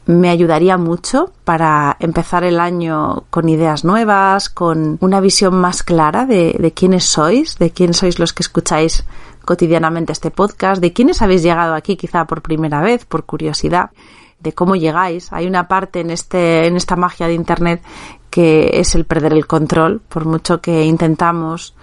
me 0.05 0.29
ayudaría 0.29 0.77
mucho 0.77 1.31
para 1.43 1.97
empezar 1.99 2.43
el 2.43 2.59
año 2.59 3.23
con 3.29 3.49
ideas 3.49 3.83
nuevas, 3.83 4.49
con 4.49 4.97
una 5.01 5.19
visión 5.19 5.55
más 5.55 5.83
clara 5.83 6.25
de, 6.25 6.55
de 6.59 6.71
quiénes 6.73 7.05
sois, 7.05 7.57
de 7.57 7.71
quiénes 7.71 7.97
sois 7.97 8.19
los 8.19 8.33
que 8.33 8.43
escucháis 8.43 9.05
cotidianamente 9.45 10.11
este 10.11 10.31
podcast, 10.31 10.81
de 10.81 10.93
quiénes 10.93 11.21
habéis 11.21 11.43
llegado 11.43 11.73
aquí 11.73 11.95
quizá 11.95 12.25
por 12.25 12.41
primera 12.41 12.81
vez, 12.81 13.05
por 13.05 13.25
curiosidad, 13.25 13.91
de 14.39 14.53
cómo 14.53 14.75
llegáis. 14.75 15.31
Hay 15.31 15.47
una 15.47 15.67
parte 15.67 16.01
en 16.01 16.11
este, 16.11 16.67
en 16.67 16.75
esta 16.75 16.95
magia 16.95 17.27
de 17.27 17.33
internet 17.33 17.81
que 18.29 18.71
es 18.73 18.95
el 18.95 19.05
perder 19.05 19.33
el 19.33 19.47
control, 19.47 20.01
por 20.09 20.25
mucho 20.25 20.61
que 20.61 20.83
intentamos 20.83 21.73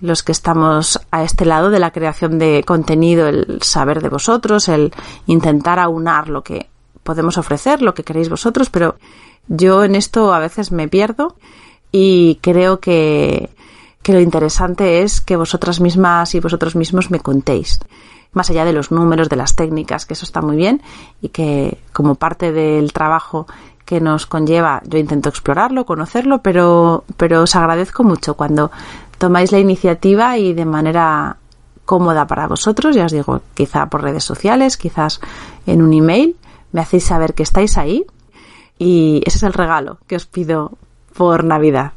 los 0.00 0.22
que 0.22 0.32
estamos 0.32 0.98
a 1.10 1.22
este 1.22 1.44
lado 1.44 1.68
de 1.68 1.78
la 1.78 1.90
creación 1.90 2.38
de 2.38 2.64
contenido, 2.66 3.28
el 3.28 3.60
saber 3.60 4.00
de 4.00 4.08
vosotros, 4.08 4.68
el 4.68 4.94
intentar 5.26 5.78
aunar 5.78 6.30
lo 6.30 6.42
que 6.42 6.70
podemos 7.10 7.38
ofrecer, 7.38 7.82
lo 7.82 7.92
que 7.92 8.04
queréis 8.04 8.28
vosotros, 8.28 8.70
pero 8.70 8.94
yo 9.48 9.82
en 9.82 9.96
esto 9.96 10.32
a 10.32 10.38
veces 10.38 10.70
me 10.70 10.86
pierdo 10.86 11.34
y 11.90 12.38
creo 12.40 12.78
que, 12.78 13.50
que 14.00 14.12
lo 14.12 14.20
interesante 14.20 15.02
es 15.02 15.20
que 15.20 15.34
vosotras 15.34 15.80
mismas 15.80 16.36
y 16.36 16.38
vosotros 16.38 16.76
mismos 16.76 17.10
me 17.10 17.18
contéis. 17.18 17.80
Más 18.32 18.48
allá 18.48 18.64
de 18.64 18.72
los 18.72 18.92
números, 18.92 19.28
de 19.28 19.34
las 19.34 19.56
técnicas, 19.56 20.06
que 20.06 20.14
eso 20.14 20.24
está 20.24 20.40
muy 20.40 20.54
bien 20.54 20.82
y 21.20 21.30
que 21.30 21.78
como 21.92 22.14
parte 22.14 22.52
del 22.52 22.92
trabajo 22.92 23.48
que 23.84 24.00
nos 24.00 24.26
conlleva, 24.26 24.80
yo 24.84 24.96
intento 24.96 25.30
explorarlo, 25.30 25.84
conocerlo, 25.84 26.42
pero, 26.42 27.02
pero 27.16 27.42
os 27.42 27.56
agradezco 27.56 28.04
mucho 28.04 28.34
cuando 28.34 28.70
tomáis 29.18 29.50
la 29.50 29.58
iniciativa 29.58 30.38
y 30.38 30.52
de 30.52 30.64
manera 30.64 31.38
cómoda 31.84 32.24
para 32.28 32.46
vosotros, 32.46 32.94
ya 32.94 33.06
os 33.06 33.10
digo, 33.10 33.42
quizá 33.52 33.86
por 33.86 34.00
redes 34.00 34.22
sociales, 34.22 34.76
quizás 34.76 35.20
en 35.66 35.82
un 35.82 35.92
email, 35.92 36.36
me 36.72 36.80
hacéis 36.80 37.04
saber 37.04 37.34
que 37.34 37.42
estáis 37.42 37.78
ahí 37.78 38.04
y 38.78 39.22
ese 39.26 39.38
es 39.38 39.42
el 39.42 39.52
regalo 39.52 39.98
que 40.06 40.16
os 40.16 40.26
pido 40.26 40.72
por 41.14 41.44
Navidad. 41.44 41.92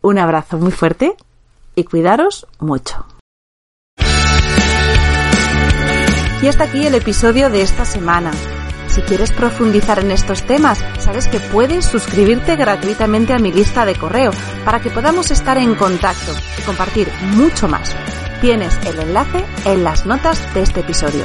Un 0.00 0.18
abrazo 0.18 0.58
muy 0.58 0.72
fuerte 0.72 1.16
y 1.74 1.84
cuidaros 1.84 2.46
mucho. 2.58 3.06
Y 6.42 6.48
hasta 6.48 6.64
aquí 6.64 6.86
el 6.86 6.94
episodio 6.94 7.50
de 7.50 7.62
esta 7.62 7.84
semana. 7.84 8.30
Si 8.88 9.02
quieres 9.02 9.30
profundizar 9.30 9.98
en 9.98 10.10
estos 10.10 10.42
temas, 10.44 10.82
sabes 10.98 11.28
que 11.28 11.40
puedes 11.40 11.84
suscribirte 11.84 12.56
gratuitamente 12.56 13.34
a 13.34 13.38
mi 13.38 13.52
lista 13.52 13.84
de 13.84 13.94
correo 13.94 14.30
para 14.64 14.80
que 14.80 14.90
podamos 14.90 15.30
estar 15.30 15.58
en 15.58 15.74
contacto 15.74 16.32
y 16.58 16.62
compartir 16.62 17.10
mucho 17.34 17.68
más. 17.68 17.94
Tienes 18.40 18.74
el 18.86 18.98
enlace 19.00 19.44
en 19.64 19.84
las 19.84 20.06
notas 20.06 20.54
de 20.54 20.62
este 20.62 20.80
episodio. 20.80 21.24